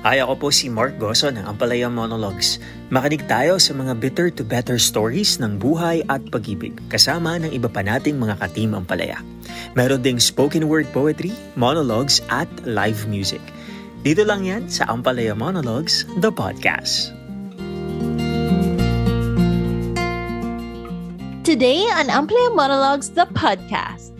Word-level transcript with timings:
Hi, 0.00 0.16
ako 0.16 0.32
po 0.40 0.48
si 0.48 0.72
Mark 0.72 0.96
Goso 0.96 1.28
ng 1.28 1.44
Ampalaya 1.44 1.92
Monologues. 1.92 2.56
Makinig 2.88 3.20
tayo 3.28 3.60
sa 3.60 3.76
mga 3.76 4.00
bitter 4.00 4.32
to 4.32 4.40
better 4.40 4.80
stories 4.80 5.36
ng 5.36 5.60
buhay 5.60 6.00
at 6.08 6.24
pag-ibig 6.32 6.72
kasama 6.88 7.36
ng 7.36 7.52
iba 7.52 7.68
pa 7.68 7.84
nating 7.84 8.16
mga 8.16 8.40
katim 8.40 8.72
Ampalaya. 8.72 9.20
Meron 9.76 10.00
ding 10.00 10.16
spoken 10.16 10.72
word 10.72 10.88
poetry, 10.96 11.36
monologues 11.52 12.24
at 12.32 12.48
live 12.64 13.04
music. 13.12 13.44
Dito 14.00 14.24
lang 14.24 14.48
yan 14.48 14.72
sa 14.72 14.88
Ampalaya 14.88 15.36
Monologues, 15.36 16.08
the 16.24 16.32
podcast. 16.32 17.12
Today 21.44 21.84
on 21.92 22.08
Amplia 22.08 22.48
Monologues, 22.56 23.12
the 23.12 23.28
podcast. 23.36 24.16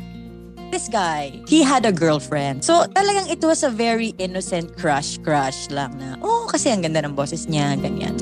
This 0.71 0.87
guy, 0.87 1.34
he 1.50 1.66
had 1.66 1.82
a 1.82 1.91
girlfriend. 1.91 2.62
So 2.62 2.86
talagang 2.95 3.27
it 3.27 3.43
was 3.43 3.66
a 3.66 3.71
very 3.75 4.14
innocent 4.23 4.79
crush-crush 4.79 5.67
lang 5.75 5.99
na, 5.99 6.14
oh, 6.22 6.46
kasi 6.46 6.71
ang 6.71 6.86
ganda 6.86 7.03
ng 7.03 7.18
boses 7.18 7.50
niya, 7.50 7.75
ganyan. 7.75 8.14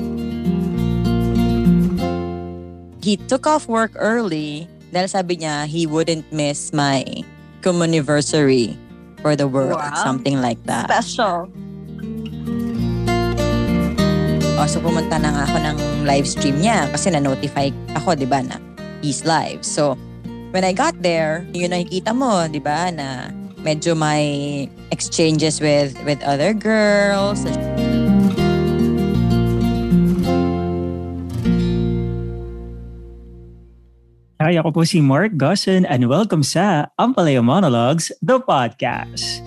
He 3.05 3.21
took 3.29 3.45
off 3.45 3.69
work 3.69 3.93
early 3.93 4.65
dahil 4.89 5.07
sabi 5.07 5.45
niya 5.45 5.69
he 5.69 5.85
wouldn't 5.85 6.25
miss 6.33 6.73
my 6.73 7.05
communiversary 7.61 8.73
for 9.21 9.37
the 9.37 9.45
world, 9.45 9.77
Wow. 9.77 10.01
something 10.01 10.41
like 10.41 10.57
that. 10.65 10.89
Special. 10.89 11.45
Oh, 14.57 14.67
so 14.67 14.81
pumunta 14.81 15.21
na 15.21 15.31
nga 15.37 15.43
ako 15.47 15.57
ng 15.69 15.77
live 16.03 16.25
stream 16.25 16.57
niya 16.59 16.89
kasi 16.89 17.13
na-notify 17.13 17.69
ako, 17.93 18.17
di 18.17 18.25
ba, 18.25 18.41
na 18.41 18.57
he's 19.05 19.21
live. 19.23 19.61
So, 19.61 19.95
when 20.51 20.63
I 20.63 20.73
got 20.73 20.97
there, 21.01 21.45
yun 21.53 21.71
nakikita 21.71 22.13
mo, 22.15 22.47
di 22.49 22.59
ba, 22.59 22.89
na 22.91 23.29
medyo 23.61 23.93
may 23.97 24.69
exchanges 24.91 25.61
with 25.61 25.93
with 26.05 26.21
other 26.23 26.53
girls. 26.53 27.45
Hi, 34.39 34.55
ako 34.55 34.71
po 34.71 34.81
si 34.87 35.03
Mark 35.03 35.35
Gossen 35.35 35.83
and 35.91 36.07
welcome 36.07 36.47
sa 36.47 36.87
Ampalaya 36.95 37.43
Monologues, 37.43 38.07
the 38.23 38.39
podcast. 38.39 39.43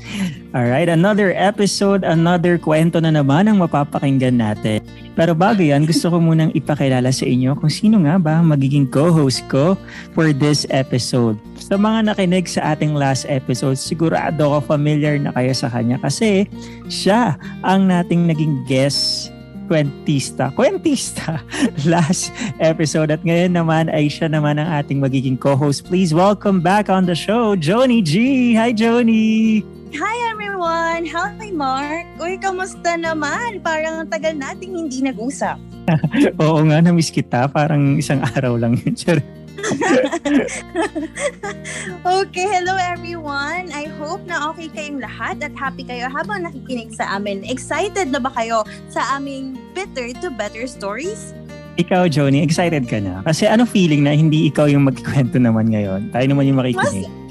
Alright, 0.52 0.92
another 0.92 1.32
episode, 1.32 2.04
another 2.04 2.60
kwento 2.60 3.00
na 3.00 3.08
naman 3.08 3.48
ang 3.48 3.56
mapapakinggan 3.56 4.36
natin. 4.36 4.84
Pero 5.16 5.32
bago 5.32 5.64
yan, 5.64 5.88
gusto 5.88 6.12
ko 6.12 6.20
munang 6.20 6.52
ipakilala 6.52 7.08
sa 7.08 7.24
inyo 7.24 7.56
kung 7.56 7.72
sino 7.72 8.04
nga 8.04 8.20
ba 8.20 8.44
magiging 8.44 8.84
co-host 8.84 9.40
ko 9.48 9.80
for 10.12 10.28
this 10.36 10.68
episode. 10.68 11.40
Sa 11.56 11.80
mga 11.80 12.12
nakinig 12.12 12.44
sa 12.44 12.76
ating 12.76 12.92
last 12.92 13.24
episode, 13.32 13.80
sigurado 13.80 14.44
ko 14.44 14.60
familiar 14.60 15.16
na 15.16 15.32
kayo 15.32 15.56
sa 15.56 15.72
kanya 15.72 15.96
kasi 16.04 16.44
siya 16.92 17.40
ang 17.64 17.88
nating 17.88 18.28
naging 18.28 18.60
guest 18.68 19.31
kwentista, 19.72 20.52
kwentista 20.52 21.40
last 21.88 22.28
episode. 22.60 23.08
At 23.08 23.24
ngayon 23.24 23.56
naman 23.56 23.88
ay 23.88 24.12
siya 24.12 24.28
naman 24.28 24.60
ang 24.60 24.68
ating 24.68 25.00
magiging 25.00 25.40
co-host. 25.40 25.88
Please 25.88 26.12
welcome 26.12 26.60
back 26.60 26.92
on 26.92 27.08
the 27.08 27.16
show, 27.16 27.56
Joni 27.56 28.04
G. 28.04 28.52
Hi, 28.52 28.76
Joni! 28.76 29.64
Hi 29.96 30.16
everyone! 30.28 31.08
Hi 31.08 31.48
Mark! 31.56 32.04
Uy, 32.20 32.36
kamusta 32.36 33.00
naman? 33.00 33.64
Parang 33.64 34.04
ang 34.04 34.08
tagal 34.12 34.36
nating 34.36 34.76
hindi 34.76 35.00
nag-usap. 35.00 35.56
Oo 36.44 36.60
nga, 36.68 36.84
na-miss 36.84 37.08
kita. 37.08 37.48
Parang 37.48 37.96
isang 37.96 38.20
araw 38.36 38.60
lang 38.60 38.76
yun. 38.76 38.92
Okay, 42.22 42.46
hello 42.48 42.76
everyone! 42.78 43.72
I 43.72 43.86
hope 43.98 44.22
na 44.26 44.50
okay 44.52 44.68
kayong 44.70 45.00
lahat 45.00 45.42
at 45.42 45.54
happy 45.54 45.86
kayo 45.86 46.10
habang 46.10 46.46
nakikinig 46.46 46.94
sa 46.94 47.18
amin. 47.18 47.44
Excited 47.46 48.10
na 48.10 48.20
ba 48.20 48.30
kayo 48.34 48.64
sa 48.90 49.18
aming 49.18 49.58
bitter 49.72 50.12
to 50.20 50.30
better 50.30 50.66
stories? 50.66 51.34
Ikaw, 51.80 52.12
Joni, 52.12 52.44
excited 52.44 52.84
ka 52.84 53.00
na? 53.00 53.24
Kasi 53.24 53.48
ano 53.48 53.64
feeling 53.64 54.04
na 54.04 54.12
hindi 54.12 54.52
ikaw 54.52 54.68
yung 54.68 54.84
magkikwento 54.84 55.40
naman 55.40 55.72
ngayon? 55.72 56.12
Tayo 56.12 56.26
naman 56.28 56.52
yung 56.52 56.60
makikinig. 56.60 57.08
Mas 57.08 57.21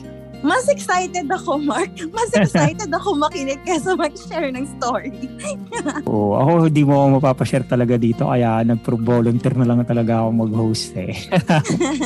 excited 0.91 1.27
ako, 1.29 1.61
Mark. 1.61 1.91
Mas 2.09 2.33
excited 2.33 2.89
ako 2.89 3.13
makinig 3.19 3.61
kaysa 3.67 3.93
mag-share 3.93 4.49
ng 4.49 4.65
story. 4.79 5.29
Oo, 6.09 6.39
ako 6.39 6.51
hindi 6.71 6.81
mo 6.81 6.97
ako 6.97 7.07
mapapashare 7.21 7.65
talaga 7.67 7.99
dito 7.99 8.25
kaya 8.25 8.65
nag-volunteer 8.65 9.53
na 9.59 9.67
lang 9.67 9.83
talaga 9.85 10.23
ako 10.25 10.29
mag-host 10.47 10.93
eh. 10.97 11.13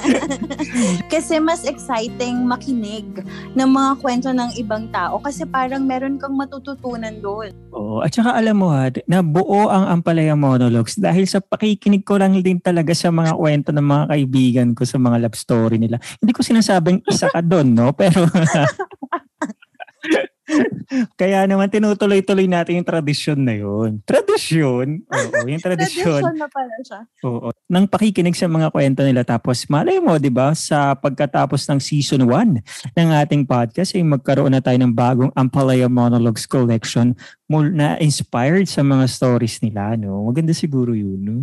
Kasi 1.14 1.40
mas 1.40 1.64
exciting 1.64 2.44
makinig 2.44 3.06
ng 3.56 3.70
mga 3.70 3.92
kwento 4.04 4.30
ng 4.34 4.58
ibang 4.60 4.90
tao 4.92 5.22
kasi 5.22 5.48
parang 5.48 5.88
meron 5.88 6.20
kang 6.20 6.36
matututunan 6.36 7.16
doon. 7.24 7.54
Oo, 7.72 8.04
at 8.04 8.12
saka 8.12 8.36
alam 8.36 8.60
mo 8.60 8.72
ha, 8.72 8.92
na 9.08 9.24
buo 9.24 9.68
ang 9.68 10.00
Ampalaya 10.00 10.36
Monologues 10.36 11.00
dahil 11.00 11.28
sa 11.28 11.40
pakikinig 11.40 12.04
ko 12.04 12.20
lang 12.20 12.36
din 12.40 12.60
talaga 12.60 12.92
sa 12.92 13.12
mga 13.12 13.36
kwento 13.36 13.70
ng 13.72 13.84
mga 13.84 14.04
kaibigan 14.12 14.68
ko 14.76 14.84
sa 14.84 14.98
mga 15.00 15.28
love 15.28 15.38
story 15.38 15.78
nila. 15.80 16.00
Hindi 16.20 16.32
ko 16.36 16.42
sinasabing 16.44 17.04
isa 17.08 17.32
ka 17.32 17.40
doon, 17.40 17.76
no? 17.76 17.92
Pero 17.96 18.25
kaya 21.18 21.50
naman 21.50 21.74
tinutuloy-tuloy 21.74 22.46
natin 22.46 22.78
yung 22.82 22.88
tradisyon 22.88 23.42
na 23.42 23.58
yun. 23.58 23.98
Tradisyon? 24.06 25.02
Oo, 25.10 25.50
yung 25.50 25.64
tradisyon. 25.66 26.22
Tradition 26.22 26.38
na 26.38 26.46
pala 26.46 26.76
siya. 26.86 27.02
Oo. 27.26 27.50
Nang 27.66 27.90
pakikinig 27.90 28.38
sa 28.38 28.46
mga 28.46 28.70
kwento 28.70 29.02
nila 29.02 29.26
tapos 29.26 29.66
malay 29.66 29.98
mo, 29.98 30.22
'di 30.22 30.30
ba, 30.30 30.54
sa 30.54 30.94
pagkatapos 30.94 31.66
ng 31.66 31.82
season 31.82 32.30
1 32.30 32.62
ng 32.94 33.10
ating 33.26 33.50
podcast 33.50 33.98
ay 33.98 34.06
magkaroon 34.06 34.54
na 34.54 34.62
tayo 34.62 34.78
ng 34.78 34.94
bagong 34.94 35.34
Ampalaya 35.34 35.90
Monologues 35.90 36.46
collection 36.46 37.18
mul- 37.50 37.74
na 37.74 37.98
inspired 37.98 38.70
sa 38.70 38.86
mga 38.86 39.10
stories 39.10 39.58
nila, 39.66 39.98
no. 39.98 40.30
Maganda 40.30 40.54
siguro 40.54 40.94
'yun, 40.94 41.18
no. 41.26 41.38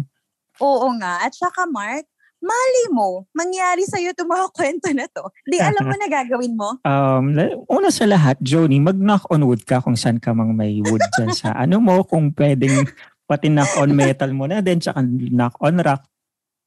Oo 0.63 0.87
nga. 1.03 1.27
At 1.27 1.35
saka 1.35 1.67
Mark, 1.67 2.07
mali 2.43 2.85
mo, 2.91 3.31
mangyari 3.33 3.87
sa'yo 3.87 4.11
itong 4.13 4.29
mga 4.29 4.47
kwento 4.57 4.89
na 4.91 5.07
to. 5.07 5.31
Di 5.47 5.63
alam 5.63 5.87
mo 5.87 5.95
na 5.95 6.09
gagawin 6.11 6.55
mo. 6.59 6.77
Um, 6.83 7.33
una 7.71 7.89
sa 7.95 8.05
lahat, 8.05 8.43
Joni, 8.43 8.83
mag-knock 8.83 9.31
on 9.31 9.47
wood 9.47 9.63
ka 9.63 9.79
kung 9.81 9.95
saan 9.95 10.19
ka 10.19 10.35
mang 10.35 10.53
may 10.53 10.83
wood 10.83 11.03
dyan 11.17 11.31
sa 11.33 11.55
ano 11.63 11.79
mo, 11.79 12.03
kung 12.03 12.35
pwedeng 12.35 12.91
pati 13.31 13.49
knock 13.49 13.71
on 13.79 13.95
metal 13.95 14.35
mo 14.35 14.51
na 14.51 14.61
din, 14.61 14.83
tsaka 14.83 15.01
knock 15.07 15.57
on 15.63 15.79
rock, 15.81 16.03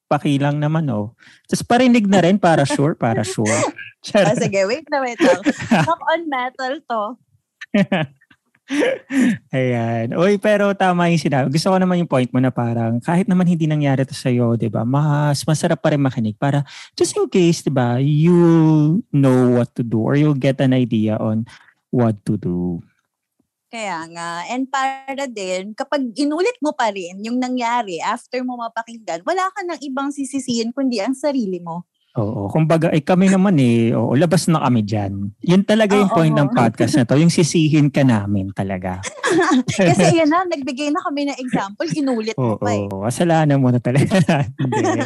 pakilang 0.07 0.57
naman, 0.63 0.87
oh. 0.89 1.13
Tapos 1.45 1.67
parinig 1.67 2.07
na 2.07 2.23
rin 2.23 2.39
para 2.39 2.63
sure, 2.63 2.95
para 2.95 3.21
sure. 3.21 3.51
Ah, 4.13 4.37
sige, 4.37 4.69
wait 4.69 4.85
na, 4.93 5.01
wait 5.01 5.17
lang. 5.17 5.41
Knock 5.81 6.01
on 6.13 6.21
metal 6.29 6.73
to. 6.85 7.01
Ayan. 9.53 10.17
Uy, 10.17 10.41
pero 10.41 10.73
tama 10.73 11.09
yung 11.13 11.21
sinabi. 11.21 11.53
Gusto 11.53 11.69
ko 11.69 11.77
naman 11.77 12.01
yung 12.01 12.09
point 12.09 12.29
mo 12.33 12.41
na 12.41 12.49
parang 12.49 12.97
kahit 12.97 13.29
naman 13.29 13.45
hindi 13.45 13.69
nangyari 13.69 14.01
to 14.03 14.17
sa'yo, 14.17 14.57
di 14.57 14.69
ba, 14.69 14.81
mas 14.81 15.45
masarap 15.45 15.77
pa 15.81 15.93
rin 15.93 16.01
makinig 16.01 16.37
para 16.37 16.65
just 16.97 17.13
in 17.13 17.29
case, 17.29 17.61
di 17.61 17.69
ba, 17.69 18.01
you 18.01 19.01
know 19.13 19.53
what 19.53 19.69
to 19.77 19.85
do 19.85 20.01
or 20.01 20.17
you'll 20.17 20.37
get 20.37 20.57
an 20.61 20.73
idea 20.73 21.17
on 21.21 21.45
what 21.93 22.17
to 22.25 22.41
do. 22.41 22.81
Kaya 23.69 24.07
nga. 24.07 24.47
And 24.49 24.65
para 24.71 25.27
din, 25.27 25.75
kapag 25.75 26.15
inulit 26.15 26.57
mo 26.63 26.71
pa 26.71 26.89
rin 26.95 27.19
yung 27.21 27.37
nangyari 27.37 27.99
after 28.01 28.39
mo 28.41 28.55
mapakinggan, 28.55 29.21
wala 29.27 29.51
ka 29.51 29.61
ng 29.67 29.79
ibang 29.83 30.09
sisisihin 30.15 30.71
kundi 30.71 31.03
ang 31.03 31.13
sarili 31.13 31.59
mo. 31.59 31.85
Oo. 32.15 32.47
Kumbaga, 32.47 32.87
eh, 32.95 33.03
kami 33.03 33.27
naman 33.27 33.59
eh, 33.59 33.91
oo, 33.91 34.15
labas 34.15 34.47
na 34.47 34.63
kami 34.63 34.87
dyan. 34.87 35.35
Yun 35.43 35.63
talaga 35.67 35.99
yung 35.99 36.07
Oo. 36.07 36.15
point 36.15 36.31
ng 36.31 36.47
podcast 36.55 36.95
na 36.95 37.03
to, 37.03 37.19
yung 37.19 37.31
sisihin 37.31 37.91
ka 37.91 38.07
namin 38.07 38.55
talaga. 38.55 39.03
Kasi 39.75 40.23
yan 40.23 40.31
na, 40.31 40.47
nagbigay 40.47 40.95
na 40.95 41.03
kami 41.03 41.27
ng 41.27 41.37
example, 41.43 41.87
inulit 41.91 42.35
mo 42.39 42.55
Oo, 42.55 42.63
pa 42.63 42.71
eh. 42.71 42.87
kasalanan 42.87 43.59
mo 43.59 43.67
na 43.67 43.83
talaga. 43.83 44.15
Hindi. 44.63 45.03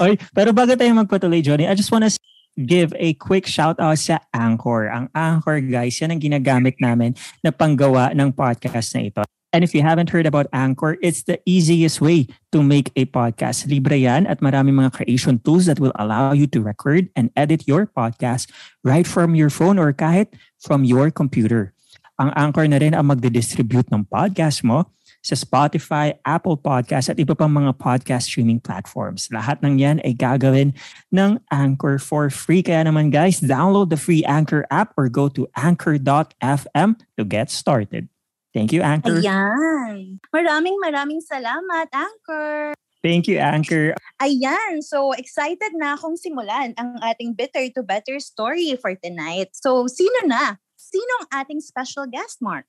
Oy, 0.00 0.16
pero 0.32 0.56
bago 0.56 0.72
tayo 0.72 0.88
magpatuloy, 0.96 1.44
Johnny, 1.44 1.68
I 1.68 1.76
just 1.76 1.92
wanna 1.92 2.08
give 2.56 2.96
a 2.96 3.12
quick 3.20 3.44
shout 3.44 3.76
out 3.76 4.00
sa 4.00 4.16
Anchor. 4.32 4.88
Ang 4.88 5.12
Anchor, 5.12 5.60
guys, 5.60 6.00
yan 6.00 6.16
ang 6.16 6.22
ginagamit 6.22 6.80
namin 6.80 7.12
na 7.44 7.52
panggawa 7.52 8.16
ng 8.16 8.32
podcast 8.32 8.96
na 8.96 9.04
ito. 9.04 9.22
And 9.52 9.64
if 9.64 9.72
you 9.72 9.80
haven't 9.80 10.12
heard 10.12 10.28
about 10.28 10.46
Anchor, 10.52 11.00
it's 11.00 11.24
the 11.24 11.40
easiest 11.48 12.04
way 12.04 12.28
to 12.52 12.60
make 12.60 12.92
a 12.96 13.08
podcast. 13.08 13.64
Libre 13.64 13.96
yan 13.96 14.28
at 14.28 14.44
marami 14.44 14.76
mga 14.76 14.92
creation 14.92 15.40
tools 15.40 15.64
that 15.64 15.80
will 15.80 15.96
allow 15.96 16.36
you 16.36 16.44
to 16.52 16.60
record 16.60 17.08
and 17.16 17.32
edit 17.32 17.64
your 17.64 17.88
podcast 17.88 18.52
right 18.84 19.08
from 19.08 19.32
your 19.32 19.48
phone 19.48 19.80
or 19.80 19.92
kahit 19.96 20.36
from 20.60 20.84
your 20.84 21.08
computer. 21.08 21.72
Ang 22.20 22.34
Anchor 22.36 22.68
na 22.68 22.76
rin 22.76 22.92
ang 22.92 23.08
magde-distribute 23.08 23.88
ng 23.88 24.04
podcast 24.04 24.60
mo 24.66 24.84
sa 25.24 25.32
Spotify, 25.32 26.12
Apple 26.28 26.60
Podcast 26.60 27.08
at 27.08 27.16
iba 27.16 27.32
pang 27.32 27.50
mga 27.50 27.78
podcast 27.80 28.28
streaming 28.28 28.60
platforms. 28.60 29.32
Lahat 29.32 29.64
ng 29.64 29.80
yan 29.80 29.98
ay 30.04 30.12
gagawin 30.12 30.76
ng 31.08 31.40
Anchor 31.48 31.96
for 31.96 32.28
free. 32.28 32.60
Kaya 32.60 32.84
naman 32.84 33.08
guys, 33.08 33.40
download 33.40 33.88
the 33.88 33.98
free 33.98 34.22
Anchor 34.28 34.68
app 34.68 34.92
or 35.00 35.08
go 35.08 35.26
to 35.32 35.48
anchor.fm 35.56 37.00
to 37.16 37.22
get 37.24 37.48
started. 37.48 38.10
Thank 38.56 38.72
you, 38.72 38.80
Anchor. 38.80 39.20
Ayan. 39.20 40.18
Maraming 40.32 40.76
maraming 40.80 41.20
salamat, 41.20 41.88
Anchor. 41.92 42.72
Thank 43.04 43.30
you, 43.30 43.38
Anchor. 43.38 43.94
Ayan, 44.18 44.82
so 44.82 45.14
excited 45.14 45.70
na 45.78 45.94
akong 45.94 46.18
simulan 46.18 46.74
ang 46.74 46.98
ating 46.98 47.38
Bitter 47.38 47.70
to 47.78 47.86
Better 47.86 48.18
story 48.18 48.74
for 48.80 48.98
tonight. 48.98 49.54
So, 49.54 49.86
sino 49.86 50.26
na? 50.26 50.58
Sino 50.74 51.12
ang 51.22 51.44
ating 51.44 51.62
special 51.62 52.10
guest, 52.10 52.42
Mark? 52.42 52.66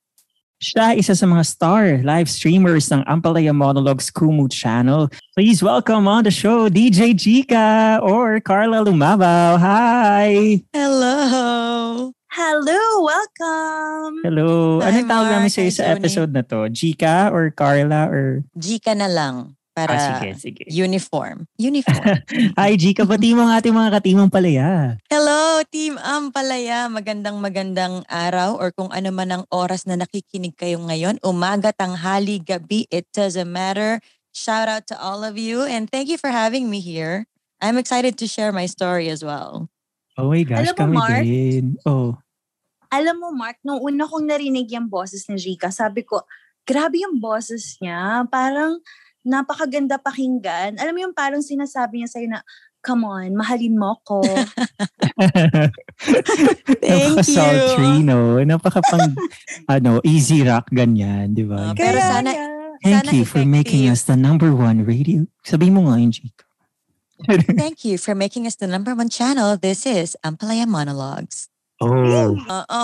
Siya 0.59 0.91
isa 0.91 1.15
sa 1.15 1.23
mga 1.23 1.43
star 1.47 1.83
live 2.03 2.27
streamers 2.27 2.91
ng 2.91 3.07
Ampalaya 3.07 3.55
Monologues 3.55 4.11
Kumu 4.11 4.51
channel. 4.51 5.07
Please 5.31 5.63
welcome 5.63 6.03
on 6.03 6.27
the 6.27 6.35
show 6.35 6.67
DJ 6.67 7.15
Chica 7.15 7.97
or 8.03 8.43
Carla 8.43 8.83
Lumabaw. 8.83 9.55
Hi! 9.55 10.59
Hello! 10.75 12.11
Hello, 12.29 12.77
welcome. 13.01 14.21
Hello. 14.21 14.77
Hi, 14.85 14.93
Anong 14.93 15.09
tawag 15.09 15.27
namin 15.33 15.49
sa'yo 15.49 15.71
sa 15.73 15.97
episode 15.97 16.29
na 16.29 16.45
to? 16.45 16.69
Chica 16.69 17.33
or 17.33 17.49
Carla 17.49 18.05
or... 18.05 18.45
Gika 18.53 18.93
na 18.93 19.09
lang 19.09 19.57
para 19.73 19.97
Ah, 19.97 20.05
sige, 20.21 20.37
sige. 20.37 20.61
uniform. 20.69 21.49
Uniform. 21.57 22.05
Hi, 22.61 22.77
Chica. 22.77 23.01
Pati 23.01 23.33
mo 23.33 23.49
ang 23.49 23.57
ating 23.57 23.73
mga 23.73 23.89
katimang 23.97 24.29
palaya. 24.29 24.93
Hello, 25.09 25.65
Team 25.73 25.97
Ampalaya. 25.97 26.85
Magandang 26.85 27.41
magandang 27.41 28.05
araw 28.05 28.61
or 28.61 28.69
kung 28.77 28.93
ano 28.93 29.09
man 29.09 29.33
ang 29.33 29.43
oras 29.49 29.89
na 29.89 29.97
nakikinig 29.97 30.53
kayo 30.53 30.77
ngayon. 30.85 31.17
Umaga, 31.25 31.73
tanghali, 31.73 32.37
gabi, 32.37 32.85
it 32.93 33.09
doesn't 33.09 33.49
matter. 33.49 33.97
Shout 34.37 34.69
out 34.69 34.85
to 34.85 34.95
all 35.01 35.25
of 35.25 35.33
you 35.33 35.65
and 35.65 35.89
thank 35.89 36.05
you 36.05 36.21
for 36.21 36.29
having 36.29 36.69
me 36.69 36.77
here. 36.77 37.25
I'm 37.57 37.81
excited 37.81 38.21
to 38.21 38.29
share 38.29 38.53
my 38.53 38.69
story 38.69 39.09
as 39.09 39.25
well. 39.25 39.65
Oh 40.19 40.29
my 40.29 40.43
gosh, 40.43 40.67
Alam 40.67 40.75
mo, 40.75 40.81
kami 40.83 40.97
Mark? 40.99 41.23
din. 41.23 41.63
Oh. 41.87 42.11
Alam 42.89 43.15
mo, 43.21 43.27
Mark, 43.31 43.57
nung 43.63 43.79
una 43.79 44.03
kong 44.03 44.27
narinig 44.27 44.67
yung 44.73 44.91
boses 44.91 45.23
ni 45.31 45.39
Rika, 45.39 45.71
sabi 45.71 46.03
ko, 46.03 46.25
grabe 46.67 46.99
yung 46.99 47.21
boses 47.21 47.77
niya. 47.79 48.25
Parang 48.27 48.81
napakaganda 49.23 49.95
pakinggan. 50.01 50.75
Alam 50.81 50.93
mo 50.95 50.99
yung 51.07 51.15
parang 51.15 51.39
sinasabi 51.43 52.01
niya 52.03 52.09
sa'yo 52.09 52.27
na, 52.27 52.41
come 52.79 53.03
on, 53.05 53.35
mahalin 53.35 53.75
mo 53.75 53.99
ko. 54.07 54.23
Thank 56.79 57.19
Napaka-sultry, 57.19 58.01
you. 58.01 58.07
no? 58.07 58.39
Napaka-pang, 58.41 59.15
ano, 59.75 59.99
easy 60.07 60.41
rock, 60.43 60.71
ganyan, 60.71 61.35
di 61.35 61.43
ba? 61.43 61.71
Ah, 61.71 61.75
Pero 61.75 61.99
sana-. 61.99 62.57
Thank 62.79 63.11
sana 63.11 63.11
you 63.11 63.27
for 63.27 63.43
making 63.43 63.91
us 63.91 64.07
the 64.07 64.15
number 64.15 64.55
one 64.55 64.87
radio. 64.87 65.27
Sabi 65.43 65.67
mo 65.67 65.91
nga 65.91 65.99
yun, 65.99 66.15
Chica. 66.15 66.47
Thank 67.59 67.83
you 67.83 67.97
for 67.97 68.15
making 68.15 68.47
us 68.47 68.55
the 68.55 68.67
number 68.67 68.95
one 68.95 69.09
channel. 69.09 69.57
This 69.57 69.85
is 69.85 70.15
Ampalaya 70.23 70.63
Monologues. 70.65 71.47
oh. 71.79 72.35
Oo. 72.35 72.81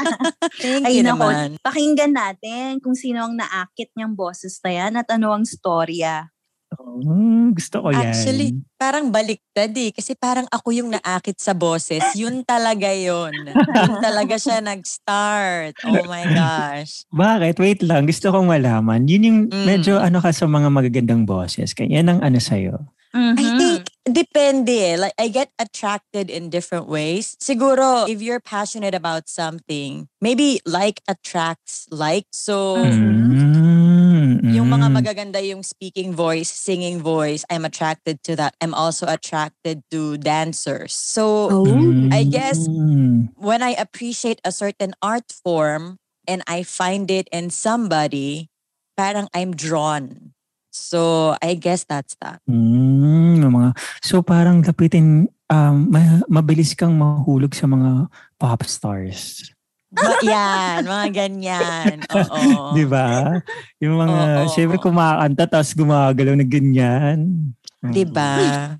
Thank 0.62 0.84
Ay, 0.86 0.98
you 0.98 1.04
nako. 1.06 1.26
naman. 1.26 1.48
Pakinggan 1.62 2.12
natin 2.14 2.78
kung 2.78 2.94
sino 2.94 3.26
ang 3.26 3.34
naakit 3.34 3.90
niyang 3.94 4.14
boses 4.14 4.58
na 4.62 4.70
yan 4.70 4.92
at 4.98 5.06
ano 5.10 5.30
ang 5.30 5.46
storya. 5.46 6.30
Oh, 6.74 7.54
gusto 7.54 7.86
ko 7.86 7.94
yan. 7.94 8.10
Actually, 8.10 8.50
parang 8.74 9.14
baliktad 9.14 9.70
eh. 9.78 9.94
Kasi 9.94 10.18
parang 10.18 10.50
ako 10.50 10.74
yung 10.74 10.90
naakit 10.90 11.38
sa 11.38 11.54
boses. 11.54 12.02
Yun 12.18 12.42
talaga 12.42 12.90
yun. 12.90 13.30
Yun 13.30 14.02
talaga 14.02 14.34
siya 14.34 14.58
nag-start. 14.58 15.78
Oh 15.86 16.02
my 16.10 16.26
gosh. 16.34 17.06
Bakit? 17.14 17.62
Wait 17.62 17.78
lang. 17.86 18.10
Gusto 18.10 18.34
kong 18.34 18.50
malaman. 18.50 19.06
Yun 19.06 19.22
yung 19.22 19.40
Mm. 19.54 19.66
medyo 19.70 20.02
ano 20.02 20.18
ka 20.18 20.34
sa 20.34 20.50
mga 20.50 20.66
magagandang 20.66 21.22
boses. 21.22 21.78
Kaya 21.78 22.02
yan 22.02 22.10
ang 22.10 22.20
ano 22.26 22.42
sa'yo. 22.42 22.90
I 23.14 23.46
Mhm. 23.46 23.58
think, 23.58 23.82
depende 24.10 24.74
eh. 24.74 24.96
Like, 24.98 25.14
I 25.22 25.30
get 25.30 25.54
attracted 25.54 26.34
in 26.34 26.50
different 26.50 26.90
ways. 26.90 27.38
Siguro, 27.38 28.10
if 28.10 28.18
you're 28.18 28.42
passionate 28.42 28.90
about 28.94 29.30
something, 29.30 30.10
maybe 30.20 30.58
like 30.66 30.98
attracts 31.06 31.86
like. 31.94 32.26
So, 32.34 32.74
Mm, 32.82 34.42
yung 34.50 34.66
mga 34.66 34.90
mm. 34.90 34.94
magaganda 34.98 35.38
yung 35.38 35.62
speaking 35.62 36.10
voice, 36.10 36.50
singing 36.50 36.98
voice, 36.98 37.46
I'm 37.48 37.64
attracted 37.64 38.18
to 38.26 38.34
that. 38.34 38.58
I'm 38.60 38.74
also 38.74 39.06
attracted 39.06 39.86
to 39.94 40.18
dancers. 40.18 40.90
So, 40.92 41.62
Oh. 41.62 42.10
I 42.10 42.26
guess- 42.26 42.66
Mm. 42.66 43.30
when 43.38 43.62
I 43.62 43.78
appreciate 43.78 44.42
a 44.42 44.50
certain 44.50 44.90
art 44.98 45.30
form 45.30 46.02
and 46.26 46.42
I 46.50 46.66
find 46.66 47.14
it 47.14 47.30
in 47.30 47.48
somebody, 47.54 48.50
parang 48.98 49.30
I'm 49.30 49.54
drawn. 49.54 50.33
So 50.74 51.30
I 51.38 51.54
guess 51.54 51.86
that's 51.86 52.18
that. 52.18 52.42
Mm, 52.50 53.46
mga, 53.46 53.78
so 54.02 54.26
parang 54.26 54.58
lapitin, 54.58 55.30
um, 55.46 55.86
ma- 55.86 56.26
mabilis 56.26 56.74
kang 56.74 56.98
mahulog 56.98 57.54
sa 57.54 57.70
mga 57.70 58.10
pop 58.34 58.66
stars. 58.66 59.54
Ma- 59.94 60.18
yan, 60.18 60.82
mga 60.82 61.06
ganyan. 61.14 62.02
Oo. 62.18 62.74
Di 62.74 62.82
ba? 62.82 63.38
Yung 63.78 64.02
mga, 64.02 64.18
Oo. 64.42 64.50
syempre 64.50 64.82
kumakanta 64.82 65.46
tapos 65.46 65.78
gumagalaw 65.78 66.34
na 66.34 66.42
ganyan. 66.42 67.54
Di 67.78 68.02
ba? 68.02 68.74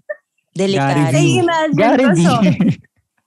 Delikado. 0.51 0.99
Gary 0.99 1.05
Ay, 1.07 1.15
V. 1.15 1.47
imagine 1.47 1.79
Gary 1.79 2.07
ko, 2.11 2.15
so- 2.19 2.43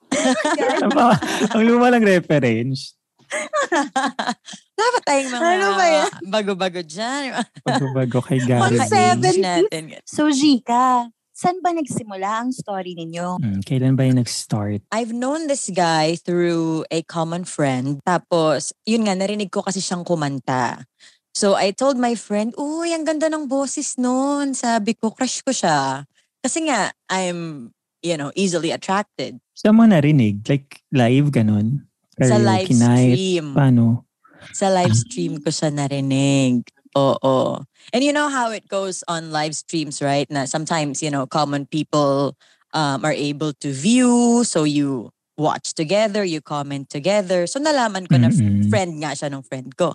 ang 1.56 1.64
luma 1.64 1.88
lang 1.88 2.04
reference. 2.04 3.00
Dapat 4.78 5.02
tayong 5.04 5.30
mga 5.32 5.42
Ano 5.42 5.68
ba 5.74 5.86
yan? 5.88 6.10
bago-bago 6.24 6.82
dyan. 6.82 7.34
Bago-bago 7.66 8.18
kay 8.22 8.40
Gary 8.40 8.62
Mga 8.62 8.70
V. 8.70 8.78
age 8.78 8.94
70s? 8.94 9.38
natin. 9.42 9.84
So, 10.06 10.30
Jika, 10.30 11.10
saan 11.34 11.60
ba 11.60 11.74
nagsimula 11.74 12.46
ang 12.46 12.50
story 12.50 12.94
ninyo? 12.94 13.42
Mm, 13.42 13.60
kailan 13.62 13.94
ba 13.94 14.06
yung 14.06 14.22
nag-start? 14.22 14.86
I've 14.90 15.12
known 15.12 15.46
this 15.46 15.68
guy 15.68 16.14
through 16.16 16.86
a 16.88 17.02
common 17.04 17.42
friend. 17.44 17.98
Tapos, 18.02 18.70
yun 18.84 19.06
nga, 19.06 19.14
narinig 19.14 19.50
ko 19.50 19.62
kasi 19.62 19.82
siyang 19.82 20.02
kumanta. 20.02 20.86
So, 21.34 21.54
I 21.54 21.70
told 21.70 21.98
my 21.98 22.14
friend, 22.14 22.54
uy, 22.56 22.94
ang 22.94 23.06
ganda 23.06 23.30
ng 23.30 23.46
boses 23.46 23.98
nun. 23.98 24.54
Sabi 24.54 24.94
ko, 24.94 25.10
crush 25.10 25.42
ko 25.42 25.50
siya. 25.50 26.06
Kasi 26.38 26.66
nga, 26.66 26.90
I'm, 27.08 27.70
you 28.02 28.14
know, 28.14 28.30
easily 28.34 28.70
attracted. 28.70 29.38
Saan 29.54 29.74
mo 29.74 29.86
narinig? 29.86 30.42
Like 30.46 30.82
live, 30.90 31.30
ganun? 31.30 31.86
Sa 32.18 32.38
Karaoke 32.38 32.42
live 32.42 32.70
night? 32.74 33.14
stream. 33.14 33.46
Paano? 33.54 34.07
Sa 34.54 34.70
live 34.70 34.96
stream 34.96 35.38
ko 35.42 35.50
siya 35.50 35.70
narinig. 35.74 36.66
Oo. 36.98 37.62
And 37.94 38.02
you 38.04 38.12
know 38.12 38.30
how 38.30 38.50
it 38.52 38.68
goes 38.68 39.04
on 39.08 39.32
live 39.32 39.56
streams, 39.56 40.02
right? 40.02 40.26
Na 40.32 40.46
sometimes, 40.46 41.02
you 41.04 41.12
know, 41.12 41.28
common 41.28 41.66
people 41.68 42.36
um, 42.74 43.06
are 43.06 43.14
able 43.14 43.54
to 43.62 43.72
view. 43.72 44.44
So 44.44 44.64
you 44.64 45.12
watch 45.38 45.74
together, 45.74 46.24
you 46.26 46.42
comment 46.42 46.90
together. 46.90 47.46
So 47.46 47.60
nalaman 47.60 48.10
ko 48.10 48.18
na 48.18 48.34
f- 48.34 48.42
Mm-mm. 48.42 48.70
friend 48.70 48.98
nga 49.06 49.14
siya 49.14 49.30
ng 49.34 49.44
friend 49.46 49.78
ko. 49.78 49.94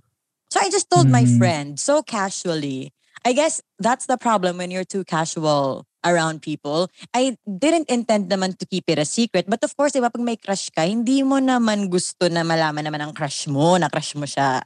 So 0.51 0.61
I 0.61 0.71
just 0.71 0.91
told 0.91 1.09
my 1.11 1.25
Mm. 1.25 1.37
friend 1.39 1.69
so 1.81 2.03
casually. 2.03 2.93
I 3.25 3.33
guess 3.33 3.61
that's 3.79 4.07
the 4.07 4.19
problem 4.19 4.59
when 4.59 4.71
you're 4.71 4.87
too 4.87 5.05
casual 5.05 5.87
around 6.05 6.43
people. 6.43 6.91
I 7.15 7.39
didn't 7.45 7.89
intend 7.89 8.29
naman 8.29 8.59
to 8.59 8.65
keep 8.67 8.87
it 8.87 8.99
a 8.99 9.07
secret. 9.07 9.47
But 9.49 9.63
of 9.63 9.75
course, 9.75 9.95
diba, 9.95 10.13
pag 10.13 10.23
may 10.23 10.37
crush 10.37 10.71
ka, 10.71 10.87
hindi 10.87 11.23
mo 11.23 11.39
naman 11.39 11.89
gusto 11.89 12.29
na 12.29 12.43
malaman 12.43 12.85
naman 12.87 13.01
ang 13.03 13.13
crush 13.15 13.47
mo, 13.49 13.79
na 13.79 13.89
crush 13.89 14.15
mo 14.15 14.27
siya. 14.27 14.63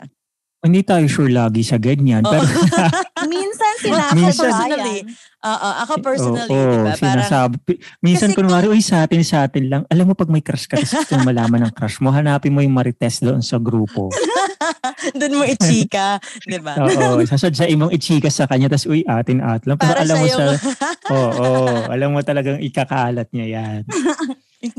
Hindi 0.67 0.83
tayo 0.83 1.06
sure 1.06 1.31
lagi 1.31 1.62
sa 1.62 1.78
ganyan. 1.78 2.26
Oo. 2.26 2.33
Pero, 2.33 2.43
Minsan 3.31 3.73
sila 3.78 4.02
Minsan- 4.12 4.50
Personally, 4.50 4.99
Oo, 5.47 5.69
ako 5.87 5.93
personally, 6.02 6.50
Oo, 6.50 6.73
diba? 6.75 6.93
Parang, 6.99 7.23
sinasabi. 7.23 7.78
Minsan 8.02 8.35
Kasi 8.35 8.38
kunwari, 8.43 8.66
uy, 8.66 8.83
sa 8.83 9.07
atin, 9.07 9.23
sa 9.23 9.47
atin 9.47 9.64
lang. 9.71 9.83
Alam 9.87 10.11
mo, 10.11 10.14
pag 10.19 10.26
may 10.26 10.43
crush 10.43 10.66
ka, 10.66 10.75
gusto 10.75 11.07
mo 11.14 11.31
malaman 11.31 11.71
ng 11.71 11.73
crush 11.76 12.02
mo, 12.02 12.11
hanapin 12.11 12.50
mo 12.50 12.64
yung 12.64 12.75
marites 12.75 13.23
doon 13.23 13.45
sa 13.47 13.62
grupo. 13.62 14.11
dun 15.20 15.38
mo 15.38 15.44
ichika, 15.44 16.20
di 16.50 16.58
ba? 16.58 16.76
Oo, 16.80 17.23
sasadyain 17.25 17.78
mong 17.78 17.92
ichika 17.94 18.28
sa 18.28 18.49
kanya, 18.49 18.70
tapos 18.70 18.88
uy, 18.90 19.02
atin 19.06 19.40
at 19.42 19.62
lang. 19.64 19.78
Pero 19.78 19.92
Para 19.92 20.02
alam 20.02 20.16
mo 20.18 20.26
sa, 20.28 20.44
oo, 21.16 21.49
alam 21.90 22.08
mo 22.12 22.20
talagang 22.23 22.58
ikakalat 22.61 23.28
niya 23.30 23.46
yan. 23.61 23.80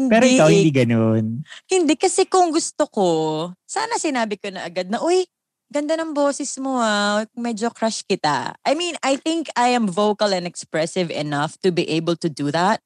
Pero 0.09 0.23
Hindi 0.25 0.35
ikaw, 0.35 0.47
eh. 0.49 0.53
hindi 0.57 0.71
ganun. 0.73 1.25
Hindi, 1.69 1.93
kasi 1.95 2.25
kung 2.27 2.51
gusto 2.51 2.89
ko, 2.89 3.07
sana 3.63 3.95
sinabi 4.01 4.35
ko 4.41 4.51
na 4.51 4.67
agad 4.67 4.89
na, 4.91 4.99
uy, 4.99 5.25
ganda 5.67 5.99
ng 5.99 6.15
boses 6.15 6.55
mo 6.59 6.79
ah, 6.79 7.27
medyo 7.35 7.71
crush 7.71 8.03
kita. 8.07 8.55
I 8.63 8.73
mean, 8.75 8.95
I 9.03 9.19
think 9.19 9.51
I 9.55 9.75
am 9.75 9.87
vocal 9.87 10.31
and 10.31 10.47
expressive 10.47 11.11
enough 11.11 11.59
to 11.63 11.71
be 11.75 11.87
able 11.91 12.15
to 12.23 12.31
do 12.31 12.51
that. 12.51 12.79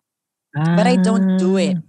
But 0.51 0.83
I 0.83 0.99
don't 0.99 1.39
do 1.39 1.55
it. 1.55 1.79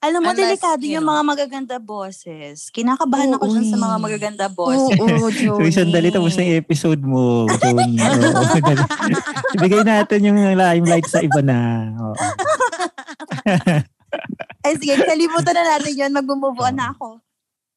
Alam 0.00 0.24
mo, 0.24 0.32
Unless, 0.32 0.40
delikado 0.40 0.80
you 0.80 0.96
yung 0.96 1.04
know. 1.04 1.12
mga 1.12 1.22
magaganda 1.28 1.76
boses. 1.76 2.72
Kinakabahan 2.72 3.36
ako 3.36 3.52
dyan 3.52 3.68
sa 3.68 3.76
mga 3.76 3.96
magaganda 4.00 4.46
Oo, 4.48 4.56
boses. 4.56 4.96
oo, 4.96 5.28
So, 5.60 5.68
isang 5.68 5.92
dali 5.92 6.08
tapos 6.08 6.40
na 6.40 6.48
yung 6.48 6.56
episode 6.56 7.02
mo, 7.04 7.44
Tony. 7.60 8.00
Dali. 8.00 8.80
Ibigay 9.60 9.84
natin 9.84 10.24
yung 10.24 10.40
limelight 10.56 11.04
sa 11.04 11.20
iba 11.20 11.44
na. 11.44 11.58
Oo. 12.00 12.16
Ay, 14.64 14.74
sige, 14.80 14.96
kalimutan 15.04 15.52
na 15.52 15.76
natin 15.76 15.92
yun. 15.92 16.12
Mag-move 16.16 16.56
on 16.56 16.76
na 16.80 16.96
ako. 16.96 17.20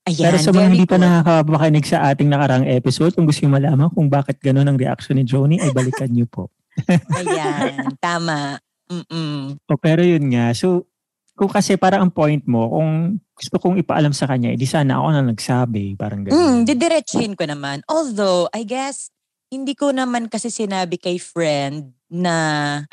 Ayan, 0.03 0.23
Pero 0.31 0.37
sa 0.39 0.51
mga 0.51 0.67
hindi 0.67 0.87
pa 0.87 0.95
good. 0.95 1.03
nakakapakinig 1.03 1.85
sa 1.87 2.07
ating 2.07 2.27
nakarang 2.27 2.63
episode, 2.67 3.11
kung 3.15 3.27
gusto 3.27 3.43
nyo 3.43 3.55
malaman 3.55 3.87
kung 3.91 4.07
bakit 4.07 4.39
gano'n 4.39 4.67
ang 4.67 4.79
reaction 4.79 5.15
ni 5.15 5.23
Joni, 5.23 5.59
ay 5.59 5.71
balikan 5.71 6.11
nyo 6.11 6.27
po. 6.27 6.47
Ayan, 6.87 7.87
tama. 7.99 8.59
Mm-mm. 8.87 9.55
O, 9.63 9.79
pero 9.79 10.03
yun 10.03 10.27
nga, 10.27 10.51
so, 10.51 10.83
kung 11.33 11.49
kasi 11.49 11.73
parang 11.75 12.07
ang 12.07 12.13
point 12.13 12.41
mo, 12.45 12.69
kung 12.69 13.17
gusto 13.33 13.55
kong 13.57 13.81
ipaalam 13.81 14.13
sa 14.13 14.29
kanya, 14.29 14.53
edi 14.53 14.69
sana 14.69 15.01
ako 15.01 15.07
na 15.09 15.23
nagsabi, 15.25 15.97
parang 15.97 16.21
Mm, 16.21 16.29
gano'n. 16.29 16.65
didiretsuhin 16.69 17.33
ko 17.33 17.49
naman. 17.49 17.81
Although, 17.89 18.49
I 18.53 18.61
guess, 18.63 19.09
hindi 19.49 19.73
ko 19.73 19.89
naman 19.93 20.29
kasi 20.29 20.53
sinabi 20.53 20.97
kay 21.01 21.17
friend 21.17 21.93
na 22.09 22.33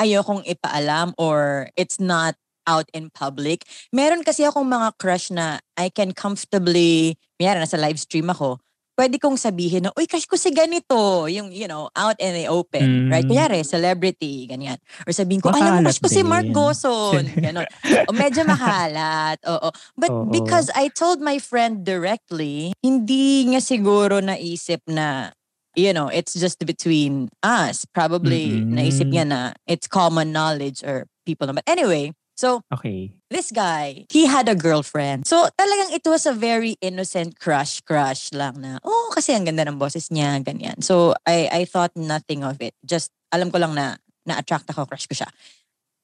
ayokong 0.00 0.44
ipaalam 0.48 1.12
or 1.20 1.68
it's 1.76 2.00
not 2.00 2.36
out 2.68 2.88
in 2.92 3.08
public. 3.12 3.64
Meron 3.92 4.24
kasi 4.24 4.44
akong 4.44 4.68
mga 4.68 4.96
crush 5.00 5.32
na 5.32 5.60
I 5.76 5.88
can 5.92 6.12
comfortably, 6.12 7.16
mayroon 7.40 7.64
nasa 7.64 7.80
live 7.80 8.00
stream 8.00 8.28
ako, 8.28 8.60
pwede 9.00 9.16
kong 9.16 9.40
sabihin 9.40 9.88
na, 9.88 9.90
uy, 9.96 10.04
crush 10.04 10.28
ko 10.28 10.36
si 10.36 10.52
ganito. 10.52 11.24
Yung, 11.32 11.48
you 11.48 11.64
know, 11.64 11.88
out 11.96 12.20
in 12.20 12.36
the 12.36 12.44
open. 12.52 13.08
Mm. 13.08 13.08
Right? 13.08 13.24
Kunyari, 13.24 13.64
celebrity, 13.64 14.44
ganyan. 14.44 14.76
Or 15.08 15.16
sabihin 15.16 15.40
ko, 15.40 15.48
alam 15.48 15.80
mo, 15.80 15.88
crush 15.88 16.04
ko 16.04 16.12
si 16.12 16.20
Mark. 16.20 16.52
Goson. 16.52 17.24
Ganon. 17.44 17.64
o 18.04 18.12
medyo 18.12 18.44
makalat. 18.44 19.40
Oo. 19.48 19.72
But 19.96 20.12
Oo. 20.12 20.28
because 20.28 20.68
I 20.76 20.92
told 20.92 21.24
my 21.24 21.40
friend 21.40 21.80
directly, 21.80 22.76
hindi 22.84 23.48
niya 23.48 23.64
siguro 23.64 24.20
naisip 24.20 24.84
na, 24.84 25.32
you 25.72 25.96
know, 25.96 26.12
it's 26.12 26.36
just 26.36 26.60
between 26.68 27.32
us. 27.40 27.88
Probably 27.88 28.60
Mm-mm. 28.60 28.76
naisip 28.76 29.08
niya 29.08 29.24
na 29.24 29.40
it's 29.64 29.88
common 29.88 30.28
knowledge 30.36 30.84
or 30.84 31.08
people. 31.24 31.48
But 31.48 31.64
anyway, 31.64 32.12
so 32.40 32.64
Okay. 32.72 33.12
this 33.28 33.52
guy, 33.52 34.08
he 34.08 34.24
had 34.24 34.48
a 34.48 34.56
girlfriend. 34.56 35.28
So 35.28 35.52
talagang 35.60 35.92
it 35.92 36.08
was 36.08 36.24
a 36.24 36.32
very 36.32 36.80
innocent 36.80 37.36
crush, 37.36 37.84
crush 37.84 38.32
lang 38.32 38.64
na, 38.64 38.80
oh, 38.80 39.12
kasi 39.12 39.36
ang 39.36 39.44
ganda 39.44 39.68
ng 39.68 39.76
boses 39.76 40.08
niya, 40.08 40.40
ganyan. 40.40 40.80
So 40.80 41.12
I 41.28 41.52
I 41.52 41.62
thought 41.68 41.92
nothing 41.92 42.40
of 42.40 42.56
it. 42.64 42.72
Just 42.80 43.12
alam 43.28 43.52
ko 43.52 43.60
lang 43.60 43.76
na 43.76 44.00
na-attract 44.24 44.72
ako, 44.72 44.88
crush 44.88 45.04
ko 45.04 45.14
siya. 45.20 45.28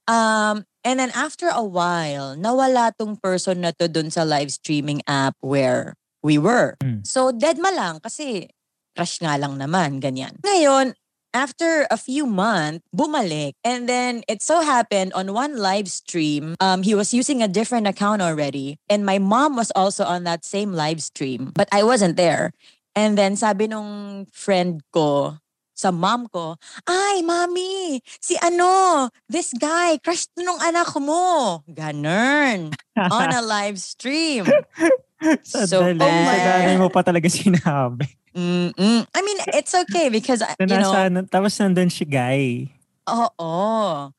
Um, 0.06 0.62
and 0.86 1.02
then 1.02 1.10
after 1.18 1.50
a 1.50 1.64
while, 1.64 2.38
nawala 2.38 2.94
tong 2.94 3.18
person 3.18 3.66
na 3.66 3.74
to 3.74 3.90
dun 3.90 4.12
sa 4.12 4.22
live 4.22 4.54
streaming 4.54 5.02
app 5.10 5.34
where 5.42 5.98
we 6.22 6.38
were. 6.38 6.78
Mm. 6.78 7.02
So 7.02 7.34
dead 7.34 7.58
ma 7.58 7.74
lang 7.74 7.98
kasi 7.98 8.46
crush 8.94 9.20
nga 9.20 9.36
lang 9.36 9.58
naman, 9.58 9.98
ganyan. 10.00 10.38
Ngayon, 10.40 10.94
after 11.34 11.86
a 11.90 11.96
few 11.96 12.26
months, 12.26 12.84
bumalik. 12.94 13.54
And 13.64 13.88
then 13.88 14.22
it 14.28 14.42
so 14.42 14.60
happened 14.62 15.12
on 15.14 15.32
one 15.32 15.56
live 15.56 15.88
stream, 15.88 16.54
um, 16.60 16.82
he 16.82 16.94
was 16.94 17.12
using 17.14 17.42
a 17.42 17.48
different 17.48 17.86
account 17.86 18.22
already. 18.22 18.78
And 18.88 19.04
my 19.04 19.18
mom 19.18 19.56
was 19.56 19.70
also 19.74 20.04
on 20.04 20.24
that 20.24 20.44
same 20.44 20.72
live 20.72 21.02
stream. 21.02 21.52
But 21.54 21.68
I 21.72 21.82
wasn't 21.82 22.16
there. 22.16 22.52
And 22.94 23.18
then 23.18 23.36
sabi 23.36 23.66
nung 23.68 24.26
friend 24.32 24.80
ko, 24.92 25.36
sa 25.76 25.92
mom 25.92 26.24
ko, 26.32 26.56
ay, 26.88 27.20
mami, 27.20 28.00
si 28.24 28.32
ano, 28.40 29.12
this 29.28 29.52
guy, 29.52 30.00
crush 30.00 30.24
nung 30.40 30.56
anak 30.64 30.88
mo. 30.96 31.60
Ganun. 31.68 32.72
on 32.96 33.28
a 33.28 33.44
live 33.60 33.76
stream. 33.76 34.48
sa 35.44 35.68
So, 35.68 35.84
dali, 35.84 36.00
oh 36.00 36.08
sa 36.08 36.24
my- 36.24 36.40
dali 36.40 36.72
mo 36.80 36.88
pa 36.88 37.04
talaga 37.04 37.28
sinabi. 37.28 38.08
Mm-mm. 38.36 39.00
I 39.16 39.20
mean, 39.24 39.38
it's 39.56 39.72
okay 39.88 40.12
because, 40.12 40.44
uh, 40.44 40.52
you 40.60 40.76
know, 40.76 40.92
tapos 41.32 41.56
nandun 41.56 41.88
si 41.88 42.04
Guy. 42.04 42.68
oo. 43.08 44.12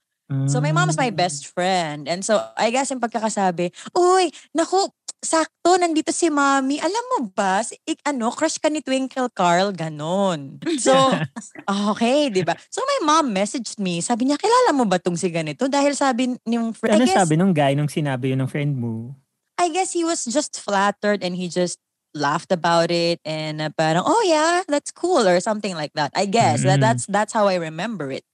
So 0.47 0.63
my 0.63 0.71
mom's 0.71 0.95
my 0.97 1.11
Mm. 1.11 1.19
best 1.19 1.51
friend. 1.51 2.07
And 2.07 2.23
so 2.23 2.39
I 2.55 2.71
guess 2.71 2.87
yung 2.91 3.03
pagkakasabi, 3.03 3.71
uy, 3.95 4.31
naku, 4.55 4.87
sakto, 5.19 5.75
nandito 5.75 6.11
si 6.15 6.31
mommy. 6.31 6.79
Alam 6.79 7.03
mo 7.15 7.17
ba, 7.35 7.63
si, 7.63 7.75
ik, 7.83 7.99
ano, 8.07 8.31
crush 8.31 8.55
ka 8.59 8.71
ni 8.71 8.79
Twinkle 8.79 9.27
Carl, 9.35 9.75
ganon. 9.75 10.59
So, 10.79 10.95
okay, 11.91 12.31
di 12.31 12.47
ba? 12.47 12.55
So 12.71 12.79
my 12.79 12.99
mom 13.11 13.35
messaged 13.35 13.75
me, 13.79 13.99
sabi 13.99 14.27
niya, 14.31 14.39
kilala 14.39 14.71
mo 14.71 14.87
ba 14.87 14.99
tong 15.03 15.19
si 15.19 15.27
ganito? 15.27 15.67
Dahil 15.67 15.95
sabi 15.99 16.39
ng 16.47 16.71
friend, 16.75 16.95
Ano 16.95 17.05
guess, 17.07 17.17
sabi 17.23 17.35
nung 17.35 17.51
guy 17.51 17.75
nung 17.75 17.91
sinabi 17.91 18.31
yun 18.35 18.47
ng 18.47 18.51
friend 18.51 18.71
mo? 18.79 19.15
I 19.59 19.67
guess 19.73 19.91
he 19.91 20.03
was 20.07 20.23
just 20.23 20.59
flattered 20.63 21.25
and 21.25 21.35
he 21.35 21.49
just 21.51 21.81
laughed 22.17 22.49
about 22.49 22.89
it 22.89 23.21
and 23.23 23.61
uh, 23.61 23.69
parang, 23.71 24.03
oh 24.03 24.23
yeah, 24.25 24.65
that's 24.65 24.89
cool 24.91 25.23
or 25.23 25.37
something 25.39 25.77
like 25.77 25.93
that. 25.93 26.11
I 26.17 26.25
guess 26.25 26.65
that 26.65 26.81
Mm. 26.81 26.85
that's 26.89 27.05
that's 27.05 27.31
how 27.31 27.45
I 27.47 27.61
remember 27.61 28.09
it. 28.09 28.25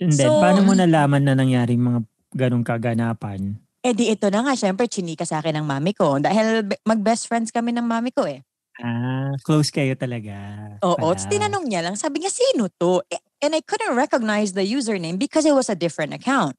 And 0.00 0.10
then, 0.10 0.26
So- 0.32 0.40
paano 0.40 0.64
mo 0.64 0.72
nalaman 0.72 1.28
na 1.28 1.36
nangyari 1.36 1.76
mga 1.76 2.02
ganong 2.32 2.64
kaganapan? 2.64 3.60
Eh 3.78 3.94
di 3.94 4.10
ito 4.10 4.26
na 4.28 4.42
nga, 4.42 4.58
syempre 4.58 4.90
chinika 4.90 5.22
sa 5.22 5.38
akin 5.38 5.62
ng 5.62 5.66
mami 5.66 5.94
ko. 5.94 6.18
Dahil 6.18 6.66
be- 6.66 6.82
mag-best 6.82 7.30
friends 7.30 7.54
kami 7.54 7.70
ng 7.70 7.86
mami 7.86 8.10
ko 8.10 8.26
eh. 8.26 8.42
Ah, 8.78 9.34
close 9.42 9.70
kayo 9.70 9.94
talaga. 9.98 10.34
Oo, 10.86 11.02
pala. 11.14 11.26
tinanong 11.26 11.66
niya 11.66 11.82
lang, 11.82 11.98
sabi 11.98 12.22
niya, 12.22 12.30
sino 12.30 12.70
to? 12.78 13.02
And 13.42 13.54
I 13.54 13.62
couldn't 13.62 13.94
recognize 13.94 14.54
the 14.54 14.62
username 14.62 15.18
because 15.18 15.46
it 15.46 15.54
was 15.54 15.66
a 15.66 15.78
different 15.78 16.14
account. 16.14 16.54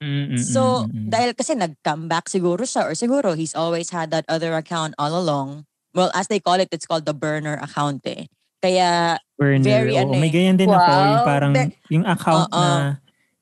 Mm, 0.00 0.36
mm, 0.36 0.40
So, 0.40 0.88
mm, 0.88 0.92
mm, 0.92 1.08
dahil 1.12 1.36
kasi 1.36 1.52
nag-come 1.52 2.08
back 2.08 2.28
siguro 2.28 2.64
siya 2.64 2.88
or 2.88 2.96
siguro 2.96 3.36
he's 3.36 3.52
always 3.52 3.92
had 3.92 4.08
that 4.12 4.24
other 4.28 4.56
account 4.56 4.96
all 4.96 5.12
along. 5.12 5.68
Well, 5.92 6.10
as 6.14 6.28
they 6.28 6.38
call 6.38 6.58
it, 6.60 6.70
it's 6.70 6.86
called 6.86 7.02
the 7.04 7.14
burner 7.14 7.58
account 7.58 8.06
eh. 8.06 8.30
Kaya, 8.62 9.18
Burner. 9.34 9.64
very 9.64 9.96
Oo, 9.96 10.06
ano 10.06 10.20
may 10.20 10.28
eh. 10.30 10.34
ganyan 10.34 10.56
din 10.56 10.70
ako. 10.70 10.84
Yung 10.92 11.16
Wow. 11.16 11.26
parang, 11.26 11.52
yung 11.88 12.04
account 12.06 12.46
Oo. 12.46 12.60
na 12.60 13.00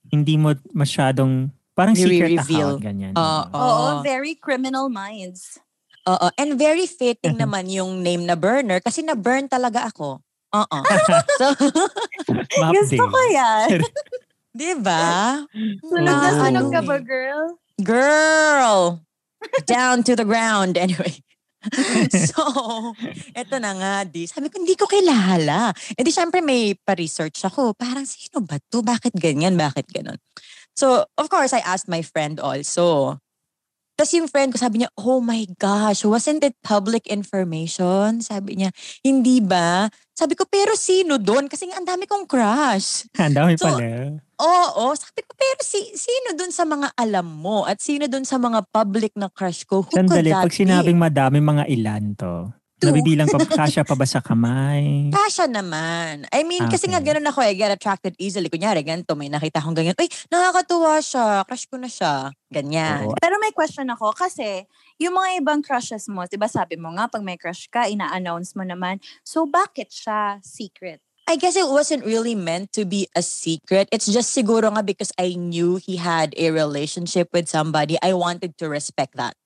hindi 0.08 0.34
mo 0.38 0.54
masyadong, 0.72 1.50
parang 1.74 1.92
secret 1.92 2.32
Nire-reveal. 2.32 2.78
account, 2.78 2.86
ganyan. 2.86 3.12
Oo. 3.12 3.52
Oo, 3.52 3.86
very 4.00 4.32
criminal 4.34 4.88
minds. 4.88 5.58
oo, 6.08 6.26
and 6.40 6.56
very 6.56 6.88
fitting 6.88 7.36
naman 7.36 7.68
yung 7.68 8.00
name 8.00 8.24
na 8.24 8.32
burner 8.32 8.80
kasi 8.80 9.04
na-burn 9.04 9.44
talaga 9.44 9.92
ako. 9.92 10.24
Oo. 10.56 10.78
so, 11.40 11.52
Gusto 12.72 13.04
ko 13.04 13.20
yan. 13.28 13.84
di 14.56 14.72
ba? 14.80 15.44
Sunog 15.84 16.16
na 16.16 16.24
Ah, 16.24 16.32
sunog 16.32 16.48
ano 16.48 16.72
ka 16.72 16.80
eh. 16.80 16.86
ba, 16.88 16.96
girl? 17.04 17.44
Girl! 17.78 18.78
Down 19.68 20.00
to 20.02 20.16
the 20.16 20.24
ground. 20.24 20.80
Anyway. 20.80 21.20
so, 22.30 22.42
eto 23.40 23.58
na 23.58 23.72
nga, 23.74 23.94
di. 24.06 24.30
Sabi 24.30 24.46
ko, 24.46 24.62
hindi 24.62 24.78
ko 24.78 24.86
kilala. 24.86 25.74
E 25.94 26.00
di 26.06 26.10
syempre 26.14 26.38
may 26.38 26.78
pa-research 26.78 27.42
ako. 27.46 27.74
Parang, 27.74 28.06
sino 28.06 28.42
ba 28.42 28.62
to? 28.70 28.80
Bakit 28.82 29.14
ganyan? 29.18 29.58
Bakit 29.58 29.90
ganon? 29.90 30.18
So, 30.78 31.02
of 31.18 31.26
course, 31.26 31.50
I 31.50 31.62
asked 31.66 31.90
my 31.90 32.06
friend 32.06 32.38
also. 32.38 33.18
Tapos 33.98 34.14
yung 34.14 34.30
friend 34.30 34.54
ko, 34.54 34.62
sabi 34.62 34.78
niya, 34.78 34.94
oh 34.94 35.18
my 35.18 35.42
gosh, 35.58 36.06
wasn't 36.06 36.46
it 36.46 36.54
public 36.62 37.10
information? 37.10 38.22
Sabi 38.22 38.62
niya, 38.62 38.70
hindi 39.02 39.42
ba? 39.42 39.90
Sabi 40.14 40.38
ko, 40.38 40.46
pero 40.46 40.78
sino 40.78 41.18
doon? 41.18 41.50
Kasi 41.50 41.66
ang 41.74 41.82
dami 41.82 42.06
kong 42.06 42.30
crush. 42.30 43.10
Ang 43.18 43.34
dami 43.34 43.58
So, 43.58 43.66
pala. 43.66 44.22
Oo, 44.38 44.94
sabi 44.94 45.26
ko, 45.26 45.34
pero 45.34 45.60
si, 45.66 45.82
sino 45.98 46.38
dun 46.38 46.54
sa 46.54 46.62
mga 46.62 46.94
alam 46.94 47.26
mo 47.26 47.66
at 47.66 47.82
sino 47.82 48.06
dun 48.06 48.22
sa 48.22 48.38
mga 48.38 48.70
public 48.70 49.10
na 49.18 49.26
crush 49.26 49.66
ko? 49.66 49.82
Who 49.82 49.90
Sandali, 49.90 50.30
pag 50.30 50.54
sinabing 50.54 50.94
be? 50.94 51.04
madami 51.10 51.42
mga 51.42 51.64
ilan 51.66 52.14
to, 52.14 52.46
Two. 52.78 52.86
nabibilang 52.86 53.26
pa, 53.26 53.42
kasya 53.42 53.82
pa 53.90 53.98
ba 53.98 54.06
sa 54.06 54.22
kamay? 54.22 55.10
Kasha 55.10 55.50
naman. 55.50 56.22
I 56.30 56.46
mean, 56.46 56.70
kasi 56.70 56.86
nga 56.86 57.02
Okay. 57.02 57.10
ganun 57.10 57.26
ako, 57.26 57.42
I 57.42 57.58
get 57.58 57.74
attracted 57.74 58.14
easily. 58.22 58.46
Kunyari, 58.46 58.86
ganito, 58.86 59.18
may 59.18 59.26
nakita 59.26 59.58
akong 59.58 59.74
ganyan. 59.74 59.98
Uy, 59.98 60.06
nakakatuwa 60.30 61.02
siya. 61.02 61.42
Crush 61.42 61.66
ko 61.66 61.74
na 61.74 61.90
siya. 61.90 62.30
Ganyan. 62.46 63.10
Oo. 63.10 63.18
Pero 63.18 63.34
may 63.42 63.50
question 63.50 63.90
ako 63.90 64.14
kasi 64.14 64.62
yung 65.02 65.18
mga 65.18 65.42
ibang 65.42 65.60
crushes 65.66 66.06
mo, 66.06 66.22
'di 66.30 66.38
ba 66.38 66.46
sabi 66.46 66.78
mo 66.78 66.94
nga 66.94 67.10
pag 67.10 67.26
may 67.26 67.34
crush 67.34 67.66
ka, 67.66 67.90
ina-announce 67.90 68.54
mo 68.54 68.62
naman. 68.62 69.02
So 69.26 69.50
bakit 69.50 69.90
siya 69.90 70.38
secret? 70.46 71.02
I 71.28 71.36
guess 71.36 71.56
it 71.60 71.68
wasn't 71.68 72.08
really 72.08 72.34
meant 72.34 72.72
to 72.72 72.88
be 72.88 73.04
a 73.12 73.20
secret. 73.20 73.88
It's 73.92 74.08
just 74.08 74.32
siguro 74.32 74.72
nga 74.72 74.80
because 74.80 75.12
I 75.20 75.36
knew 75.36 75.76
he 75.76 76.00
had 76.00 76.32
a 76.40 76.50
relationship 76.50 77.28
with 77.36 77.52
somebody. 77.52 78.00
I 78.00 78.16
wanted 78.16 78.56
to 78.58 78.72
respect 78.72 79.14
that. 79.20 79.36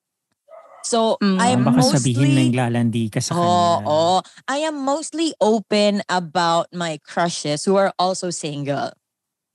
So, 0.87 1.19
Mm. 1.19 1.39
I'm 1.43 1.61
Baka 1.67 1.83
mostly... 1.83 2.15
sabihin 2.15 2.55
na 2.55 2.71
ka 3.11 3.19
sa 3.19 3.35
kanya. 3.35 3.87
Oo. 3.87 4.23
I 4.47 4.62
am 4.62 4.79
mostly 4.79 5.35
open 5.43 6.07
about 6.07 6.71
my 6.71 7.03
crushes 7.03 7.67
who 7.67 7.75
are 7.75 7.91
also 7.99 8.31
single. 8.31 8.95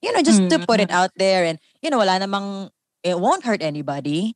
You 0.03 0.11
know, 0.11 0.21
just 0.21 0.43
to 0.51 0.59
put 0.67 0.79
it 0.83 0.91
out 0.91 1.11
there 1.15 1.43
and, 1.47 1.59
you 1.81 1.89
know, 1.89 1.97
wala 1.99 2.19
namang, 2.19 2.69
it 3.03 3.19
won't 3.19 3.43
hurt 3.47 3.63
anybody. 3.63 4.35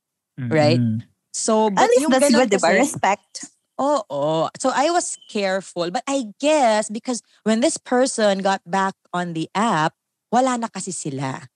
right? 0.50 0.80
Mm-mm. 0.80 1.04
So, 1.34 1.70
but 1.70 1.86
At 1.86 1.90
least 1.96 2.10
that's 2.10 2.26
ganun 2.28 2.38
good, 2.44 2.50
'di 2.50 2.60
kasi- 2.60 2.80
Respect. 2.82 3.34
Oo. 3.80 4.50
So, 4.60 4.72
I 4.74 4.92
was 4.92 5.16
careful. 5.32 5.92
But 5.92 6.04
I 6.10 6.32
guess 6.40 6.90
because 6.92 7.24
when 7.48 7.64
this 7.64 7.78
person 7.80 8.44
got 8.44 8.60
back 8.68 8.96
on 9.16 9.34
the 9.34 9.48
app, 9.56 9.96
wala 10.32 10.58
na 10.60 10.68
kasi 10.68 10.92
sila. 10.92 11.48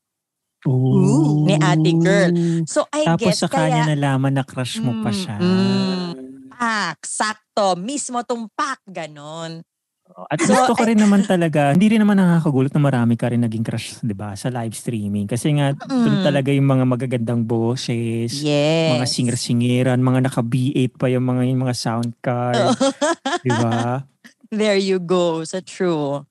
Ooh. 0.66 1.46
Ni 1.46 1.56
ate 1.60 1.92
girl. 2.00 2.32
So, 2.66 2.88
I 2.90 3.06
Tapos 3.06 3.38
guess 3.38 3.40
sa 3.44 3.50
kanya 3.52 3.86
kaya... 3.86 3.94
nalaman 3.94 4.34
na 4.40 4.44
crush 4.48 4.82
mo 4.82 4.98
pa 5.04 5.12
Mm, 5.12 5.20
siya. 5.20 5.36
mm. 5.38 6.10
Pak, 6.56 6.98
sakto. 7.04 7.76
Mismo 7.76 8.24
tong 8.24 8.48
pak, 8.56 8.80
ganon. 8.88 9.62
At 10.06 10.38
So, 10.38 10.54
gusto 10.54 10.78
ko 10.78 10.86
rin 10.86 11.02
naman 11.02 11.26
talaga, 11.26 11.74
hindi 11.74 11.90
rin 11.90 12.06
naman 12.06 12.22
nakakagulat 12.22 12.70
na 12.78 12.82
marami 12.82 13.18
ka 13.18 13.26
rin 13.34 13.42
naging 13.42 13.66
crush, 13.66 13.98
di 14.06 14.14
ba, 14.14 14.38
sa 14.38 14.54
live 14.54 14.78
streaming. 14.78 15.26
Kasi 15.26 15.58
nga, 15.58 15.74
doon 15.74 16.22
Mm. 16.22 16.26
talaga 16.26 16.50
yung 16.54 16.70
mga 16.70 16.86
magagandang 16.86 17.42
boses, 17.42 18.38
Yes. 18.38 18.94
mga 18.94 19.06
singer-singeran, 19.10 20.06
mga 20.06 20.30
naka-B8 20.30 20.94
pa 21.02 21.10
yung 21.10 21.26
mga, 21.26 21.42
yung 21.50 21.62
mga 21.66 21.74
sound 21.74 22.14
card, 22.22 22.54
di 23.46 23.50
ba? 23.50 24.06
There 24.54 24.78
you 24.78 25.02
go. 25.02 25.42
So, 25.42 25.58
true. 25.66 26.30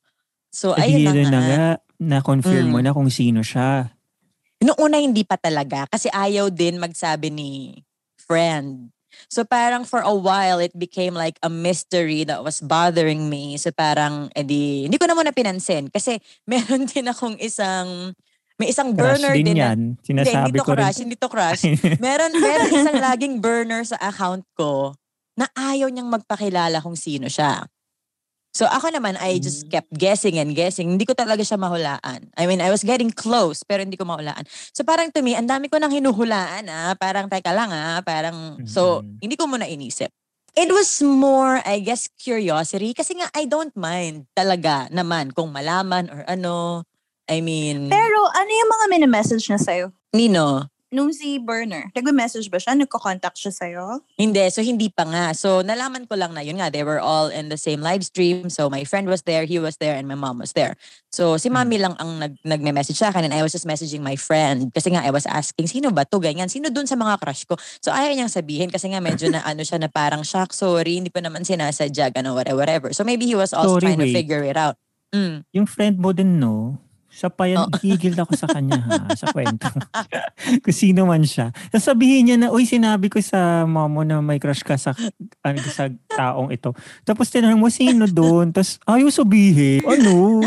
So, 0.54 0.78
At 0.78 0.86
ayun 0.86 1.26
na 1.26 1.40
nga. 1.42 1.42
nga, 1.42 1.64
na-confirm 1.98 2.70
mo 2.70 2.78
Mm. 2.78 2.84
na 2.86 2.94
kung 2.94 3.10
sino 3.10 3.42
siya. 3.42 3.90
Noong 4.62 4.78
una 4.78 5.02
hindi 5.02 5.26
pa 5.26 5.34
talaga 5.34 5.90
kasi 5.90 6.06
ayaw 6.14 6.46
din 6.48 6.78
magsabi 6.78 7.26
ni 7.28 7.82
friend. 8.22 8.93
So 9.28 9.42
parang 9.44 9.84
for 9.84 10.00
a 10.00 10.12
while 10.14 10.58
it 10.58 10.72
became 10.74 11.14
like 11.14 11.38
a 11.42 11.50
mystery 11.50 12.22
that 12.28 12.42
was 12.42 12.60
bothering 12.60 13.28
me. 13.28 13.56
So 13.56 13.70
parang 13.70 14.30
edi 14.34 14.86
hindi 14.86 14.96
ko 14.98 15.06
na 15.08 15.16
muna 15.16 15.34
pinansin 15.34 15.90
kasi 15.90 16.18
meron 16.50 16.86
din 16.86 17.08
akong 17.10 17.38
isang 17.40 18.12
may 18.54 18.70
isang 18.70 18.94
Crush 18.94 19.18
burner 19.18 19.34
din 19.34 19.46
din, 19.50 19.58
na, 19.58 19.74
yan. 19.74 19.78
hindi, 19.98 20.30
Sinasabi 20.30 20.54
hindi 20.54 20.58
to 20.58 20.64
ko 20.64 20.72
rin. 20.78 20.82
crush, 20.86 20.98
hindi 21.02 21.16
to 21.18 21.28
crush. 21.28 21.62
meron 21.98 22.30
meron 22.38 22.70
isang 22.70 22.98
laging 23.02 23.34
burner 23.42 23.82
sa 23.82 23.98
account 23.98 24.46
ko 24.54 24.94
na 25.34 25.50
ayaw 25.58 25.90
niyang 25.90 26.06
magpakilala 26.06 26.78
kung 26.78 26.94
sino 26.94 27.26
siya. 27.26 27.66
So 28.54 28.70
ako 28.70 28.94
naman, 28.94 29.18
I 29.18 29.42
just 29.42 29.66
Mm. 29.66 29.70
kept 29.74 29.90
guessing 29.90 30.38
and 30.38 30.54
guessing. 30.54 30.86
Hindi 30.94 31.02
ko 31.02 31.12
talaga 31.12 31.42
siya 31.42 31.58
mahulaan. 31.58 32.30
I 32.38 32.46
mean, 32.46 32.62
I 32.62 32.70
was 32.70 32.86
getting 32.86 33.10
close, 33.10 33.66
pero 33.66 33.82
hindi 33.82 33.98
ko 33.98 34.06
mahulaan. 34.06 34.46
So 34.70 34.86
parang 34.86 35.10
to 35.10 35.26
me, 35.26 35.34
ang 35.34 35.50
dami 35.50 35.66
ko 35.66 35.82
nang 35.82 35.90
hinuhulaan 35.90 36.70
ah. 36.70 36.94
Parang, 36.94 37.26
teka 37.26 37.50
lang 37.50 37.74
ah. 37.74 37.98
Parang, 38.06 38.62
so, 38.62 39.02
Mhm. 39.02 39.26
hindi 39.26 39.34
ko 39.34 39.50
muna 39.50 39.66
inisip. 39.66 40.06
It 40.54 40.70
was 40.70 41.02
more, 41.02 41.58
I 41.66 41.82
guess, 41.82 42.06
curiosity. 42.14 42.94
Kasi 42.94 43.18
nga, 43.18 43.26
I 43.34 43.50
don't 43.50 43.74
mind 43.74 44.30
talaga 44.38 44.86
naman 44.94 45.34
kung 45.34 45.50
malaman 45.50 46.06
or 46.14 46.22
ano. 46.30 46.86
I 47.26 47.42
mean, 47.42 47.90
Pero 47.90 48.18
ano 48.30 48.50
yung 48.54 48.70
mga 48.70 48.86
minimessage 48.86 49.50
niya 49.50 49.58
sa'yo? 49.58 49.86
Nino, 50.14 50.70
Nung 50.94 51.10
si 51.10 51.42
Burner, 51.42 51.90
nagme-message 51.90 52.46
ba 52.46 52.62
siya? 52.62 52.78
Nagko-contact 52.78 53.34
siya 53.34 53.50
sa'yo? 53.50 54.06
Hindi, 54.14 54.46
so 54.54 54.62
hindi 54.62 54.86
pa 54.94 55.02
nga. 55.02 55.34
So 55.34 55.66
nalaman 55.66 56.06
ko 56.06 56.14
lang 56.14 56.38
na 56.38 56.46
yun 56.46 56.62
nga, 56.62 56.70
they 56.70 56.86
were 56.86 57.02
all 57.02 57.34
in 57.34 57.50
the 57.50 57.58
same 57.58 57.82
live 57.82 58.06
stream. 58.06 58.46
So 58.46 58.70
my 58.70 58.86
friend 58.86 59.10
was 59.10 59.26
there, 59.26 59.42
he 59.42 59.58
was 59.58 59.82
there, 59.82 59.98
and 59.98 60.06
my 60.06 60.14
mom 60.14 60.38
was 60.38 60.54
there. 60.54 60.78
So 61.10 61.34
si 61.34 61.50
mami 61.50 61.82
lang 61.82 61.98
ang 61.98 62.22
nag 62.22 62.38
nagme-message 62.46 62.94
sa 62.94 63.10
akin 63.10 63.26
and 63.26 63.34
I 63.34 63.42
was 63.42 63.50
just 63.50 63.66
messaging 63.66 64.06
my 64.06 64.14
friend. 64.14 64.70
Kasi 64.70 64.94
nga 64.94 65.02
I 65.02 65.10
was 65.10 65.26
asking, 65.26 65.66
sino 65.66 65.90
ba 65.90 66.06
to 66.06 66.22
Ganyan. 66.22 66.46
Sino 66.46 66.70
dun 66.70 66.86
sa 66.86 66.94
mga 66.94 67.18
crush 67.18 67.42
ko? 67.42 67.58
So 67.82 67.90
ayaw 67.90 68.14
niyang 68.14 68.30
sabihin 68.30 68.70
kasi 68.70 68.86
nga 68.94 69.02
medyo 69.02 69.26
na 69.34 69.42
ano 69.50 69.66
siya 69.66 69.82
na 69.82 69.90
parang 69.90 70.22
shock, 70.22 70.54
sorry, 70.54 71.02
hindi 71.02 71.10
ko 71.10 71.18
naman 71.18 71.42
sinasadya, 71.42 72.14
ano, 72.14 72.38
whatever, 72.38 72.62
whatever. 72.62 72.88
So 72.94 73.02
maybe 73.02 73.26
he 73.26 73.34
was 73.34 73.50
also 73.50 73.82
Sorry, 73.82 73.98
trying 73.98 73.98
to 73.98 74.06
wait. 74.06 74.14
figure 74.14 74.46
it 74.46 74.54
out. 74.54 74.78
Mm. 75.10 75.42
Yung 75.58 75.66
friend 75.66 75.98
mo 75.98 76.14
din, 76.14 76.38
no? 76.38 76.78
Siya 77.14 77.30
pa 77.30 77.46
yan, 77.46 77.70
Oh. 77.70 77.78
higil 77.78 78.18
ako 78.18 78.34
sa 78.34 78.50
kanya 78.50 78.82
ha, 78.82 79.06
sa 79.20 79.30
kwento. 79.30 79.70
Kung 80.66 80.74
sino 80.74 81.06
man 81.06 81.22
siya. 81.22 81.54
Sasabihin 81.70 82.26
niya 82.26 82.36
na, 82.36 82.50
uy, 82.50 82.66
sinabi 82.66 83.06
ko 83.06 83.22
sa 83.22 83.62
mama 83.62 83.86
mo 83.86 84.02
na 84.02 84.18
may 84.18 84.42
crush 84.42 84.66
ka 84.66 84.74
sa, 84.74 84.90
ano, 85.46 85.58
sa 85.62 85.86
taong 86.10 86.50
ito. 86.50 86.74
Tapos 87.06 87.30
tinanong 87.30 87.62
mo, 87.62 87.70
sino 87.70 88.10
doon? 88.10 88.50
Tapos, 88.50 88.82
ayaw 88.82 89.06
sabihin. 89.14 89.86
Ano? 89.86 90.42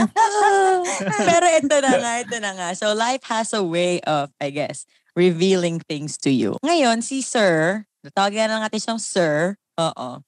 Pero 1.30 1.46
ito 1.56 1.76
na 1.80 1.92
nga, 1.96 2.12
ito 2.20 2.36
na 2.44 2.52
nga. 2.52 2.68
So 2.76 2.92
life 2.92 3.24
has 3.32 3.56
a 3.56 3.64
way 3.64 4.04
of, 4.04 4.28
I 4.44 4.52
guess, 4.52 4.84
revealing 5.16 5.80
things 5.88 6.20
to 6.26 6.30
you. 6.30 6.60
Ngayon, 6.66 7.00
si 7.00 7.24
Sir, 7.24 7.86
tawagin 8.12 8.52
na 8.52 8.60
natin 8.60 8.82
siyang 8.84 9.02
Sir. 9.02 9.56
Oo. 9.80 10.20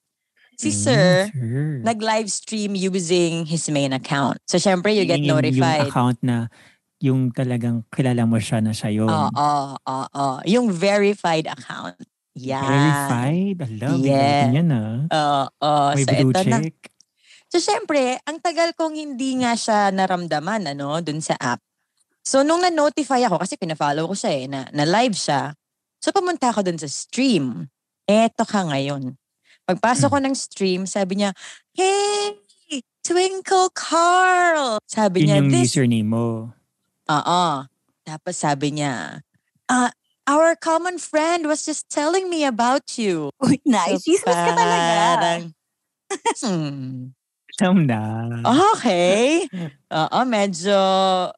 Si 0.60 0.68
Mm, 0.68 0.76
Sir, 0.76 1.08
sir. 1.32 1.80
nag-live 1.88 2.28
stream 2.28 2.76
using 2.76 3.48
his 3.48 3.64
main 3.72 3.96
account. 3.96 4.44
So 4.44 4.60
syempre, 4.60 4.92
you 4.92 5.08
get 5.08 5.24
Yung- 5.24 5.32
Yung 5.32 5.40
notified. 5.40 5.88
account 5.88 6.20
na, 6.20 6.52
yung 7.00 7.32
talagang 7.32 7.88
kilala 7.88 8.28
mo 8.28 8.36
siya 8.38 8.60
na 8.60 8.76
siya 8.76 8.92
yun. 8.92 9.08
Oo, 9.08 9.32
oo, 9.32 9.96
oo. 10.06 10.28
Yung 10.44 10.68
verified 10.68 11.48
account. 11.48 11.96
Yeah. 12.36 12.60
Verified? 12.60 13.58
Alam, 13.64 14.04
Yeah. 14.04 14.12
yeah. 14.12 14.44
yan 14.52 14.68
ah. 14.70 14.96
Oo. 15.08 15.72
May 15.96 16.04
so 16.04 16.12
blue 16.14 16.32
ito 16.36 16.42
na. 16.44 16.60
check. 16.60 16.76
So 17.48 17.58
syempre, 17.58 18.20
ang 18.22 18.44
tagal 18.44 18.76
kong 18.76 18.94
hindi 18.94 19.40
nga 19.40 19.56
siya 19.56 19.90
naramdaman 19.90 20.68
ano, 20.68 21.00
dun 21.00 21.24
sa 21.24 21.40
app. 21.40 21.64
So 22.20 22.44
nung 22.44 22.60
na-notify 22.60 23.24
ako, 23.24 23.40
kasi 23.40 23.56
pina-follow 23.56 24.06
ko 24.06 24.14
siya 24.14 24.32
eh, 24.36 24.46
na, 24.46 24.68
na 24.70 24.84
live 24.84 25.16
siya. 25.16 25.56
So 26.04 26.12
pumunta 26.12 26.52
ako 26.52 26.62
dun 26.62 26.78
sa 26.78 26.86
stream. 26.86 27.72
Eto 28.04 28.44
ka 28.44 28.68
ngayon. 28.68 29.16
Pagpasok 29.70 30.10
ko 30.10 30.18
ng 30.18 30.34
stream, 30.34 30.82
sabi 30.90 31.22
niya, 31.22 31.30
Hey! 31.78 32.42
Twinkle 33.06 33.70
Carl! 33.78 34.82
Sabi 34.90 35.24
Yun 35.24 35.28
niya, 35.30 35.38
yung 35.42 35.50
this 35.54 35.74
username 35.78 36.10
mo. 36.10 36.50
Oo. 37.10 37.44
Tapos 38.06 38.36
sabi 38.38 38.74
niya, 38.82 39.22
ah, 39.70 39.90
our 40.30 40.58
common 40.58 40.98
friend 40.98 41.46
was 41.46 41.66
just 41.66 41.86
telling 41.90 42.30
me 42.30 42.46
about 42.46 42.98
you. 42.98 43.30
Uy, 43.42 43.62
nice. 43.66 44.06
So, 44.06 44.10
Chismis 44.10 44.38
ka 44.42 44.52
talaga. 44.58 44.94
parang, 44.94 45.42
hmm, 46.46 47.14
Alam 47.60 47.78
na. 47.86 48.02
okay. 48.74 49.46
Oo, 49.90 50.20
medyo 50.26 50.78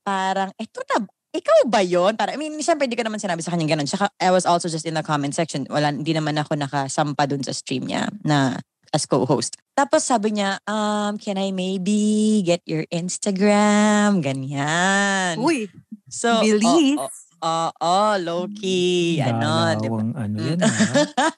parang, 0.07 0.51
eto 0.59 0.79
na, 0.91 1.03
ikaw 1.31 1.59
ba 1.65 1.79
yon? 1.79 2.15
Para, 2.15 2.35
I 2.35 2.37
mean, 2.37 2.59
siyempre 2.59 2.85
hindi 2.85 2.95
ko 2.95 3.07
naman 3.07 3.19
sinabi 3.19 3.39
sa 3.39 3.55
kanya 3.55 3.71
ganun. 3.71 3.87
Tsaka, 3.87 4.11
I 4.19 4.31
was 4.31 4.43
also 4.43 4.67
just 4.67 4.83
in 4.83 4.95
the 4.95 5.03
comment 5.03 5.31
section. 5.31 5.63
Wala, 5.71 5.91
hindi 5.91 6.11
naman 6.11 6.35
ako 6.35 6.59
nakasampa 6.59 7.23
dun 7.23 7.39
sa 7.41 7.55
stream 7.55 7.87
niya 7.87 8.11
na 8.21 8.59
as 8.91 9.07
co-host. 9.07 9.55
Tapos 9.71 10.03
sabi 10.03 10.35
niya, 10.35 10.59
um, 10.67 11.15
can 11.15 11.39
I 11.39 11.55
maybe 11.55 12.43
get 12.43 12.59
your 12.67 12.83
Instagram? 12.91 14.19
Ganyan. 14.19 15.39
Uy, 15.39 15.71
So, 16.11 16.43
bilis. 16.43 16.99
Oo, 16.99 17.07
oo, 17.39 17.67
oo, 17.71 18.11
low-key, 18.19 19.23
ano, 19.23 19.79
di 19.79 19.87
ba? 19.87 20.03
Dalawang 20.03 20.11
ano 20.19 20.35
yan 20.35 20.59
ah. 20.67 21.31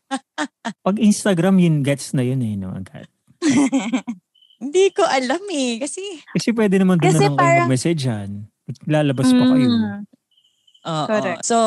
Pag 0.82 0.98
Instagram, 0.98 1.62
yun 1.62 1.86
gets 1.86 2.18
na 2.18 2.26
yun 2.26 2.42
eh, 2.42 2.58
no? 2.58 2.74
Agad. 2.74 3.06
Hindi 4.64 4.86
ko 4.90 5.06
alam 5.06 5.44
eh. 5.54 5.78
Kasi, 5.78 6.02
Kasi 6.34 6.50
pwede 6.58 6.82
naman 6.82 6.98
doon 6.98 7.14
na 7.14 7.20
lang 7.22 7.22
kayo 7.22 7.38
parang- 7.38 7.70
mag-messagean. 7.70 8.30
Lalabas 8.88 9.30
pa 9.30 9.44
kayo. 9.56 9.68
Mm. 9.68 10.02
oo. 10.84 11.06
Correct. 11.08 11.44
So, 11.44 11.58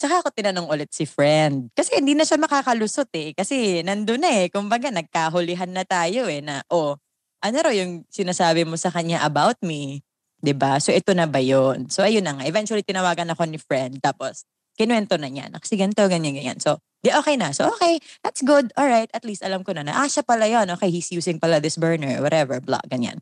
tsaka 0.00 0.20
ako 0.20 0.28
tinanong 0.34 0.68
ulit 0.68 0.90
si 0.92 1.08
friend. 1.08 1.72
Kasi 1.72 2.00
hindi 2.00 2.12
na 2.12 2.28
siya 2.28 2.36
makakalusot 2.40 3.08
eh. 3.16 3.32
Kasi 3.32 3.80
nandun 3.84 4.20
na 4.20 4.44
eh. 4.44 4.46
Kumbaga, 4.52 4.92
nagkahulihan 4.92 5.70
na 5.72 5.84
tayo 5.86 6.28
eh 6.28 6.44
na, 6.44 6.60
oh, 6.68 6.96
ano 7.44 7.56
raw 7.60 7.72
yung 7.72 8.08
sinasabi 8.08 8.64
mo 8.64 8.76
sa 8.80 8.88
kanya 8.88 9.20
about 9.20 9.60
me? 9.60 10.00
'Di 10.40 10.52
ba 10.56 10.80
So, 10.80 10.92
ito 10.92 11.12
na 11.12 11.28
ba 11.28 11.40
yun? 11.40 11.88
So, 11.88 12.04
ayun 12.04 12.24
na 12.24 12.36
nga. 12.36 12.44
Eventually, 12.48 12.84
tinawagan 12.84 13.32
ako 13.32 13.48
ni 13.48 13.56
friend. 13.60 14.00
Tapos, 14.00 14.44
kinuwento 14.76 15.16
na 15.16 15.28
niya. 15.32 15.48
na 15.48 15.60
Kasi 15.60 15.76
ganito, 15.80 16.04
ganyan, 16.04 16.36
ganyan. 16.36 16.58
So, 16.60 16.80
di 17.04 17.12
okay 17.12 17.36
na. 17.36 17.52
So, 17.52 17.68
okay, 17.72 18.00
that's 18.24 18.40
good. 18.44 18.72
All 18.76 18.88
right, 18.88 19.08
at 19.12 19.24
least 19.24 19.44
alam 19.44 19.64
ko 19.64 19.72
na 19.76 19.84
na, 19.84 19.92
ah, 19.96 20.08
siya 20.08 20.24
pala 20.24 20.48
yun. 20.48 20.68
Okay, 20.76 20.88
he's 20.92 21.08
using 21.12 21.36
pala 21.40 21.60
this 21.60 21.76
burner, 21.76 22.20
whatever, 22.20 22.60
blah, 22.64 22.80
ganyan. 22.88 23.20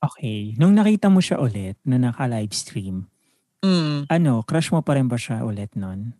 Okay. 0.00 0.56
Nung 0.56 0.72
nakita 0.72 1.12
mo 1.12 1.20
siya 1.20 1.36
ulit 1.36 1.76
na 1.84 2.00
naka-live 2.00 2.52
stream, 2.52 3.08
Mm. 3.60 4.08
ano, 4.08 4.40
crush 4.40 4.72
mo 4.72 4.80
pa 4.80 4.96
rin 4.96 5.04
ba 5.04 5.20
siya 5.20 5.44
ulit 5.44 5.76
nun? 5.76 6.16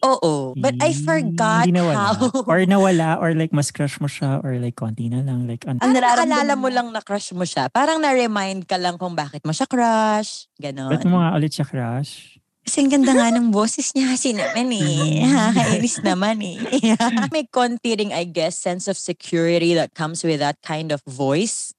Oo. 0.00 0.54
But 0.54 0.78
I 0.78 0.94
Hmm, 0.94 1.04
forgot 1.04 1.66
hindi 1.66 1.76
nawala. 1.76 2.14
how. 2.16 2.30
Or 2.48 2.62
nawala, 2.64 3.18
or 3.18 3.34
like 3.34 3.50
mas 3.50 3.68
crush 3.68 3.98
mo 3.98 4.06
siya, 4.06 4.40
or 4.40 4.56
like 4.56 4.78
konti 4.78 5.10
na 5.10 5.20
lang. 5.20 5.44
Like, 5.44 5.66
ano, 5.66 5.82
Ang 5.82 5.92
Parang 5.92 5.94
nararamdaman 5.98 6.30
naalala 6.30 6.54
mo 6.54 6.64
mo. 6.64 6.68
lang 6.70 6.88
na 6.94 7.02
crush 7.02 7.34
mo 7.34 7.42
siya. 7.42 7.68
Parang 7.68 7.98
na-remind 7.98 8.64
ka 8.64 8.78
lang 8.78 8.96
kung 8.96 9.12
bakit 9.12 9.42
mo 9.42 9.52
siya 9.52 9.66
crush. 9.66 10.46
Ganon. 10.56 10.88
ba't 10.88 11.04
mo 11.04 11.18
nga 11.18 11.34
ulit 11.34 11.52
siya 11.52 11.66
crush? 11.66 12.38
Kasi 12.62 12.84
ang 12.84 12.92
ganda 12.92 13.12
nga 13.12 13.32
ng 13.32 13.48
boses 13.48 13.90
niya 13.92 14.12
kasi 14.12 14.32
naman 14.32 14.68
eh. 14.70 15.18
Mm. 15.18 15.24
Nakakainis 15.26 15.96
naman 16.00 16.36
eh. 16.40 16.56
May 17.34 17.44
konti 17.44 17.96
ring, 17.96 18.12
I 18.12 18.22
guess, 18.22 18.54
sense 18.54 18.86
of 18.86 18.96
security 18.96 19.72
that 19.74 19.92
comes 19.92 20.20
with 20.22 20.38
that 20.38 20.60
kind 20.62 20.92
of 20.92 21.00
voice 21.04 21.72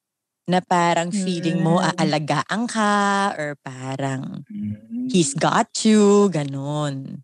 na 0.49 0.65
parang 0.65 1.13
feeling 1.13 1.61
mo 1.61 1.77
Mm. 1.77 1.93
aalagaan 1.93 2.61
ka 2.65 2.93
or 3.37 3.53
parang 3.61 4.41
Mm. 4.49 5.05
he's 5.13 5.37
got 5.37 5.69
you, 5.85 6.33
ganon. 6.33 7.21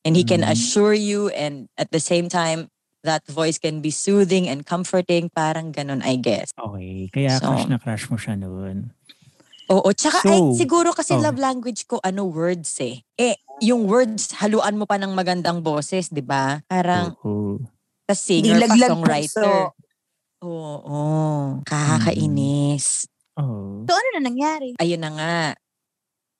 And 0.00 0.16
he 0.16 0.24
can 0.24 0.40
Mm. 0.40 0.48
assure 0.48 0.96
you 0.96 1.28
and 1.32 1.68
at 1.76 1.92
the 1.92 2.00
same 2.00 2.32
time, 2.32 2.72
that 3.04 3.20
voice 3.28 3.60
can 3.60 3.84
be 3.84 3.92
soothing 3.92 4.48
and 4.48 4.64
comforting, 4.64 5.28
parang 5.28 5.76
ganon, 5.76 6.00
I 6.00 6.16
guess. 6.16 6.56
Okay. 6.56 7.12
Kaya 7.12 7.36
So- 7.36 7.52
crush 7.52 7.68
na 7.68 7.76
crush 7.76 8.08
mo 8.08 8.16
siya 8.16 8.40
noon. 8.40 8.96
Oo, 9.68 9.88
tsaka 9.92 10.24
So, 10.24 10.28
ay, 10.28 10.40
siguro 10.56 10.92
kasi 10.92 11.16
oh. 11.16 11.20
love 11.20 11.36
language 11.36 11.84
ko, 11.84 12.00
ano, 12.00 12.28
words 12.28 12.80
eh. 12.80 13.00
Eh, 13.16 13.36
yung 13.64 13.88
words, 13.88 14.32
haluan 14.40 14.76
mo 14.76 14.84
pa 14.84 15.00
ng 15.00 15.12
magandang 15.12 15.64
boses, 15.64 16.12
di 16.12 16.20
ba? 16.20 16.60
Parang, 16.68 17.16
Oo. 17.24 17.60
tas 18.04 18.20
singer 18.20 18.60
pa, 18.60 18.68
Dilaglag 18.68 18.90
songwriter. 18.92 19.40
puso. 19.40 19.83
Oo, 20.44 21.00
kakainis. 21.64 23.08
Oh. 23.34 23.82
So, 23.88 23.92
ano 23.96 24.08
na 24.14 24.22
nangyari? 24.28 24.76
Ayun 24.78 25.00
na 25.00 25.10
nga. 25.16 25.36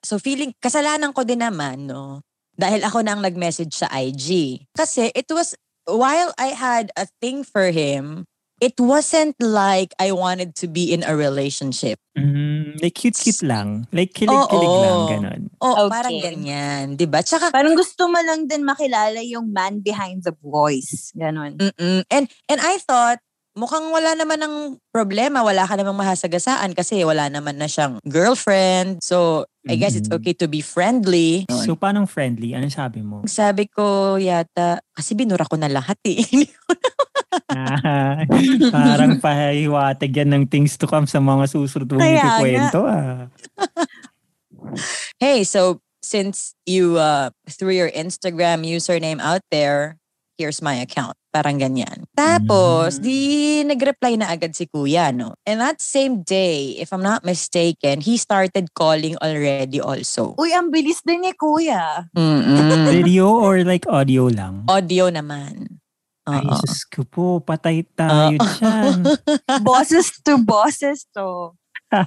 So 0.04 0.20
feeling, 0.20 0.52
kasalanan 0.60 1.16
ko 1.16 1.24
din 1.24 1.40
naman, 1.40 1.88
no? 1.88 2.20
Dahil 2.54 2.84
ako 2.84 3.00
na 3.00 3.16
ang 3.16 3.24
nag-message 3.24 3.72
sa 3.72 3.88
IG. 3.88 4.60
Kasi 4.76 5.08
it 5.16 5.26
was, 5.32 5.56
while 5.88 6.30
I 6.36 6.52
had 6.52 6.92
a 6.94 7.08
thing 7.24 7.42
for 7.42 7.72
him, 7.72 8.28
it 8.60 8.76
wasn't 8.78 9.34
like 9.40 9.96
I 9.98 10.12
wanted 10.12 10.54
to 10.62 10.68
be 10.68 10.92
in 10.92 11.02
a 11.02 11.16
relationship. 11.16 11.98
Mm, 12.14 12.78
like 12.84 12.94
cute-cute 12.94 13.42
lang. 13.42 13.88
Like 13.90 14.12
kilig-kilig 14.14 14.70
Oo. 14.70 14.84
lang, 14.84 15.00
ganun. 15.08 15.40
O, 15.58 15.66
Okay. 15.72 15.90
parang 15.90 16.18
ganyan, 16.20 16.84
di 16.94 17.08
ba? 17.08 17.24
Tsaka, 17.24 17.48
Parang 17.50 17.74
gusto 17.74 18.06
mo 18.06 18.20
lang 18.20 18.46
din 18.46 18.62
makilala 18.62 19.18
yung 19.24 19.50
man 19.50 19.80
behind 19.80 20.22
the 20.22 20.36
voice. 20.44 21.10
Ganon. 21.16 21.56
Mm-mm. 21.58 22.04
And 22.12 22.28
and 22.46 22.60
I 22.60 22.76
thought 22.78 23.18
mukhang 23.54 23.86
wala 23.90 24.18
naman 24.18 24.38
ng 24.42 24.54
problema, 24.90 25.46
wala 25.46 25.64
ka 25.66 25.78
namang 25.78 25.98
mahasagasaan 25.98 26.74
kasi 26.74 27.06
wala 27.06 27.30
naman 27.30 27.56
na 27.58 27.70
siyang 27.70 28.02
girlfriend. 28.06 28.98
So, 29.00 29.46
I 29.64 29.78
guess 29.80 29.96
it's 29.96 30.10
Mm-mm. 30.10 30.20
okay 30.20 30.34
to 30.36 30.50
be 30.50 30.60
friendly. 30.60 31.46
So, 31.48 31.78
paano 31.78 32.04
friendly? 32.04 32.52
Anong 32.52 32.74
sabi 32.74 33.00
mo? 33.00 33.24
Sabi 33.24 33.70
ko 33.70 34.18
yata, 34.20 34.82
kasi 34.92 35.16
binura 35.16 35.46
ko 35.48 35.56
na 35.56 35.70
lahat 35.70 35.98
eh. 36.04 36.20
Ah, 37.50 38.22
Parang 38.70 39.18
pahiwatig 39.18 40.22
yan 40.22 40.30
ng 40.30 40.44
things 40.46 40.78
to 40.78 40.86
come 40.86 41.06
sa 41.06 41.18
mga 41.18 41.50
susunod 41.50 41.90
mong 41.90 42.06
ikikwento 42.06 42.86
ah. 42.86 43.26
hey, 45.22 45.42
so 45.42 45.82
since 45.98 46.54
you 46.62 46.94
uh, 46.94 47.30
threw 47.50 47.74
your 47.74 47.90
Instagram 47.90 48.62
username 48.62 49.18
out 49.18 49.42
there, 49.50 49.98
here's 50.36 50.58
my 50.60 50.78
account. 50.78 51.14
Parang 51.30 51.58
ganyan. 51.58 52.06
Tapos, 52.14 52.98
Mm. 52.98 53.02
di 53.02 53.18
nag-reply 53.66 54.14
na 54.18 54.30
agad 54.30 54.54
si 54.54 54.66
kuya, 54.66 55.10
no? 55.10 55.34
And 55.42 55.58
that 55.58 55.82
same 55.82 56.22
day, 56.22 56.78
if 56.78 56.94
I'm 56.94 57.02
not 57.02 57.26
mistaken, 57.26 58.02
he 58.02 58.14
started 58.14 58.70
calling 58.74 59.18
already 59.18 59.82
also. 59.82 60.38
Uy, 60.38 60.54
ang 60.54 60.70
bilis 60.70 61.02
din 61.02 61.26
ni 61.26 61.34
kuya. 61.34 62.06
Mm-mm. 62.14 62.86
Video 62.94 63.30
or 63.34 63.66
like 63.66 63.86
audio 63.90 64.30
lang? 64.30 64.62
Audio 64.70 65.10
naman. 65.10 65.82
Ay, 66.24 66.40
Oo. 66.40 66.56
sus 66.56 66.88
ko 66.88 67.04
po, 67.04 67.26
patay 67.42 67.84
tayo 67.92 68.38
Oo. 68.38 68.46
dyan. 68.56 68.96
Bosses 69.66 70.08
to 70.24 70.40
bosses 70.40 71.04
to. 71.12 71.52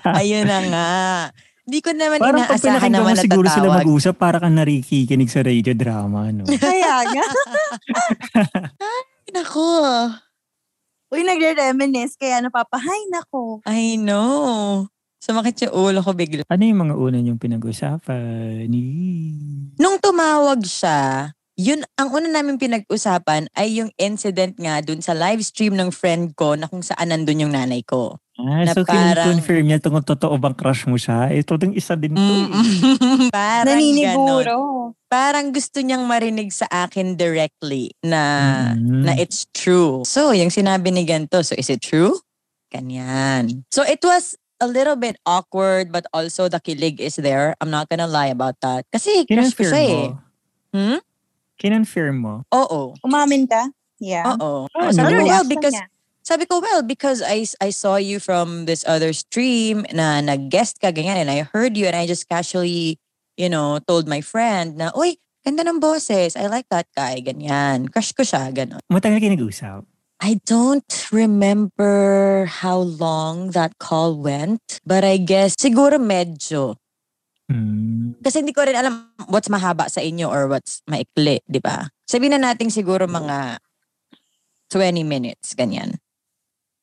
Ayun 0.04 0.50
na 0.50 0.60
nga. 0.68 0.90
Hindi 1.68 1.84
ko 1.84 1.92
naman 1.92 2.24
Parang 2.24 2.48
pag 2.48 2.56
inaasahan 2.56 2.80
pinakinggan 2.80 3.04
mo 3.04 3.12
naman 3.12 3.16
siguro 3.20 3.48
sila 3.52 3.68
mag-usap, 3.84 4.16
para 4.16 4.40
kang 4.40 4.56
narikikinig 4.56 5.28
sa 5.28 5.44
radio 5.44 5.76
drama, 5.76 6.32
no? 6.32 6.48
Kaya 6.64 7.04
nga. 7.12 7.26
Nako. 9.36 9.68
Uy, 11.12 11.28
nagre-reminisce 11.28 12.16
kaya 12.16 12.40
napapahay 12.40 13.12
nako. 13.12 13.60
I 13.68 14.00
know. 14.00 14.88
Sumakit 15.20 15.68
yung 15.68 15.76
ulo 15.76 16.00
ko 16.00 16.16
bigla. 16.16 16.48
Ano 16.48 16.64
yung 16.64 16.88
mga 16.88 16.96
una 16.96 17.18
niyong 17.20 17.40
pinag-usapan? 17.40 18.68
Ni- 18.72 19.76
Nung 19.76 20.00
tumawag 20.00 20.64
siya, 20.64 21.32
yun, 21.60 21.84
ang 22.00 22.12
una 22.16 22.32
namin 22.32 22.60
pinag-usapan 22.60 23.52
ay 23.56 23.84
yung 23.84 23.92
incident 24.00 24.56
nga 24.56 24.80
dun 24.80 25.04
sa 25.04 25.12
live 25.16 25.44
stream 25.44 25.76
ng 25.76 25.92
friend 25.92 26.32
ko 26.36 26.56
na 26.56 26.68
kung 26.72 26.84
saan 26.84 27.12
nandun 27.12 27.44
yung 27.44 27.52
nanay 27.56 27.84
ko. 27.84 28.20
Ah, 28.38 28.62
Na 28.64 28.72
so 28.72 28.86
parang- 28.86 29.34
confirm 29.34 29.66
niya 29.66 29.82
kung 29.82 29.98
totoo 29.98 30.38
bang 30.38 30.54
crush 30.54 30.86
mo 30.86 30.94
siya. 30.94 31.26
Ito 31.28 31.58
ding 31.58 31.74
isa 31.74 31.98
din 31.98 32.14
to. 32.14 32.22
eh. 32.22 32.46
Mm. 32.46 32.54
parang 33.34 33.66
ganon. 33.66 33.82
Naniniguro. 33.82 34.56
Parang 35.08 35.50
gusto 35.50 35.82
niyang 35.82 36.06
marinig 36.06 36.54
sa 36.54 36.70
akin 36.70 37.14
directly 37.14 37.98
na 38.00 38.22
Mm. 38.72 39.04
na 39.04 39.14
it's 39.16 39.50
true. 39.52 40.06
So, 40.06 40.30
yung 40.32 40.50
sinabi 40.50 40.90
ni 40.90 41.02
ganito, 41.02 41.42
so 41.42 41.54
is 41.54 41.68
it 41.68 41.82
true? 41.82 42.14
Ganyan. 42.70 43.66
So, 43.68 43.82
it 43.82 44.00
was 44.02 44.38
a 44.60 44.68
little 44.68 44.96
bit 44.96 45.18
awkward 45.24 45.90
but 45.90 46.06
also 46.12 46.46
the 46.46 46.60
kilig 46.60 47.00
is 47.00 47.16
there. 47.16 47.58
I'm 47.58 47.70
not 47.70 47.90
gonna 47.90 48.06
lie 48.06 48.30
about 48.30 48.62
that. 48.62 48.86
Kasi 48.90 49.26
crush 49.26 49.54
ko 49.54 49.66
siya 49.66 49.74
mo. 49.74 49.98
eh. 49.98 50.10
Hmm? 50.74 51.00
Kinonfirm 51.58 52.16
mo. 52.18 52.36
Oo. 52.52 52.94
Umamin 53.02 53.50
ka? 53.50 53.66
Yeah. 53.98 54.30
Oo. 54.30 54.70
Ah, 54.72 54.94
sabi 54.94 55.16
no. 55.16 55.26
ko, 55.26 55.26
well, 55.26 55.48
because, 55.48 55.74
niya. 55.74 55.90
Sabi 56.28 56.44
ko, 56.44 56.60
well, 56.60 56.84
because 56.84 57.24
I, 57.24 57.48
I 57.64 57.72
saw 57.72 57.96
you 57.96 58.20
from 58.20 58.68
this 58.68 58.84
other 58.84 59.16
stream 59.16 59.88
na 59.96 60.20
nag-guest 60.20 60.84
ka, 60.84 60.92
ganyan, 60.92 61.24
and 61.24 61.32
I 61.32 61.48
heard 61.48 61.80
you 61.80 61.88
and 61.88 61.96
I 61.96 62.04
just 62.04 62.28
casually, 62.28 63.00
you 63.40 63.48
know, 63.48 63.80
told 63.88 64.12
my 64.12 64.20
friend 64.20 64.76
na, 64.76 64.92
uy, 64.92 65.16
ganda 65.48 65.64
ng 65.64 65.80
boses. 65.80 66.36
I 66.36 66.52
like 66.52 66.68
that 66.68 66.92
guy, 66.92 67.24
ganyan. 67.24 67.88
Crush 67.88 68.12
ko 68.12 68.28
siya, 68.28 68.52
ganon. 68.52 68.84
Matagal 68.92 69.24
kayo 69.24 69.32
nag-usap. 69.40 69.88
I 70.20 70.44
don't 70.44 70.92
remember 71.16 72.44
how 72.52 72.76
long 72.76 73.56
that 73.56 73.80
call 73.80 74.20
went, 74.20 74.84
but 74.84 75.08
I 75.08 75.16
guess 75.16 75.56
siguro 75.56 75.96
medyo. 75.96 76.76
Hmm. 77.48 78.20
Kasi 78.20 78.44
hindi 78.44 78.52
ko 78.52 78.68
rin 78.68 78.76
alam 78.76 79.16
what's 79.32 79.48
mahaba 79.48 79.88
sa 79.88 80.04
inyo 80.04 80.28
or 80.28 80.52
what's 80.52 80.84
maikli, 80.92 81.40
di 81.48 81.64
ba? 81.64 81.88
Sabihin 82.04 82.36
na 82.36 82.52
natin 82.52 82.68
siguro 82.68 83.08
mga 83.08 83.64
20 84.74 85.08
minutes, 85.08 85.56
ganyan. 85.56 85.96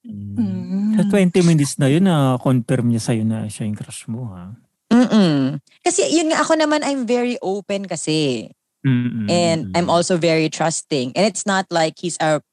Hmm. 0.04 1.00
Sa 1.00 1.02
Mm. 1.08 1.32
20 1.32 1.48
minutes 1.48 1.74
na 1.80 1.88
yun, 1.88 2.04
na 2.04 2.36
confirm 2.38 2.92
niya 2.92 3.02
sa'yo 3.02 3.24
na 3.24 3.48
siya 3.48 3.66
yung 3.66 3.78
crush 3.78 4.04
mo, 4.06 4.30
ha? 4.30 4.52
Mm-mm. 4.94 5.58
Kasi 5.82 6.06
yun 6.12 6.30
nga 6.30 6.44
ako 6.44 6.54
naman, 6.54 6.84
I'm 6.84 7.08
very 7.08 7.40
open 7.42 7.88
kasi. 7.88 8.50
Mm-mm. 8.84 9.26
And 9.32 9.72
I'm 9.74 9.88
also 9.88 10.20
very 10.20 10.52
trusting. 10.52 11.16
And 11.16 11.24
it's 11.24 11.48
not 11.48 11.66
like 11.72 11.98
he's 11.98 12.20
a 12.20 12.44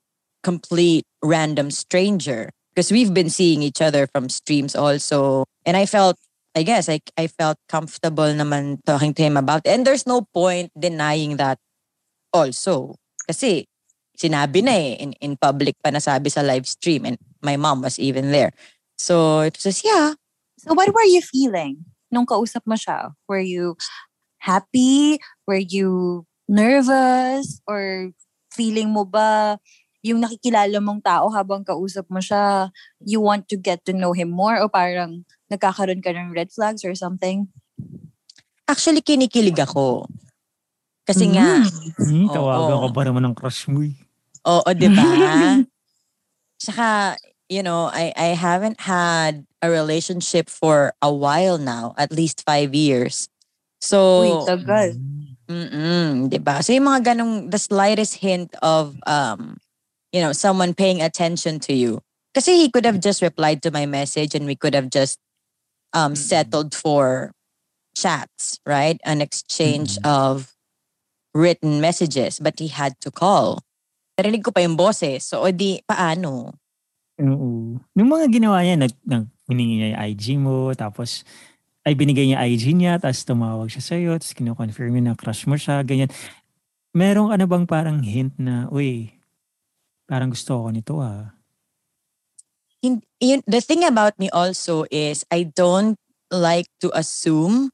complete 0.42 1.06
random 1.22 1.70
stranger. 1.70 2.50
Because 2.72 2.90
we've 2.90 3.14
been 3.14 3.30
seeing 3.30 3.62
each 3.62 3.84
other 3.84 4.08
from 4.08 4.32
streams 4.32 4.74
also. 4.74 5.44
And 5.68 5.76
I 5.76 5.86
felt, 5.86 6.16
I 6.56 6.64
guess, 6.64 6.88
I, 6.88 7.04
I 7.20 7.28
felt 7.28 7.60
comfortable 7.68 8.32
naman 8.32 8.80
talking 8.88 9.14
to 9.16 9.22
him 9.22 9.36
about 9.36 9.68
And 9.68 9.86
there's 9.86 10.08
no 10.08 10.24
point 10.34 10.72
denying 10.80 11.36
that 11.36 11.60
also. 12.34 12.96
Kasi 13.28 13.68
sinabi 14.16 14.64
na 14.64 14.72
eh, 14.72 15.04
in, 15.04 15.12
in 15.20 15.36
public 15.36 15.76
pa 15.84 15.92
nasabi 15.92 16.32
sa 16.32 16.42
live 16.42 16.66
stream. 16.66 17.06
And 17.06 17.20
my 17.42 17.58
mom 17.58 17.82
was 17.82 18.00
even 18.00 18.32
there. 18.32 18.54
So 18.98 19.42
it 19.42 19.58
was 19.58 19.64
just, 19.64 19.84
yeah. 19.86 20.14
So 20.62 20.74
what 20.74 20.94
were 20.94 21.06
you 21.06 21.22
feeling 21.22 21.86
nung 22.14 22.26
kausap 22.26 22.66
mo 22.66 22.78
siya? 22.78 23.14
Were 23.28 23.42
you 23.42 23.76
happy? 24.38 25.18
Were 25.50 25.62
you 25.62 26.24
nervous? 26.46 27.62
Or 27.66 28.14
feeling 28.54 28.94
mo 28.94 29.06
ba 29.06 29.58
yung 30.02 30.22
nakikilala 30.22 30.82
mong 30.82 31.06
tao 31.06 31.30
habang 31.30 31.62
kausap 31.62 32.10
mo 32.10 32.18
siya, 32.18 32.74
you 33.06 33.22
want 33.22 33.46
to 33.50 33.58
get 33.58 33.86
to 33.86 33.94
know 33.94 34.14
him 34.14 34.34
more? 34.34 34.58
O 34.58 34.70
parang 34.70 35.26
nagkakaroon 35.50 36.02
ka 36.02 36.10
ng 36.10 36.34
red 36.34 36.50
flags 36.50 36.82
or 36.82 36.98
something? 36.98 37.46
Actually, 38.66 39.06
kinikilig 39.06 39.58
ako. 39.62 40.10
Kasi 41.06 41.30
nga, 41.34 41.62
Hmm, 42.02 42.30
Oo. 42.30 42.34
tawagan 42.34 42.82
ka 42.82 42.90
ba 42.94 43.02
naman 43.06 43.24
ng 43.30 43.36
crush 43.38 43.70
mo 43.70 43.86
eh? 43.86 43.94
Oo, 44.48 44.70
di 44.74 44.90
ba? 44.90 45.06
Tsaka, 46.62 47.14
you 47.52 47.62
know, 47.62 47.92
I, 47.92 48.14
I 48.16 48.32
haven't 48.32 48.80
had 48.80 49.46
a 49.62 49.70
relationship 49.70 50.50
for 50.50 50.94
a 51.02 51.12
while 51.12 51.58
now, 51.60 51.94
at 51.98 52.10
least 52.10 52.48
five 52.48 52.74
years. 52.74 53.28
So, 53.84 54.24
Uy, 54.24 54.32
tagal. 54.48 54.96
mm 55.52 56.32
di 56.32 56.40
ba? 56.40 56.64
So 56.64 56.72
yung 56.72 56.88
mga 56.88 57.12
ganong, 57.12 57.52
the 57.52 57.60
slightest 57.60 58.24
hint 58.24 58.56
of, 58.64 58.96
um, 59.04 59.60
you 60.16 60.24
know, 60.24 60.32
someone 60.32 60.72
paying 60.74 61.04
attention 61.04 61.60
to 61.68 61.76
you. 61.76 62.00
Kasi 62.32 62.56
he 62.56 62.72
could 62.72 62.88
have 62.88 63.04
just 63.04 63.20
replied 63.20 63.60
to 63.68 63.72
my 63.72 63.84
message 63.84 64.32
and 64.32 64.48
we 64.48 64.56
could 64.56 64.72
have 64.74 64.88
just 64.88 65.20
um, 65.92 66.16
settled 66.16 66.72
for 66.72 67.36
chats, 68.00 68.64
right? 68.64 68.96
An 69.04 69.20
exchange 69.20 70.00
Mm. 70.00 70.08
of 70.08 70.56
written 71.36 71.84
messages. 71.84 72.40
But 72.40 72.64
he 72.64 72.72
had 72.72 72.96
to 73.04 73.12
call. 73.12 73.60
Narinig 74.16 74.48
ko 74.48 74.56
pa 74.56 74.64
yung 74.64 74.80
boses. 74.80 75.28
So, 75.28 75.44
o 75.44 75.52
di, 75.52 75.84
paano? 75.84 76.61
Oo. 77.22 77.78
Nung 77.94 78.10
mga 78.10 78.28
ginawa 78.34 78.66
niya, 78.66 78.76
nag, 78.82 78.94
nag, 79.06 79.26
hiningi 79.46 79.76
niya 79.78 79.90
yung 79.94 80.02
IG 80.10 80.26
mo, 80.42 80.74
tapos 80.74 81.22
ay 81.86 81.94
binigay 81.94 82.26
niya 82.30 82.42
IG 82.46 82.74
niya, 82.74 82.98
tapos 82.98 83.22
tumawag 83.26 83.70
siya 83.70 83.84
sa'yo, 83.84 84.12
tapos 84.18 84.34
kino-confirm 84.34 84.94
niya 84.94 85.14
na 85.14 85.18
crush 85.18 85.46
mo 85.46 85.58
siya, 85.58 85.82
ganyan. 85.86 86.10
Meron 86.94 87.30
ka 87.30 87.36
na 87.38 87.48
bang 87.48 87.66
parang 87.70 88.00
hint 88.02 88.34
na, 88.42 88.66
uy, 88.74 89.14
parang 90.10 90.34
gusto 90.34 90.58
ko 90.58 90.68
nito 90.74 90.98
ah. 90.98 91.34
The 92.82 93.62
thing 93.62 93.86
about 93.86 94.18
me 94.18 94.34
also 94.34 94.90
is 94.90 95.22
I 95.30 95.46
don't 95.46 96.02
like 96.34 96.66
to 96.82 96.90
assume 96.98 97.70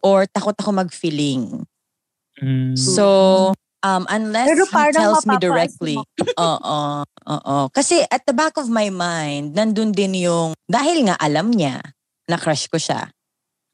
or 0.00 0.24
takot 0.24 0.56
ako 0.56 0.72
mag-feeling. 0.72 1.68
Mm. 2.40 2.78
So, 2.78 3.52
um, 3.82 4.06
unless 4.08 4.48
Pero 4.48 4.64
he 4.64 4.82
tells 4.92 5.26
me 5.26 5.36
directly. 5.36 5.96
Oo, 6.40 7.04
oo. 7.26 7.68
Kasi 7.70 8.06
at 8.08 8.22
the 8.24 8.32
back 8.32 8.54
of 8.56 8.70
my 8.70 8.88
mind, 8.88 9.52
nandun 9.52 9.90
din 9.90 10.14
yung, 10.16 10.54
dahil 10.66 11.10
nga 11.10 11.18
alam 11.18 11.50
niya 11.50 11.82
na 12.26 12.36
crush 12.38 12.66
ko 12.70 12.78
siya. 12.78 13.10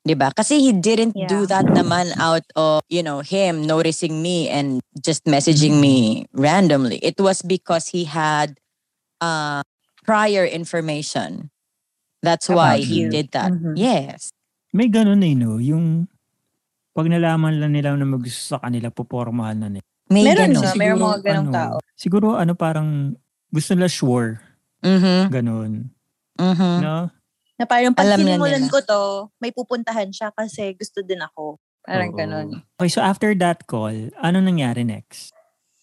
'Di 0.03 0.19
ba? 0.19 0.35
Kasi 0.35 0.59
he 0.59 0.73
didn't 0.75 1.15
do 1.31 1.47
Yeah. 1.47 1.61
that 1.63 1.67
naman 1.71 2.11
out 2.19 2.43
of, 2.59 2.83
you 2.91 3.07
know, 3.07 3.23
him 3.23 3.63
noticing 3.63 4.19
me 4.19 4.51
and 4.51 4.83
just 4.99 5.23
messaging 5.31 5.79
me 5.79 6.27
randomly. 6.35 6.99
It 7.07 7.23
was 7.23 7.39
because 7.41 7.95
he 7.95 8.05
had 8.11 8.59
uh, 9.23 9.63
prior 10.03 10.43
information. 10.43 11.55
That's 12.23 12.51
why 12.51 12.83
About 12.83 12.87
he 12.91 13.07
you. 13.07 13.11
did 13.11 13.31
that. 13.35 13.55
Mhm. 13.55 13.79
Yes. 13.79 14.35
May 14.75 14.91
ganun 14.91 15.23
eh, 15.23 15.39
no? 15.39 15.63
Yung 15.63 16.11
pag 16.93 17.07
nalaman 17.07 17.63
lang 17.63 17.73
nila 17.73 17.95
na 17.95 18.05
mag-gusto 18.05 18.57
sa 18.57 18.59
kanila, 18.59 18.91
pupormahan 18.91 19.59
na 19.59 19.69
nila. 19.71 19.87
May 20.11 20.27
Meron 20.27 20.53
siya. 20.59 20.75
May 20.75 20.91
mga 20.93 21.19
ganong 21.25 21.51
ano, 21.51 21.55
tao. 21.55 21.75
Siguro 21.95 22.37
ano 22.37 22.53
parang 22.59 23.15
gusto 23.53 23.77
nila 23.77 23.87
sure. 23.87 24.41
Mhm. 24.83 25.29
Ganun. 25.31 25.73
Mhm. 26.41 26.75
No? 26.81 27.13
Na 27.61 27.65
parang 27.69 27.93
pag 27.95 28.09
Alam 28.09 28.25
sinimulan 28.25 28.67
ko 28.67 28.81
to, 28.83 29.03
may 29.39 29.53
pupuntahan 29.53 30.09
siya 30.11 30.33
kasi 30.33 30.73
gusto 30.75 31.05
din 31.05 31.21
ako. 31.21 31.61
Parang 31.85 32.11
Oo. 32.11 32.19
ganun. 32.19 32.49
Okay, 32.81 32.91
so 32.91 33.05
after 33.05 33.31
that 33.37 33.69
call, 33.69 33.93
ano 34.19 34.39
nangyari 34.41 34.83
next? 34.83 35.31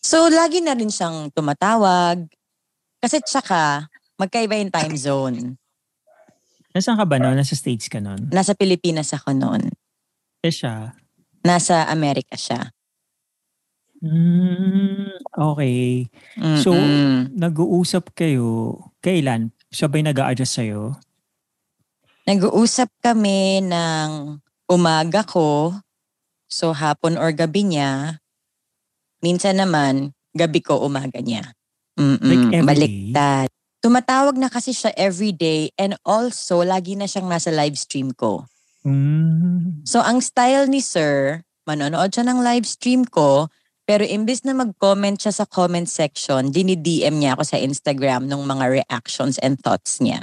So, 0.02 0.28
lagi 0.32 0.60
na 0.60 0.74
rin 0.74 0.90
siyang 0.90 1.30
tumatawag. 1.32 2.26
Kasi 3.00 3.20
tsaka, 3.24 3.88
magkaiba 4.20 4.58
yung 4.60 4.74
time 4.74 4.96
zone. 5.08 5.40
Nasaan 6.76 7.00
ka 7.00 7.06
ba 7.08 7.18
noon? 7.20 7.36
Nasa 7.36 7.56
States 7.56 7.88
ka 7.88 8.00
noon? 8.00 8.30
Nasa 8.32 8.56
Pilipinas 8.56 9.12
ako 9.12 9.36
noon. 9.36 9.72
Eh 10.40 10.54
siya. 10.54 10.96
Nasa 11.44 11.88
Amerika 11.88 12.36
siya. 12.36 12.72
Mm, 14.00 15.20
okay. 15.36 16.08
So, 16.64 16.72
Mm-mm. 16.72 17.36
Nag-uusap 17.36 18.16
kayo, 18.16 18.80
kailan? 19.04 19.52
Siya 19.70 19.92
ba'y 19.92 20.04
nag-a-adjust 20.08 20.56
sa'yo? 20.60 20.96
nag-uusap 22.30 22.94
kami 23.02 23.58
ng 23.66 24.38
umaga 24.70 25.26
ko, 25.26 25.74
so 26.46 26.70
hapon 26.78 27.18
or 27.18 27.34
gabi 27.34 27.66
niya. 27.66 28.22
Minsan 29.26 29.58
naman, 29.58 30.14
gabi 30.38 30.62
ko, 30.62 30.78
umaga 30.86 31.18
niya. 31.26 31.58
Mm-mm, 31.98 32.54
Like 32.54 32.62
baliktad. 32.62 33.50
Tumatawag 33.82 34.38
na 34.38 34.46
kasi 34.46 34.78
siya 34.78 34.94
every 34.94 35.34
day 35.34 35.74
and 35.80 35.98
also 36.06 36.62
lagi 36.62 36.94
na 36.94 37.10
siyang 37.10 37.26
nasa 37.26 37.50
live 37.50 37.80
stream 37.80 38.14
ko. 38.14 38.46
Mm. 38.86 39.82
So 39.90 39.98
ang 40.04 40.22
style 40.22 40.70
ni 40.70 40.86
Sir, 40.86 41.42
manonood 41.66 42.14
siya 42.14 42.30
ng 42.30 42.46
live 42.46 42.68
stream 42.70 43.10
ko, 43.10 43.50
pero 43.90 44.06
imbis 44.06 44.46
na 44.46 44.54
mag-comment 44.54 45.18
siya 45.18 45.34
sa 45.34 45.50
comment 45.50 45.90
section, 45.90 46.54
dini-DM 46.54 47.18
niya 47.18 47.34
ako 47.34 47.42
sa 47.42 47.58
Instagram 47.58 48.30
ng 48.30 48.46
mga 48.46 48.86
reactions 48.86 49.42
and 49.42 49.58
thoughts 49.66 49.98
niya. 49.98 50.22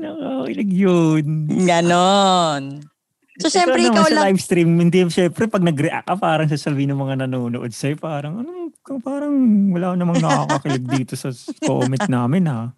Nakakailag 0.00 0.72
yun. 0.72 1.24
Ganon. 1.68 2.88
So 3.36 3.52
syempre 3.52 3.84
naman 3.84 3.92
ikaw 3.92 4.04
sa 4.08 4.16
lang, 4.16 4.24
live 4.32 4.40
stream, 4.40 4.80
hindi 4.80 5.04
syempre 5.12 5.44
pag 5.44 5.60
nag-react 5.60 6.08
ka, 6.08 6.16
parang 6.16 6.48
sasabihin 6.48 6.96
ng 6.96 7.00
mga 7.04 7.14
nanonood 7.28 7.68
sa'yo, 7.68 8.00
parang, 8.00 8.40
ano, 8.40 8.72
parang 9.04 9.36
wala 9.68 9.92
namang 9.92 10.24
nakakakilig 10.24 10.88
dito 10.88 11.12
sa 11.20 11.28
comment 11.60 12.06
namin 12.08 12.48
ha. 12.48 12.72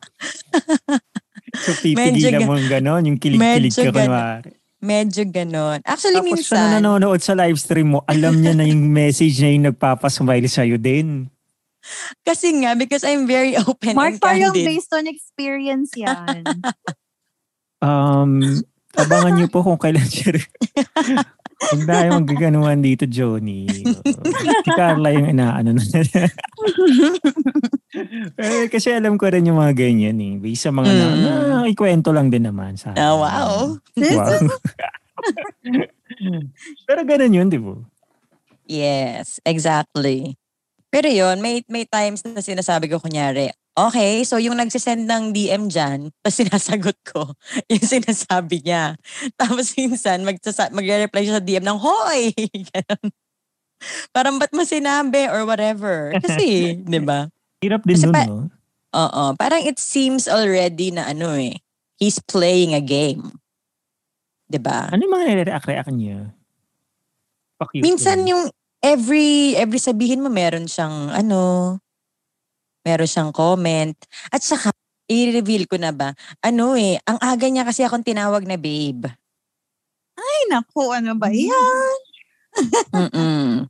So 1.54 1.70
pipigilan 1.78 2.50
mo 2.50 2.58
yung 2.58 2.66
gano'n, 2.66 3.02
yung 3.06 3.18
kilig-kilig 3.22 3.70
ka 3.70 3.94
kunwari. 3.94 4.50
Medyo 4.84 5.24
ganon. 5.24 5.80
Actually 5.82 6.20
Tapos 6.20 6.44
siya 6.44 6.60
na 6.60 6.68
minsan, 6.68 6.68
nanonood 6.84 7.20
sa 7.24 7.32
live 7.32 7.56
stream 7.56 7.96
mo, 7.96 8.04
alam 8.04 8.36
niya 8.36 8.52
na 8.52 8.68
yung 8.68 8.84
message 9.00 9.40
niya 9.40 9.50
yung 9.56 9.66
nagpapasmile 9.72 10.46
sa'yo 10.46 10.76
din. 10.76 11.32
kasi 12.24 12.52
nga 12.64 12.72
because 12.76 13.04
I'm 13.04 13.24
very 13.28 13.56
open 13.60 13.92
Mark, 13.96 14.16
and 14.16 14.20
parang 14.20 14.52
candid. 14.56 14.68
based 14.68 14.92
on 14.92 15.04
experience 15.08 15.92
yan. 15.96 16.44
Um, 17.84 18.40
abangan 18.94 19.32
niyo 19.34 19.46
po 19.48 19.62
kung 19.62 19.78
kailan 19.78 20.06
siya 20.06 20.38
Huwag 21.64 21.86
tayo 21.86 22.08
magkaganuhan 22.20 22.82
dito, 22.82 23.08
Johnny. 23.08 23.64
si 23.64 24.70
Carla 24.74 25.14
yung 25.14 25.32
inaano 25.32 25.72
na. 25.72 25.80
eh, 28.36 28.66
kasi 28.68 28.92
alam 28.92 29.16
ko 29.16 29.30
rin 29.30 29.48
yung 29.48 29.56
mga 29.62 29.72
ganyan 29.72 30.18
eh. 30.18 30.34
Based 30.36 30.66
sa 30.66 30.74
mga 30.74 30.90
Mm. 30.92 31.20
na, 31.24 31.64
ikwento 31.64 32.10
lang 32.12 32.28
din 32.28 32.44
naman 32.44 32.76
sa 32.76 32.92
Ah, 32.98 33.16
wow. 33.16 33.78
Wow. 33.96 34.40
Pero 36.84 37.00
ganun 37.06 37.32
yun, 37.32 37.48
di 37.48 37.56
ba? 37.56 37.78
Yes, 38.66 39.40
exactly. 39.46 40.36
Pero 40.90 41.08
yon 41.08 41.40
may, 41.40 41.62
may 41.66 41.86
times 41.88 42.22
na 42.22 42.44
sinasabi 42.44 42.90
ko 42.90 43.00
kunyari, 43.00 43.50
okay, 43.74 44.22
so 44.22 44.38
yung 44.38 44.54
nagsisend 44.54 45.04
ng 45.04 45.34
DM 45.34 45.66
dyan, 45.66 46.14
tapos 46.22 46.36
sinasagot 46.38 46.98
ko, 47.02 47.34
yung 47.72 47.84
sinasabi 47.84 48.62
niya. 48.62 48.94
Tapos 49.34 49.74
minsan, 49.74 50.22
magsasa- 50.22 50.70
magre-reply 50.70 51.22
siya 51.26 51.38
sa 51.38 51.44
DM 51.44 51.66
ng, 51.66 51.78
Hoy! 51.78 52.30
Ganon. 52.70 53.10
Parang 54.14 54.40
ba't 54.40 54.54
mo 54.54 54.64
sinabi 54.64 55.28
or 55.28 55.44
whatever. 55.44 56.14
Kasi, 56.16 56.72
di 56.94 57.00
ba? 57.02 57.28
Hirap 57.60 57.82
din 57.84 57.98
Kasi 57.98 58.06
nun, 58.08 58.14
pa- 58.14 58.28
no? 58.30 58.48
Oo. 58.94 59.24
Parang 59.34 59.60
it 59.60 59.76
seems 59.82 60.30
already 60.30 60.94
na 60.94 61.10
ano 61.10 61.34
eh, 61.34 61.58
he's 61.98 62.22
playing 62.22 62.72
a 62.72 62.80
game. 62.80 63.34
Di 64.46 64.62
ba? 64.62 64.86
Ano 64.88 65.02
yung 65.02 65.14
mga 65.18 65.26
nire-react-react 65.34 65.90
niya? 65.90 66.30
Pa-cute 67.58 67.82
Minsan 67.82 68.22
lang. 68.22 68.28
yung 68.30 68.42
every 68.84 69.58
every 69.58 69.80
sabihin 69.82 70.22
mo 70.22 70.30
meron 70.30 70.70
siyang 70.70 71.10
ano, 71.10 71.74
meron 72.84 73.08
siyang 73.08 73.32
comment. 73.32 73.96
At 74.30 74.44
saka, 74.44 74.70
i-reveal 75.04 75.64
ko 75.66 75.76
na 75.76 75.90
ba, 75.90 76.12
ano 76.40 76.76
eh, 76.76 77.00
ang 77.04 77.18
aga 77.18 77.48
niya 77.48 77.64
kasi 77.64 77.82
akong 77.82 78.04
tinawag 78.04 78.44
na 78.44 78.56
babe. 78.56 79.08
Ay, 80.14 80.38
naku, 80.48 80.92
ano 80.92 81.16
ba 81.16 81.28
yan? 81.28 81.96
Mm-mm. 82.94 83.66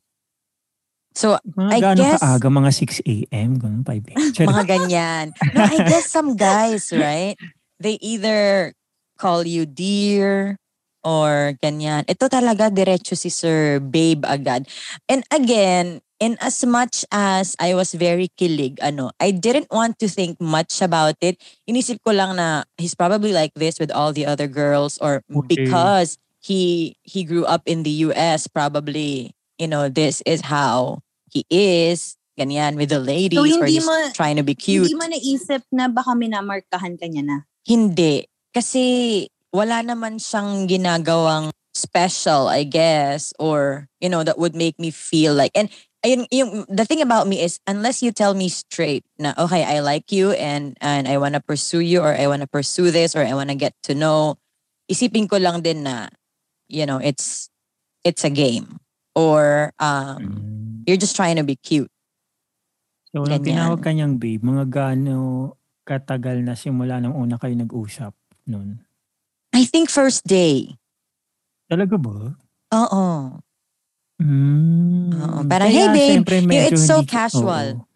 So, 1.15 1.39
Mga 1.47 1.71
I 1.71 1.79
gano'n 1.81 1.99
guess- 2.03 2.21
kaaga, 2.21 2.49
mga 2.51 2.71
6 2.75 3.07
a.m., 3.07 3.51
ganun, 3.57 3.83
5 3.87 4.03
a.m. 4.11 4.19
Mga 4.51 4.65
ganyan. 4.67 5.25
No, 5.55 5.63
I 5.63 5.79
guess 5.87 6.11
some 6.11 6.35
guys, 6.35 6.91
right? 6.91 7.39
They 7.79 8.03
either 8.03 8.75
call 9.15 9.47
you 9.47 9.63
dear 9.63 10.59
or 11.07 11.55
ganyan. 11.63 12.03
Ito 12.11 12.27
talaga 12.27 12.67
diretso 12.67 13.15
si 13.15 13.31
Sir 13.31 13.79
Babe 13.79 14.27
agad. 14.27 14.67
And 15.07 15.23
again, 15.31 16.03
in 16.21 16.37
as 16.41 16.65
much 16.65 17.05
as 17.11 17.57
I 17.59 17.75
was 17.75 17.95
very 17.95 18.29
kilig, 18.39 18.79
ano, 18.83 19.11
I 19.21 19.31
didn't 19.31 19.69
want 19.71 19.99
to 20.01 20.09
think 20.09 20.41
much 20.41 20.81
about 20.83 21.17
it. 21.21 21.41
Inisip 21.69 21.99
ko 22.07 22.13
lang 22.13 22.37
na 22.37 22.65
he's 22.79 22.95
probably 22.95 23.33
like 23.33 23.53
this 23.55 23.79
with 23.79 23.91
all 23.91 24.13
the 24.13 24.27
other 24.27 24.47
girls 24.47 24.99
or 24.99 25.23
Okay. 25.29 25.59
because 25.65 26.17
he 26.41 26.95
he 27.03 27.25
grew 27.25 27.45
up 27.45 27.63
in 27.67 27.83
the 27.83 28.05
US, 28.09 28.47
probably, 28.47 29.33
you 29.59 29.67
know, 29.67 29.89
this 29.89 30.23
is 30.27 30.47
how 30.47 31.01
he 31.33 31.45
is. 31.51 32.17
Ganyan 32.35 32.75
with 32.75 32.91
the 32.91 32.99
ladies 32.99 33.39
So, 33.39 33.47
or 33.47 33.63
hindi 33.63 33.79
he's 33.79 33.87
mo- 33.87 34.11
trying 34.11 34.35
to 34.37 34.43
be 34.43 34.59
cute. 34.59 34.91
Hindi 34.91 34.99
mo 34.99 35.07
naisip 35.07 35.63
na 35.71 35.87
baka 35.87 36.19
minamarkahan 36.19 36.99
ka 36.99 37.07
niya 37.07 37.23
na. 37.23 37.37
Hindi. 37.63 38.27
Kasi 38.51 39.27
wala 39.55 39.87
naman 39.87 40.19
siyang 40.19 40.67
ginagawang 40.67 41.55
special, 41.75 42.51
I 42.51 42.67
guess, 42.67 43.31
or, 43.39 43.87
you 44.03 44.11
know, 44.11 44.23
that 44.27 44.39
would 44.39 44.55
make 44.55 44.79
me 44.83 44.91
feel 44.91 45.35
like, 45.35 45.55
and 45.55 45.71
ayun, 46.05 46.29
yung, 46.31 46.69
the 46.69 46.85
thing 46.85 47.01
about 47.01 47.27
me 47.27 47.41
is, 47.41 47.59
unless 47.67 48.05
you 48.05 48.13
tell 48.13 48.37
me 48.37 48.49
straight 48.53 49.05
na, 49.19 49.33
okay, 49.41 49.65
I 49.65 49.81
like 49.81 50.13
you 50.13 50.33
and, 50.37 50.77
and 50.81 51.09
I 51.09 51.17
wanna 51.17 51.41
pursue 51.41 51.81
you 51.81 52.05
or 52.05 52.13
I 52.15 52.29
wanna 52.29 52.47
pursue 52.47 52.93
this 52.93 53.17
or 53.17 53.25
I 53.25 53.33
wanna 53.33 53.57
get 53.57 53.73
to 53.89 53.97
know, 53.97 54.37
isipin 54.93 55.29
ko 55.29 55.41
lang 55.41 55.65
din 55.65 55.83
na, 55.83 56.13
you 56.69 56.85
know, 56.85 57.01
it's, 57.01 57.49
it's 58.05 58.23
a 58.23 58.31
game. 58.31 58.79
Or, 59.17 59.73
um, 59.81 60.21
Mm. 60.21 60.85
you're 60.87 61.01
just 61.01 61.17
trying 61.17 61.41
to 61.41 61.45
be 61.45 61.57
cute. 61.57 61.89
So, 63.15 63.25
nung 63.25 63.41
tinawag 63.41 63.81
ka 63.81 63.95
niyang 63.95 64.19
babe, 64.21 64.43
mga 64.43 64.69
gaano 64.69 65.55
katagal 65.87 66.43
na 66.45 66.59
simula 66.59 67.01
nung 67.01 67.15
una 67.17 67.39
kayo 67.39 67.55
nag-usap 67.57 68.13
nun? 68.51 68.83
I 69.55 69.65
think 69.65 69.89
first 69.89 70.27
day. 70.27 70.75
Talaga 71.71 71.95
ba? 71.95 72.35
Oo. 72.75 73.39
Mm. 74.23 75.11
Oo, 75.11 75.39
parang, 75.51 75.69
Kaya 75.75 75.91
"Hey, 75.91 76.23
babe, 76.23 76.47
medyo 76.47 76.79
it's 76.79 76.87
so 76.87 77.03
hindi 77.03 77.11
casual." 77.11 77.67
oo. 77.83 77.87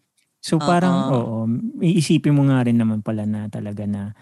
So 0.42 0.58
parang, 0.58 0.96
Oo. 1.14 1.36
iisipin 1.82 2.34
mo 2.34 2.46
nga 2.46 2.62
rin 2.66 2.78
naman 2.78 3.02
pala 3.02 3.26
na 3.26 3.50
talaga 3.50 3.86
na 3.86 4.14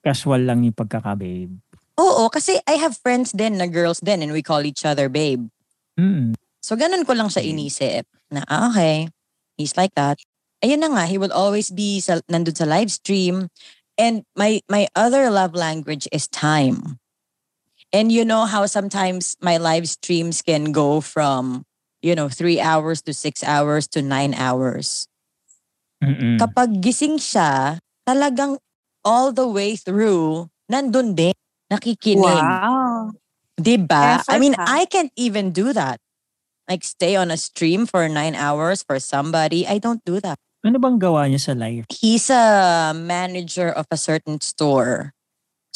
casual 0.00 0.44
lang 0.44 0.64
yung 0.64 0.76
pagkaka-babe. 0.76 1.52
Oo, 2.00 2.28
kasi 2.32 2.56
I 2.64 2.80
have 2.80 2.96
friends 3.00 3.32
din 3.36 3.60
na 3.60 3.68
girls 3.68 4.00
din 4.00 4.24
and 4.24 4.32
we 4.32 4.40
call 4.40 4.64
each 4.64 4.84
other 4.88 5.08
babe. 5.12 5.48
Mm. 6.00 6.36
So 6.64 6.76
ganun 6.78 7.04
ko 7.04 7.12
lang 7.12 7.28
siya 7.28 7.44
inisip 7.44 8.04
na 8.32 8.44
ah, 8.48 8.70
okay, 8.72 9.08
he's 9.60 9.76
like 9.76 9.92
that. 9.98 10.20
Ayun 10.64 10.82
na 10.82 10.90
nga, 10.90 11.04
he 11.06 11.18
will 11.18 11.32
always 11.34 11.70
be 11.70 12.00
sa, 12.02 12.18
nandun 12.30 12.56
sa 12.56 12.66
live 12.66 12.90
stream. 12.90 13.48
And 13.98 14.22
my 14.38 14.62
my 14.70 14.86
other 14.94 15.26
love 15.30 15.54
language 15.58 16.06
is 16.14 16.30
time. 16.30 16.98
And 17.92 18.12
you 18.12 18.24
know 18.24 18.44
how 18.44 18.66
sometimes 18.66 19.36
my 19.40 19.56
live 19.56 19.88
streams 19.88 20.42
can 20.42 20.72
go 20.72 21.00
from, 21.00 21.64
you 22.02 22.14
know, 22.14 22.28
three 22.28 22.60
hours 22.60 23.00
to 23.08 23.14
six 23.14 23.42
hours 23.42 23.88
to 23.96 24.02
nine 24.02 24.34
hours. 24.34 25.08
Mm-mm. 26.04 26.36
Kapag 26.36 26.84
gising 26.84 27.16
siya, 27.16 27.80
talagang 28.04 28.60
all 29.04 29.32
the 29.32 29.48
way 29.48 29.74
through, 29.74 30.52
nandun 30.70 31.16
din, 31.16 31.34
nakikinig. 31.72 32.20
Wow. 32.20 33.16
Diba? 33.58 34.22
I 34.22 34.22
Effort, 34.22 34.38
mean, 34.38 34.54
ha? 34.54 34.64
I 34.68 34.84
can't 34.84 35.10
even 35.16 35.50
do 35.50 35.72
that. 35.72 35.98
Like 36.68 36.84
stay 36.84 37.16
on 37.16 37.32
a 37.32 37.40
stream 37.40 37.88
for 37.88 38.06
nine 38.06 38.36
hours 38.36 38.84
for 38.84 39.00
somebody. 39.00 39.66
I 39.66 39.80
don't 39.80 40.04
do 40.04 40.20
that. 40.20 40.36
Ano 40.60 40.76
bang 40.78 41.00
gawa 41.00 41.24
niya 41.24 41.40
sa 41.40 41.54
live? 41.56 41.88
He's 41.88 42.28
a 42.28 42.92
manager 42.92 43.72
of 43.72 43.88
a 43.90 43.96
certain 43.96 44.38
store. 44.44 45.16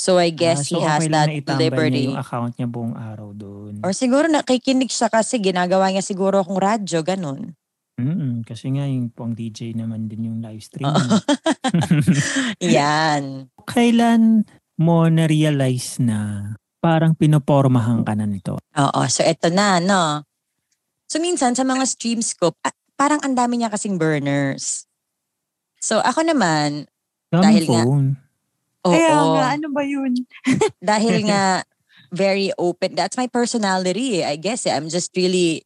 So 0.03 0.19
I 0.19 0.35
guess 0.35 0.67
Ah, 0.67 0.67
so 0.67 0.75
he 0.75 0.79
has 0.83 1.07
okay 1.07 1.15
that 1.15 1.31
liberty. 1.55 2.11
niya 2.11 2.11
yung 2.11 2.19
account 2.19 2.53
niya 2.59 2.67
buong 2.67 2.99
araw 2.99 3.31
doon. 3.31 3.79
Or 3.87 3.95
siguro 3.95 4.27
nakikinig 4.27 4.91
siya 4.91 5.07
kasi 5.07 5.39
ginagawa 5.39 5.95
niya 5.95 6.03
siguro 6.03 6.43
akong 6.43 6.59
radyo, 6.59 7.07
ganun. 7.07 7.55
Mm-mm, 8.03 8.43
kasi 8.43 8.75
nga 8.75 8.83
yung 8.83 9.15
pang 9.15 9.31
DJ 9.31 9.79
naman 9.79 10.11
din 10.11 10.27
yung 10.27 10.39
live 10.43 10.59
stream. 10.59 10.91
Niya. 10.91 11.23
Yan. 12.83 13.23
Kailan 13.63 14.43
mo 14.75 15.07
na-realize 15.07 16.03
na 16.03 16.51
parang 16.83 17.15
pinopormahan 17.15 18.03
ka 18.03 18.19
na 18.19 18.27
nito? 18.27 18.59
Oo, 18.59 19.01
so 19.07 19.23
eto 19.23 19.55
na, 19.55 19.79
no? 19.79 20.27
So 21.07 21.23
minsan 21.23 21.55
sa 21.55 21.63
mga 21.63 21.87
streams 21.87 22.35
ko, 22.35 22.51
parang 22.99 23.23
ang 23.23 23.39
dami 23.39 23.63
niya 23.63 23.71
kasing 23.71 24.03
burners. 24.03 24.83
So 25.79 26.03
ako 26.03 26.27
naman, 26.27 26.91
Daming 27.31 27.45
Dahil 27.47 27.65
nga- 27.65 27.87
phone. 27.87 28.09
Oo. 28.83 28.93
Kaya 28.93 29.13
nga, 29.15 29.45
ano 29.57 29.67
ba 29.71 29.83
yun? 29.83 30.13
dahil 30.83 31.27
nga 31.27 31.63
very 32.13 32.53
open. 32.61 32.93
That's 32.93 33.17
my 33.17 33.27
personality, 33.27 34.21
eh, 34.21 34.29
I 34.29 34.37
guess. 34.37 34.67
eh. 34.67 34.75
I'm 34.75 34.93
just 34.93 35.11
really, 35.17 35.65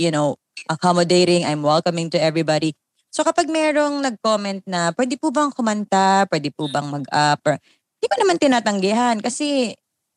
you 0.00 0.08
know, 0.08 0.40
accommodating. 0.66 1.44
I'm 1.44 1.60
welcoming 1.60 2.08
to 2.10 2.18
everybody. 2.18 2.72
So 3.12 3.20
kapag 3.20 3.52
merong 3.52 4.00
nag-comment 4.00 4.64
na, 4.64 4.88
pwede 4.96 5.20
po 5.20 5.28
bang 5.28 5.52
kumanta? 5.52 6.24
Pwede 6.32 6.48
po 6.48 6.64
bang 6.66 6.88
mag-up? 6.88 7.40
Or- 7.44 7.60
Hindi 8.00 8.06
ko 8.08 8.16
naman 8.18 8.36
tinatanggihan 8.40 9.16
kasi, 9.20 9.76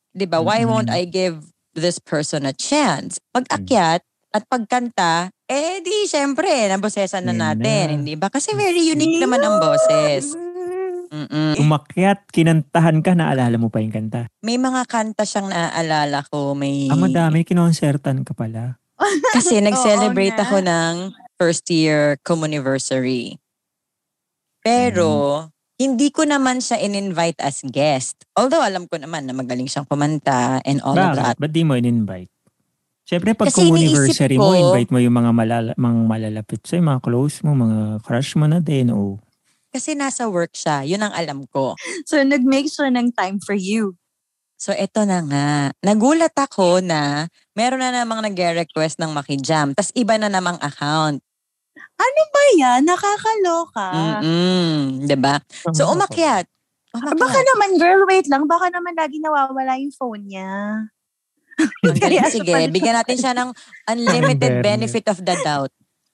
di 0.10 0.26
ba, 0.26 0.40
why 0.40 0.64
Mm-mm. 0.64 0.72
won't 0.72 0.90
I 0.90 1.04
give 1.04 1.44
this 1.76 2.00
person 2.00 2.48
a 2.48 2.56
chance? 2.56 3.20
Pag 3.30 3.46
akyat, 3.52 4.02
At 4.32 4.44
pagkanta, 4.52 5.32
eh 5.48 5.80
di 5.80 6.12
syempre, 6.12 6.68
nabosesan 6.68 7.24
na 7.24 7.32
natin, 7.32 7.88
na. 7.88 7.94
hindi 7.96 8.20
ba? 8.20 8.28
Kasi 8.28 8.52
very 8.52 8.84
unique 8.84 9.16
naman 9.16 9.40
ang 9.40 9.64
boses. 9.64 10.36
Mm-mm. 11.12 11.60
Umakyat, 11.60 12.30
kinantahan 12.30 13.02
ka, 13.02 13.14
naalala 13.14 13.56
mo 13.58 13.74
pa 13.74 13.82
yung 13.82 13.94
kanta. 13.94 14.30
May 14.42 14.58
mga 14.62 14.86
kanta 14.90 15.24
siyang 15.24 15.50
naaalala 15.50 16.26
ko. 16.30 16.54
May... 16.58 16.90
Ah, 16.90 17.00
madami, 17.00 17.44
kinonsertan 17.44 18.24
ka 18.24 18.34
pala. 18.34 18.80
Kasi 19.36 19.60
nag-celebrate 19.60 20.38
ako 20.40 20.64
ng 20.64 21.14
first 21.36 21.68
year 21.72 22.16
communiversary. 22.24 23.38
Pero, 24.66 25.46
hindi 25.76 26.08
ko 26.10 26.24
naman 26.24 26.64
siya 26.64 26.80
in-invite 26.80 27.44
as 27.44 27.62
guest. 27.68 28.24
Although 28.34 28.64
alam 28.64 28.88
ko 28.88 28.96
naman 28.96 29.28
na 29.28 29.36
magaling 29.36 29.68
siyang 29.68 29.86
kumanta 29.86 30.64
and 30.64 30.80
all 30.82 30.96
of 30.96 31.20
that. 31.20 31.36
Bakit? 31.36 31.44
Ba't 31.44 31.52
di 31.52 31.64
mo 31.68 31.76
in-invite? 31.76 32.32
Siyempre, 33.06 33.38
pag 33.38 33.54
Kasi 33.54 33.70
mo, 33.70 33.78
invite 34.58 34.90
mo 34.90 34.98
yung 34.98 35.14
mga, 35.14 35.30
malala, 35.30 35.72
mga 35.78 36.00
malalapit 36.10 36.66
sa'yo, 36.66 36.82
mga 36.82 37.02
close 37.06 37.46
mo, 37.46 37.54
mga 37.54 38.02
crush 38.02 38.34
mo 38.34 38.50
na 38.50 38.58
din. 38.58 38.90
Oh. 38.90 39.22
Kasi 39.76 39.92
nasa 39.92 40.32
work 40.32 40.56
siya. 40.56 40.88
Yun 40.88 41.04
ang 41.04 41.12
alam 41.12 41.44
ko. 41.52 41.76
So, 42.08 42.16
nag-make 42.24 42.72
siya 42.72 42.88
ng 42.96 43.12
time 43.12 43.44
for 43.44 43.60
you. 43.60 44.00
So, 44.56 44.72
eto 44.72 45.04
na 45.04 45.20
nga. 45.20 45.76
Nagulat 45.84 46.32
ako 46.32 46.80
na 46.80 47.28
meron 47.52 47.84
na 47.84 47.92
namang 47.92 48.24
nag-request 48.24 49.04
ng 49.04 49.12
makijam. 49.12 49.76
Tapos 49.76 49.92
iba 49.92 50.16
na 50.16 50.32
namang 50.32 50.56
account. 50.64 51.20
Ano 51.76 52.22
ba 52.32 52.44
yan? 52.56 52.80
Nakakaloka. 52.88 53.88
Mm-mm. 54.24 55.04
'Di 55.04 55.18
ba? 55.20 55.44
So, 55.76 55.92
umakyat. 55.92 56.48
Ah, 56.96 57.12
Umakyat. 57.12 57.20
Baka 57.20 57.40
naman, 57.44 57.70
girl, 57.76 58.02
wait 58.08 58.28
lang. 58.32 58.48
Baka 58.48 58.72
naman 58.72 58.96
lagi 58.96 59.20
nawawala 59.20 59.76
yung 59.76 59.92
phone 59.92 60.24
niya. 60.24 60.88
Ang 61.84 62.00
galing. 62.00 62.24
Sige, 62.32 62.56
bigyan 62.72 62.96
natin 62.96 63.20
siya 63.20 63.36
ng 63.36 63.52
unlimited 63.92 64.64
benefit 64.64 65.04
of 65.12 65.20
the 65.20 65.36
doubt. 65.44 65.72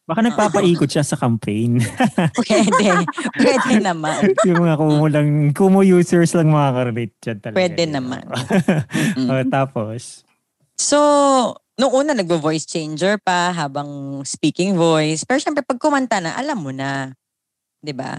Baka 0.09 0.25
nagpapaikot 0.25 0.89
siya 0.89 1.05
sa 1.05 1.15
campaign. 1.15 1.77
Pwede. 2.41 3.05
Pwede 3.37 3.73
naman. 3.79 4.33
yung 4.49 4.65
mga 4.65 4.75
kumu 4.81 5.05
lang, 5.07 5.27
kumu 5.53 5.81
users 5.85 6.33
lang 6.33 6.49
makaka-relate 6.49 7.13
dyan 7.21 7.37
talaga. 7.39 7.57
Pwede 7.57 7.83
eh. 7.85 7.91
naman. 7.91 8.23
oh, 9.29 9.45
tapos, 9.47 10.25
So, 10.81 10.97
nung 11.77 11.93
una 11.93 12.17
nagvo-voice 12.17 12.65
changer 12.65 13.21
pa 13.21 13.53
habang 13.53 14.21
speaking 14.25 14.73
voice. 14.73 15.21
Pero 15.21 15.37
syempre 15.37 15.61
pag 15.61 15.77
kumanta 15.77 16.17
na, 16.17 16.33
alam 16.33 16.57
mo 16.57 16.73
na. 16.73 17.13
'Di 17.85 17.93
ba? 17.93 18.17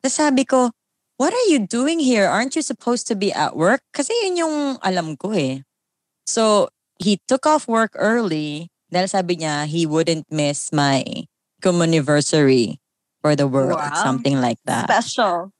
Tapos 0.00 0.16
sabi 0.16 0.48
ko, 0.48 0.72
what 1.20 1.36
are 1.36 1.48
you 1.52 1.60
doing 1.60 2.00
here? 2.00 2.24
Aren't 2.24 2.56
you 2.56 2.64
supposed 2.64 3.04
to 3.12 3.14
be 3.14 3.28
at 3.28 3.52
work? 3.52 3.84
Kasi 3.92 4.16
yun 4.24 4.40
yung 4.40 4.56
alam 4.80 5.20
ko 5.20 5.36
eh. 5.36 5.68
So, 6.24 6.72
he 6.96 7.20
took 7.28 7.44
off 7.44 7.68
work 7.68 7.92
early 7.96 8.72
dahil 8.88 9.06
sabi 9.06 9.40
niya 9.40 9.64
he 9.64 9.84
wouldn't 9.84 10.24
miss 10.28 10.72
my 10.72 11.04
communiversary 11.60 12.76
for 13.20 13.34
the 13.34 13.46
world. 13.46 13.76
Wow. 13.76 14.02
Something 14.02 14.40
like 14.40 14.58
that. 14.64 14.86
Special. 14.88 15.50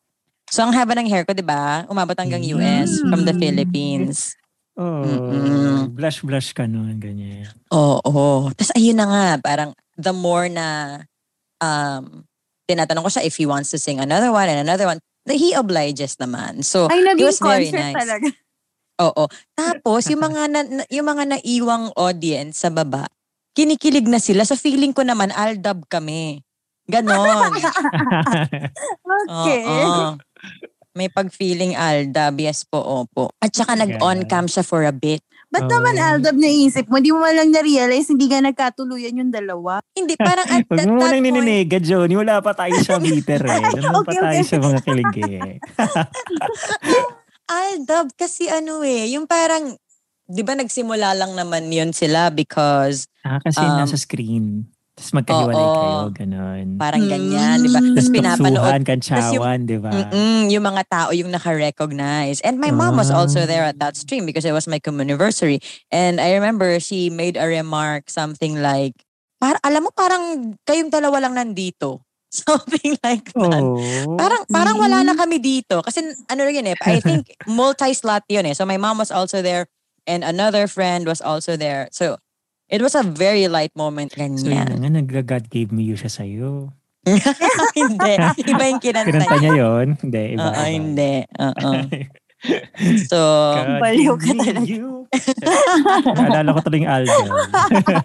So, 0.49 0.65
ang 0.65 0.73
haba 0.73 0.97
ng 0.97 1.07
hair 1.07 1.29
ko, 1.29 1.37
di 1.37 1.45
ba? 1.45 1.85
Umabot 1.87 2.17
hanggang 2.17 2.41
US 2.57 3.05
from 3.05 3.29
the 3.29 3.37
Mm. 3.37 3.41
Philippines. 3.41 4.33
oh, 4.79 5.05
Mm-mm. 5.05 5.91
blush-blush 5.93 6.55
ka 6.55 6.65
nun, 6.65 6.97
ganyan. 6.97 7.51
Oo. 7.69 8.01
Oh, 8.07 8.41
Tapos 8.55 8.73
ayun 8.73 8.97
na 8.97 9.07
nga, 9.11 9.27
parang 9.43 9.71
the 9.99 10.15
more 10.15 10.47
na 10.47 11.03
um, 11.59 12.23
tinatanong 12.65 13.05
ko 13.05 13.11
siya 13.11 13.27
if 13.27 13.35
he 13.35 13.45
wants 13.45 13.69
to 13.69 13.77
sing 13.77 13.99
another 13.99 14.31
one 14.31 14.47
and 14.47 14.63
another 14.63 14.87
one, 14.87 15.03
he 15.27 15.53
obliges 15.53 16.17
naman. 16.17 16.63
So, 16.65 16.87
Ay, 16.89 17.03
it 17.05 17.21
was 17.21 17.43
very 17.43 17.69
nice. 17.69 17.93
talaga. 17.99 18.31
Oo. 19.03 19.27
Tapos, 19.53 20.07
yung 20.09 20.23
mga, 20.23 20.41
na, 20.49 20.61
na- 20.63 20.89
yung 20.89 21.05
mga 21.05 21.37
naiwang 21.37 21.91
audience 21.93 22.63
sa 22.63 22.71
baba, 22.71 23.05
kinikilig 23.59 24.07
na 24.07 24.23
sila. 24.23 24.47
So, 24.47 24.55
feeling 24.55 24.95
ko 24.95 25.03
naman, 25.03 25.35
aldab 25.35 25.83
kami. 25.91 26.47
Ganon. 26.87 27.59
Okay. 29.27 29.61
Oo. 29.69 30.15
May 30.95 31.11
pag-feeling 31.11 31.75
aldab. 31.75 32.39
Yes 32.39 32.63
po, 32.63 32.79
opo. 32.79 33.35
At 33.43 33.51
saka 33.51 33.75
nag-on-cam 33.75 34.47
siya 34.47 34.63
for 34.63 34.87
a 34.87 34.95
bit. 34.95 35.27
Ba't 35.49 35.65
Oh. 35.65 35.81
naman 35.81 35.97
Aldab 35.97 36.37
naisip 36.37 36.93
mo? 36.93 37.01
Di 37.01 37.09
mo 37.09 37.25
lang 37.25 37.49
na-realize 37.49 38.13
hindi 38.13 38.29
ka 38.29 38.45
nagkatuluyan 38.45 39.17
yung 39.17 39.33
dalawa. 39.33 39.81
Hindi, 39.97 40.13
parang 40.21 40.45
at 40.45 40.61
Huwag 40.69 40.77
that, 40.77 40.89
mo 40.93 41.01
that 41.01 41.17
nang 41.17 41.25
nininega, 41.25 41.81
Johnny. 41.81 42.21
Wala 42.21 42.45
pa 42.45 42.53
tayo 42.53 42.77
sa 42.85 43.01
meter 43.01 43.41
eh. 43.49 43.61
Pa 43.81 44.05
Okay, 44.05 44.19
tayo 44.21 44.41
okay. 44.45 44.45
sa 44.45 44.57
mga 44.61 44.79
kilig 44.85 45.17
eh. 45.25 45.57
Aldab 47.49 48.13
kasi 48.13 48.45
ano 48.53 48.85
eh, 48.85 49.09
yung 49.17 49.25
parang, 49.25 49.73
di 50.29 50.45
ba 50.45 50.53
nagsimula 50.53 51.17
lang 51.17 51.33
naman 51.33 51.73
yun 51.73 51.91
sila 51.91 52.29
because 52.29 53.09
Ah, 53.25 53.41
kasi 53.41 53.61
Um, 53.61 53.81
nasa 53.81 53.97
screen. 53.97 54.69
Tapos 54.93 55.15
magkahiwalay 55.15 55.63
oo. 55.63 55.75
kayo, 55.79 56.01
ganun. 56.11 56.67
parang 56.75 57.07
Hmm. 57.07 57.13
ganyan, 57.13 57.57
di 57.63 57.71
ba? 57.71 57.79
Tapos 57.79 57.95
Tapos 57.95 58.11
pinapanood, 58.11 58.83
kantsawan, 58.83 59.59
di 59.63 59.79
ba? 59.79 59.91
yung 60.51 60.65
mga 60.67 60.83
tao 60.91 61.11
yung 61.15 61.31
naka-recognize. 61.31 62.43
And 62.43 62.59
my 62.59 62.75
mom 62.75 62.99
was 62.99 63.15
also 63.15 63.47
there 63.47 63.63
at 63.63 63.79
that 63.79 63.95
stream 63.95 64.27
because 64.27 64.43
it 64.43 64.51
was 64.51 64.67
my 64.67 64.83
communiversary. 64.83 65.63
And 65.95 66.19
I 66.19 66.35
remember 66.35 66.83
she 66.83 67.15
made 67.15 67.39
a 67.39 67.47
remark, 67.47 68.11
something 68.11 68.59
like, 68.59 68.99
para, 69.39 69.63
alam 69.63 69.87
mo, 69.87 69.95
parang 69.95 70.59
kayong 70.67 70.91
dalawa 70.91 71.23
lang 71.31 71.39
nandito. 71.39 72.03
Something 72.35 72.99
like 73.01 73.25
that. 73.33 73.63
Oh. 73.65 74.13
Parang 74.21 74.45
parang 74.53 74.77
wala 74.77 75.01
na 75.01 75.17
kami 75.17 75.41
dito 75.41 75.81
kasi 75.81 76.05
ano 76.29 76.41
rin 76.45 76.61
yun 76.61 76.69
eh. 76.69 76.77
I 76.85 77.01
think 77.01 77.25
multi-slot 77.49 78.29
yun 78.29 78.45
eh. 78.45 78.53
So 78.53 78.69
my 78.69 78.77
mom 78.77 79.01
was 79.01 79.09
also 79.09 79.41
there 79.41 79.65
and 80.09 80.25
another 80.25 80.65
friend 80.65 81.05
was 81.05 81.21
also 81.21 81.55
there. 81.55 81.93
So 81.93 82.17
it 82.67 82.81
was 82.81 82.97
a 82.97 83.05
very 83.05 83.45
light 83.47 83.77
moment 83.77 84.17
So 84.17 84.25
yun 84.25 84.41
ganyan. 84.41 84.81
nga, 84.81 84.91
nag-God 84.91 85.49
gave 85.49 85.69
me 85.69 85.85
you 85.85 85.95
siya 85.95 86.09
sa'yo. 86.11 86.73
hindi. 87.79 88.15
Iba 88.43 88.65
yung 88.67 88.81
kinanta 88.81 89.09
Kinanta 89.15 89.37
niya. 89.39 89.53
yun? 89.55 89.87
Hindi, 89.97 90.23
iba. 90.35 90.43
Oo, 90.43 90.53
iba. 90.53 90.65
hindi. 90.67 91.13
Oo. 91.39 91.71
So, 93.11 93.19
God 93.51 93.83
Baliw 93.83 94.15
ka 94.15 94.31
talaga. 94.31 94.63
you. 94.63 95.11
Naalala 96.15 96.55
ko 96.55 96.61
tuloy 96.63 96.87
yung 96.87 96.93
album. 96.95 97.27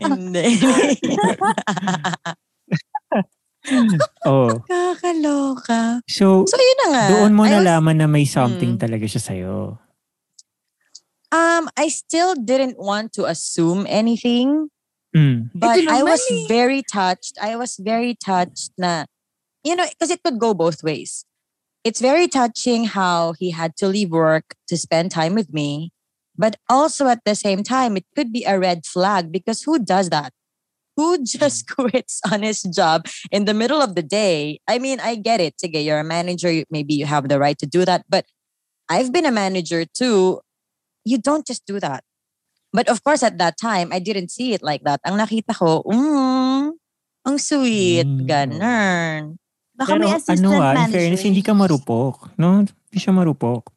hindi. 0.01 0.45
oh. 4.25 4.57
Kakaloka. 4.65 6.01
So, 6.09 6.43
So, 6.45 6.57
yun 6.57 6.77
na 6.81 6.87
nga. 6.89 7.03
doon 7.13 7.31
mo 7.33 7.45
I 7.45 7.53
was- 7.53 7.55
nalaman 7.61 7.95
na 7.95 8.07
may 8.09 8.25
something 8.25 8.75
Mm. 8.75 8.81
talaga 8.81 9.05
siya 9.05 9.21
sa'yo. 9.21 9.77
Um, 11.33 11.67
I 11.75 11.87
still 11.87 12.35
didn't 12.35 12.77
want 12.77 13.11
to 13.13 13.25
assume 13.25 13.87
anything. 13.89 14.69
Mm. 15.15 15.49
But 15.55 15.87
I 15.87 16.03
was 16.03 16.21
eh. 16.29 16.45
very 16.47 16.83
touched. 16.83 17.39
I 17.41 17.55
was 17.55 17.77
very 17.81 18.13
touched 18.13 18.71
na, 18.77 19.05
you 19.63 19.75
know, 19.75 19.85
because 19.89 20.11
it 20.11 20.21
could 20.21 20.37
go 20.37 20.53
both 20.53 20.83
ways. 20.83 21.25
It's 21.83 21.99
very 21.99 22.27
touching 22.27 22.85
how 22.85 23.33
he 23.33 23.49
had 23.49 23.75
to 23.77 23.87
leave 23.87 24.11
work 24.11 24.53
to 24.67 24.77
spend 24.77 25.09
time 25.09 25.33
with 25.33 25.51
me. 25.51 25.91
But 26.37 26.55
also 26.69 27.07
at 27.07 27.25
the 27.25 27.35
same 27.35 27.63
time, 27.63 27.97
it 27.97 28.05
could 28.15 28.31
be 28.31 28.43
a 28.45 28.59
red 28.59 28.85
flag 28.85 29.31
because 29.31 29.63
who 29.63 29.79
does 29.79 30.09
that? 30.09 30.33
Who 30.97 31.23
just 31.23 31.67
quits 31.67 32.21
on 32.31 32.43
his 32.43 32.61
job 32.61 33.07
in 33.31 33.45
the 33.45 33.53
middle 33.55 33.81
of 33.81 33.95
the 33.95 34.03
day? 34.03 34.59
I 34.67 34.77
mean, 34.77 34.99
I 34.99 35.15
get 35.15 35.41
it. 35.41 35.55
Sige, 35.57 35.83
you're 35.83 35.99
a 35.99 36.03
manager. 36.03 36.63
Maybe 36.69 36.93
you 36.93 37.07
have 37.07 37.27
the 37.27 37.39
right 37.39 37.57
to 37.57 37.65
do 37.65 37.85
that. 37.85 38.05
But 38.07 38.25
I've 38.87 39.11
been 39.11 39.25
a 39.25 39.31
manager 39.31 39.85
too. 39.85 40.41
You 41.03 41.19
don't 41.19 41.45
just 41.45 41.63
do 41.67 41.79
that. 41.79 42.03
But 42.73 42.89
of 42.89 43.03
course, 43.03 43.21
at 43.21 43.37
that 43.37 43.55
time, 43.61 43.93
I 43.93 43.99
didn't 43.99 44.31
see 44.33 44.53
it 44.57 44.63
like 44.65 44.81
that. 44.83 44.99
Ang 45.05 45.21
nakita 45.21 45.53
ko, 45.53 45.85
mm, 45.85 46.73
ang 47.23 47.37
sweet, 47.37 48.07
Mm. 48.07 48.25
ganun. 48.25 49.21
Baka 49.77 49.93
Pero 49.93 50.01
may 50.05 50.13
assistant 50.17 50.53
ano 50.53 50.61
ah, 50.61 50.73
in 50.73 50.89
fairness, 50.89 51.21
hindi 51.21 51.41
ka 51.45 51.53
marupok. 51.53 52.33
No? 52.37 52.65
Hindi 52.65 52.97
siya 52.97 53.13
marupok. 53.13 53.69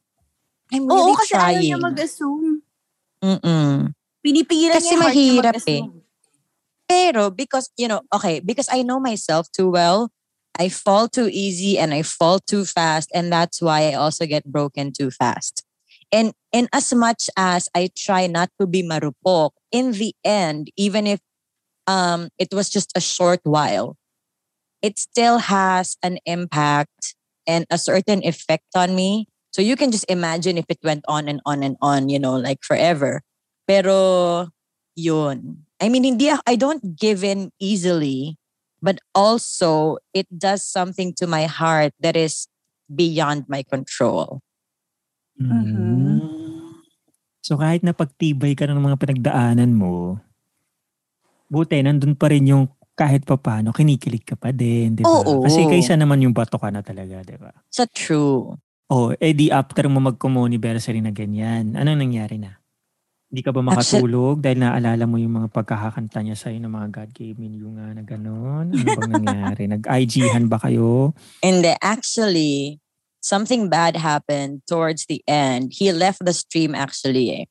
I'm 0.73 0.89
Oo, 0.89 0.93
really 0.93 1.15
kasi 1.21 1.33
ayaw 1.37 1.45
trying. 1.61 1.67
niya 1.69 1.79
mag-assume. 1.79 2.49
Mm-mm. 3.23 3.93
Pinipigilan 4.25 4.75
Kasi 4.77 4.93
niya 4.93 4.99
heart 4.99 5.15
niya 5.15 5.35
mahirap 5.43 5.55
eh. 5.67 5.83
Pero 6.87 7.31
because, 7.35 7.69
you 7.77 7.89
know, 7.91 8.01
okay, 8.15 8.39
because 8.41 8.71
I 8.71 8.83
know 8.83 8.99
myself 9.03 9.51
too 9.51 9.71
well, 9.71 10.11
I 10.57 10.71
fall 10.71 11.11
too 11.11 11.29
easy 11.29 11.77
and 11.77 11.93
I 11.93 12.01
fall 12.01 12.41
too 12.41 12.65
fast. 12.65 13.11
And 13.13 13.29
that's 13.29 13.61
why 13.61 13.93
I 13.93 13.95
also 13.99 14.25
get 14.25 14.47
broken 14.49 14.89
too 14.95 15.11
fast. 15.13 15.66
And 16.13 16.33
in 16.53 16.69
as 16.73 16.95
much 16.95 17.29
as 17.37 17.69
I 17.75 17.91
try 17.97 18.27
not 18.27 18.51
to 18.61 18.67
be 18.67 18.83
marupok, 18.83 19.51
in 19.73 19.93
the 19.93 20.15
end, 20.25 20.71
even 20.77 21.07
if 21.07 21.21
um, 21.87 22.29
it 22.39 22.49
was 22.53 22.71
just 22.71 22.93
a 22.97 23.01
short 23.01 23.41
while, 23.45 23.97
it 24.83 24.99
still 24.99 25.39
has 25.39 25.97
an 26.03 26.19
impact 26.27 27.15
and 27.47 27.67
a 27.71 27.79
certain 27.79 28.23
effect 28.25 28.71
on 28.75 28.95
me. 28.95 29.27
So 29.51 29.63
you 29.63 29.77
can 29.77 29.91
just 29.91 30.05
imagine 30.09 30.59
if 30.59 30.67
it 30.69 30.79
went 30.85 31.05
on 31.09 31.29
and 31.29 31.41
on 31.47 31.63
and 31.63 31.77
on, 31.81 32.09
you 32.09 32.19
know, 32.19 32.37
like 32.37 32.63
forever. 32.63 33.23
Pero 33.67 34.49
yun. 34.95 35.65
I 35.81 35.89
mean, 35.89 36.05
hindi 36.05 36.29
ako- 36.31 36.47
I 36.47 36.57
don't 36.57 36.97
give 36.97 37.25
in 37.25 37.51
easily, 37.59 38.37
but 38.83 38.99
also 39.15 39.99
it 40.13 40.27
does 40.31 40.65
something 40.65 41.15
to 41.19 41.27
my 41.27 41.45
heart 41.45 41.93
that 42.01 42.17
is 42.17 42.49
beyond 42.93 43.49
my 43.49 43.63
control. 43.63 44.41
Mm. 45.37 46.21
So 47.45 47.55
kahit 47.61 47.87
napagtibay 47.87 48.59
ka 48.59 48.67
ng 48.67 48.81
mga 48.81 48.97
pinagdaanan 48.99 49.71
mo, 49.71 50.19
buti, 51.47 51.79
nandun 51.79 52.19
pa 52.19 52.33
rin 52.33 52.51
yung 52.51 52.67
kahit 52.97 53.29
pa 53.29 53.37
paano, 53.37 53.77
kinikilig 53.77 54.25
ka 54.25 54.41
pa 54.41 54.51
din, 54.51 54.97
di 54.97 55.05
ba? 55.05 55.21
Oo. 55.21 55.45
Kasi 55.45 55.69
kaysa 55.69 56.01
naman 56.01 56.25
yung 56.25 56.33
bato 56.33 56.57
ka 56.57 56.73
na 56.73 56.81
talaga, 56.81 57.21
di 57.21 57.37
ba? 57.37 57.53
Sa 57.69 57.85
true. 57.85 58.57
Oh, 58.89 59.13
eh 59.21 59.37
di 59.37 59.53
after 59.53 59.85
mo 59.93 60.01
mag-communiversary 60.01 61.05
na 61.05 61.13
ganyan, 61.13 61.77
anong 61.77 62.01
nangyari 62.01 62.41
na? 62.41 62.57
Hindi 63.27 63.43
ka 63.43 63.51
ba 63.51 63.61
makatulog 63.61 64.39
dahil 64.39 64.63
naalala 64.63 65.05
mo 65.05 65.19
yung 65.19 65.43
mga 65.43 65.51
pagkakakanta 65.51 66.23
niya 66.23 66.39
sa'yo 66.39 66.63
ng 66.63 66.73
mga 66.73 66.89
God 66.95 67.11
gave 67.11 67.37
me 67.37 67.53
you 67.53 67.69
nga 67.75 67.91
na 67.93 68.01
gano'n? 68.07 68.71
Ano 68.71 68.87
bang 68.97 69.13
nangyari? 69.13 69.63
Nag-IG-han 69.75 70.47
ba 70.47 70.63
kayo? 70.63 71.11
And 71.43 71.67
actually, 71.83 72.79
something 73.21 73.69
bad 73.69 73.97
happened 73.97 74.63
towards 74.69 75.07
the 75.07 75.23
end. 75.27 75.73
He 75.75 75.93
left 75.93 76.25
the 76.25 76.33
stream 76.33 76.75
actually 76.75 77.31
eh, 77.33 77.45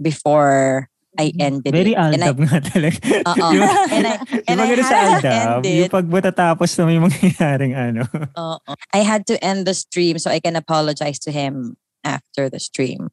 before 0.00 0.88
I 1.18 1.32
ended 1.40 1.72
Very 1.72 1.92
it. 1.92 1.98
And 1.98 2.22
I, 2.22 2.28
aldab 2.28 2.38
nga 2.44 2.60
talaga. 2.60 3.00
Oo. 3.24 3.50
Ba? 3.56 3.68
and 3.96 4.04
I, 4.06 4.14
and 4.48 4.58
I 4.60 4.66
sa 4.84 4.96
had 4.96 5.20
to 5.24 5.28
aldab? 5.28 5.56
end 5.56 5.64
Yung 5.64 5.88
it. 5.88 5.92
pag 5.92 6.06
matatapos 6.06 6.70
na 6.76 6.84
may 6.84 6.98
mangyayaring 7.00 7.72
ano. 7.72 8.04
Oo. 8.36 8.72
I 8.92 9.00
had 9.00 9.24
to 9.32 9.40
end 9.42 9.66
the 9.66 9.74
stream 9.74 10.20
so 10.20 10.30
I 10.30 10.40
can 10.40 10.56
apologize 10.56 11.18
to 11.24 11.32
him 11.32 11.76
after 12.04 12.52
the 12.52 12.60
stream. 12.60 13.08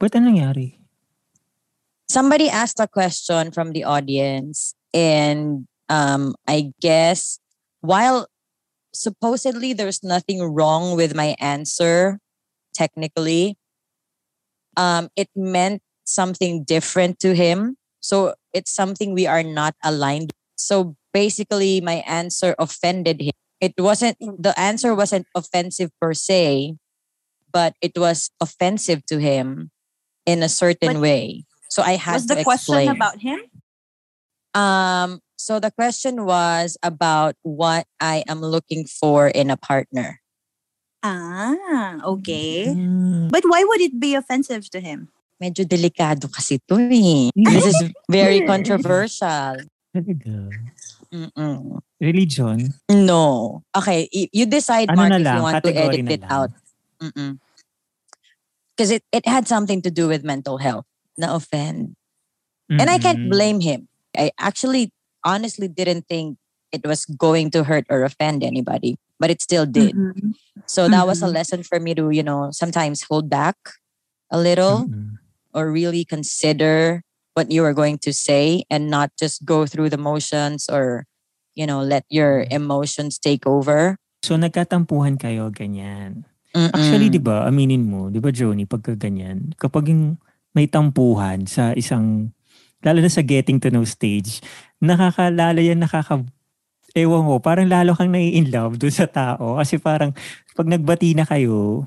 Ba't 0.00 0.16
ano 0.16 0.32
nangyari? 0.32 0.80
Somebody 2.08 2.48
asked 2.48 2.80
a 2.80 2.88
question 2.88 3.52
from 3.52 3.72
the 3.72 3.84
audience, 3.88 4.74
and 4.92 5.64
um, 5.88 6.34
I 6.44 6.72
guess 6.82 7.40
while 7.80 8.28
supposedly 8.94 9.72
there's 9.72 10.02
nothing 10.02 10.42
wrong 10.42 10.96
with 10.96 11.14
my 11.14 11.34
answer, 11.40 12.18
technically, 12.74 13.56
um, 14.76 15.08
it 15.16 15.28
meant 15.36 15.82
something 16.04 16.64
different 16.64 17.18
to 17.20 17.34
him. 17.34 17.76
So 18.00 18.34
it's 18.52 18.72
something 18.72 19.14
we 19.14 19.26
are 19.26 19.42
not 19.42 19.74
aligned. 19.84 20.32
So 20.56 20.96
basically, 21.12 21.80
my 21.80 22.04
answer 22.06 22.54
offended 22.58 23.20
him. 23.20 23.32
It 23.60 23.74
wasn't 23.78 24.18
the 24.18 24.58
answer 24.58 24.94
wasn't 24.94 25.26
offensive 25.34 25.90
per 26.00 26.14
se, 26.14 26.74
but 27.52 27.74
it 27.80 27.92
was 27.96 28.30
offensive 28.40 29.06
to 29.06 29.18
him 29.18 29.70
in 30.26 30.42
a 30.42 30.48
certain 30.48 30.94
But 30.94 31.02
way. 31.02 31.44
So 31.70 31.82
I 31.82 31.96
had 31.96 32.14
Was 32.14 32.26
to 32.26 32.34
the 32.34 32.44
question 32.44 32.74
explain. 32.74 32.88
about 32.88 33.20
him? 33.20 33.40
Um, 34.52 35.20
so 35.42 35.58
the 35.58 35.74
question 35.74 36.24
was 36.24 36.78
about 36.86 37.34
what 37.42 37.90
I 37.98 38.22
am 38.30 38.40
looking 38.40 38.86
for 38.86 39.26
in 39.26 39.50
a 39.50 39.58
partner. 39.58 40.22
Ah, 41.02 41.98
okay. 42.06 42.70
Hmm. 42.70 43.26
But 43.26 43.42
why 43.50 43.66
would 43.66 43.82
it 43.82 43.98
be 43.98 44.14
offensive 44.14 44.70
to 44.70 44.78
him? 44.78 45.10
Medyo 45.42 45.66
delikado 45.66 46.30
kasi 46.30 46.62
to 46.70 46.78
eh. 46.78 47.34
This 47.50 47.74
is 47.74 47.90
very 48.06 48.46
controversial. 48.52 49.66
Mm-mm. 51.10 51.82
Religion? 51.98 52.72
No. 52.86 53.60
Okay, 53.74 54.06
you 54.12 54.46
decide, 54.46 54.88
Ano 54.94 55.10
Mark, 55.10 55.10
na 55.10 55.18
if 55.18 55.26
you 55.26 55.42
want 55.42 55.64
to 55.66 55.74
edit 55.74 56.06
it 56.08 56.24
out. 56.30 56.50
Because 58.72 58.90
it, 58.94 59.02
it 59.10 59.26
had 59.26 59.50
something 59.50 59.82
to 59.82 59.90
do 59.90 60.06
with 60.06 60.22
mental 60.22 60.62
health. 60.62 60.86
Na-offend. 61.18 61.98
And 62.70 62.88
I 62.88 62.96
can't 62.96 63.28
blame 63.28 63.60
him. 63.60 63.90
I 64.16 64.30
actually 64.38 64.92
honestly 65.24 65.68
didn't 65.68 66.06
think 66.08 66.38
it 66.72 66.86
was 66.86 67.04
going 67.04 67.50
to 67.52 67.64
hurt 67.64 67.84
or 67.90 68.02
offend 68.02 68.42
anybody, 68.42 68.96
but 69.20 69.30
it 69.30 69.42
still 69.42 69.66
did. 69.66 69.94
Mhm. 69.94 70.34
So 70.66 70.88
that 70.88 71.06
was 71.06 71.20
a 71.22 71.28
Mhm. 71.28 71.34
lesson 71.36 71.60
for 71.62 71.78
me 71.80 71.94
to, 71.94 72.10
you 72.10 72.22
know, 72.22 72.48
sometimes 72.50 73.04
hold 73.04 73.28
back 73.28 73.56
a 74.32 74.40
little 74.40 74.88
Mm-mm. 74.88 75.20
or 75.52 75.68
really 75.68 76.04
consider 76.04 77.04
what 77.36 77.52
you 77.52 77.64
are 77.64 77.76
going 77.76 77.98
to 78.04 78.12
say 78.12 78.64
and 78.72 78.88
not 78.88 79.12
just 79.20 79.44
go 79.44 79.64
through 79.66 79.88
the 79.92 80.00
motions 80.00 80.68
or, 80.68 81.04
you 81.54 81.68
know, 81.68 81.84
let 81.84 82.04
your 82.08 82.48
emotions 82.48 83.18
take 83.20 83.44
over. 83.44 83.96
So 84.24 84.36
nagkatampuhan 84.38 85.20
kayo, 85.20 85.52
ganyan. 85.52 86.24
Mm-mm. 86.52 86.72
Actually, 86.72 87.08
di 87.08 87.20
ba, 87.20 87.48
aminin 87.48 87.88
mo, 87.88 88.08
di 88.12 88.20
ba 88.20 88.28
Joni, 88.32 88.68
pagka 88.68 88.96
ganyan, 88.96 89.52
kapag 89.56 89.88
yung 89.88 90.20
may 90.52 90.68
tampuhan 90.68 91.48
sa 91.48 91.72
isang, 91.72 92.30
lalo 92.82 92.98
na 93.02 93.10
sa 93.10 93.22
getting 93.22 93.62
to 93.62 93.70
know 93.70 93.86
stage, 93.86 94.42
nakakalala 94.82 95.62
yan, 95.62 95.78
nakaka, 95.78 96.26
ewan 96.92 97.24
ko, 97.24 97.38
parang 97.38 97.70
lalo 97.70 97.96
kang 97.96 98.12
nai-in 98.12 98.50
love 98.50 98.76
dun 98.76 98.92
sa 98.92 99.06
tao. 99.08 99.56
Kasi 99.56 99.78
parang, 99.78 100.12
pag 100.52 100.68
nagbati 100.68 101.14
na 101.16 101.24
kayo, 101.24 101.86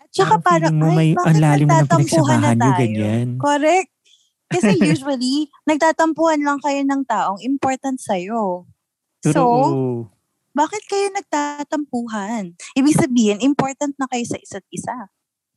At 0.00 0.08
saka 0.14 0.40
parang, 0.40 0.72
feeling 0.72 0.78
mo 0.80 0.88
may 0.94 1.12
ay, 1.12 1.18
ang 1.18 1.36
bakit 1.36 1.42
lalim 1.42 1.66
mo 1.68 1.74
ng 1.76 1.78
nagtatampuhan 1.84 2.38
na 2.40 2.50
pinagsamahan 2.54 2.56
nyo, 2.56 2.72
ganyan. 2.78 3.26
Correct. 3.36 3.90
Kasi 4.46 4.72
usually, 4.94 5.36
nagtatampuhan 5.66 6.40
lang 6.40 6.58
kayo 6.62 6.80
ng 6.86 7.02
taong 7.04 7.40
important 7.42 7.98
sa'yo. 7.98 8.64
So, 9.26 9.42
True. 9.42 10.06
bakit 10.54 10.86
kayo 10.86 11.10
nagtatampuhan? 11.10 12.54
Ibig 12.78 12.94
sabihin, 12.96 13.38
important 13.42 13.98
na 13.98 14.06
kayo 14.06 14.22
sa 14.22 14.38
isa't 14.38 14.66
isa. 14.70 15.10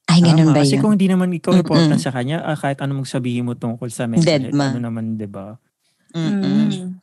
Ay, 0.09 0.19
ganun 0.19 0.49
Tama. 0.49 0.55
ba 0.57 0.65
Kasi 0.65 0.75
yun? 0.75 0.81
kung 0.81 0.93
hindi 0.97 1.05
naman 1.05 1.29
ikaw 1.29 1.53
Mm-mm. 1.53 1.61
important 1.61 2.01
sa 2.01 2.09
kanya, 2.09 2.41
ah, 2.41 2.57
kahit 2.57 2.81
ano 2.81 2.97
mong 2.97 3.09
sabihin 3.09 3.45
mo 3.45 3.53
tungkol 3.53 3.93
sa 3.93 4.09
message, 4.09 4.49
Deadma. 4.49 4.73
ano 4.73 4.81
naman, 4.81 5.15
di 5.15 5.29
ba? 5.29 5.53
Mm-mm. 6.11 6.41
Mm. 6.41 6.97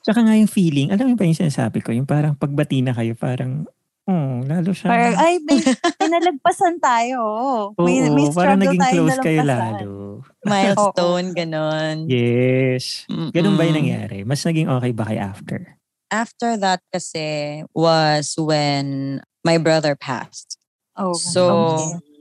Tsaka 0.00 0.24
nga 0.24 0.32
yung 0.32 0.48
feeling, 0.48 0.88
alam 0.88 1.12
mo 1.12 1.14
ba 1.14 1.28
yung 1.28 1.36
sinasabi 1.36 1.84
ko? 1.84 1.92
Yung 1.92 2.08
parang 2.08 2.32
pagbati 2.32 2.80
na 2.80 2.96
kayo, 2.96 3.12
parang, 3.12 3.68
oh, 4.06 4.40
lalo 4.40 4.72
siya. 4.72 4.88
Parang, 4.88 5.14
ay, 5.20 5.36
may, 5.44 5.58
may 6.00 6.08
nalagpasan 6.08 6.80
tayo. 6.80 7.20
May, 7.76 8.06
Oo, 8.06 8.14
may 8.14 8.26
parang 8.32 8.56
struggle 8.56 8.62
naging 8.64 8.80
tayong 8.80 8.96
close 9.04 9.18
kayo 9.20 9.40
lalo. 9.44 9.92
Milestone, 10.40 11.26
ganon. 11.38 11.96
Yes. 12.08 13.04
Ganun 13.10 13.58
ba 13.58 13.68
yung 13.68 13.76
Mm-mm. 13.76 13.80
nangyari? 13.84 14.18
Mas 14.24 14.40
naging 14.40 14.70
okay 14.70 14.96
ba 14.96 15.04
kay 15.04 15.20
after? 15.20 15.76
After 16.06 16.54
that 16.56 16.80
kasi 16.88 17.60
was 17.74 18.32
when 18.38 19.18
my 19.42 19.58
brother 19.58 19.92
passed. 19.92 20.54
Oh, 20.94 21.12
So 21.12 21.42
okay. 21.52 22.15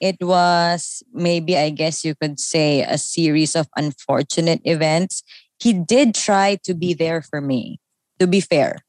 It 0.00 0.16
was 0.20 1.02
maybe 1.12 1.56
I 1.56 1.70
guess 1.70 2.04
you 2.04 2.14
could 2.14 2.38
say 2.38 2.82
a 2.82 2.98
series 2.98 3.56
of 3.56 3.68
unfortunate 3.76 4.60
events. 4.64 5.22
He 5.58 5.72
did 5.72 6.14
try 6.14 6.58
to 6.64 6.74
be 6.74 6.92
mm-hmm. 6.92 6.98
there 7.02 7.22
for 7.22 7.40
me. 7.40 7.80
To 8.18 8.26
be 8.26 8.40
fair. 8.40 8.80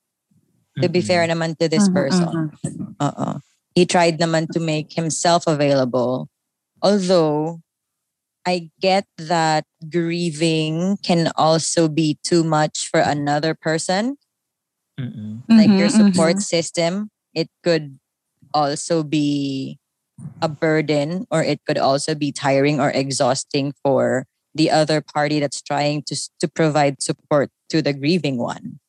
To 0.81 0.89
be 0.89 1.01
fair 1.01 1.27
mm-hmm. 1.27 1.41
naman 1.41 1.57
to 1.57 1.67
this 1.67 1.89
Mhm, 1.89 1.93
person. 1.93 2.51
Uh-uh. 2.99 3.39
He 3.73 3.85
tried 3.85 4.19
naman 4.19 4.47
to 4.53 4.59
make 4.59 4.93
himself 4.93 5.47
available. 5.47 6.29
Although 6.81 7.61
I 8.45 8.71
get 8.79 9.05
that 9.17 9.65
grieving 9.89 10.97
can 11.03 11.31
also 11.35 11.87
be 11.89 12.17
too 12.23 12.43
much 12.43 12.87
for 12.87 12.99
another 13.01 13.53
person. 13.53 14.15
Mm-mm. 14.99 15.43
Like 15.49 15.69
your 15.69 15.89
support 15.89 16.39
system, 16.41 17.11
it 17.35 17.49
could 17.63 17.99
also 18.53 19.03
be 19.03 19.77
a 20.41 20.49
burden 20.49 21.25
or 21.29 21.43
it 21.43 21.61
could 21.65 21.77
also 21.77 22.13
be 22.13 22.31
tiring 22.31 22.79
or 22.79 22.89
exhausting 22.89 23.73
for 23.83 24.25
the 24.53 24.69
other 24.71 25.01
party 25.01 25.39
that's 25.39 25.61
trying 25.61 26.01
to 26.09 26.17
to 26.41 26.47
provide 26.49 27.01
support 27.01 27.49
to 27.69 27.81
the 27.81 27.93
grieving 27.93 28.37
one. 28.37 28.81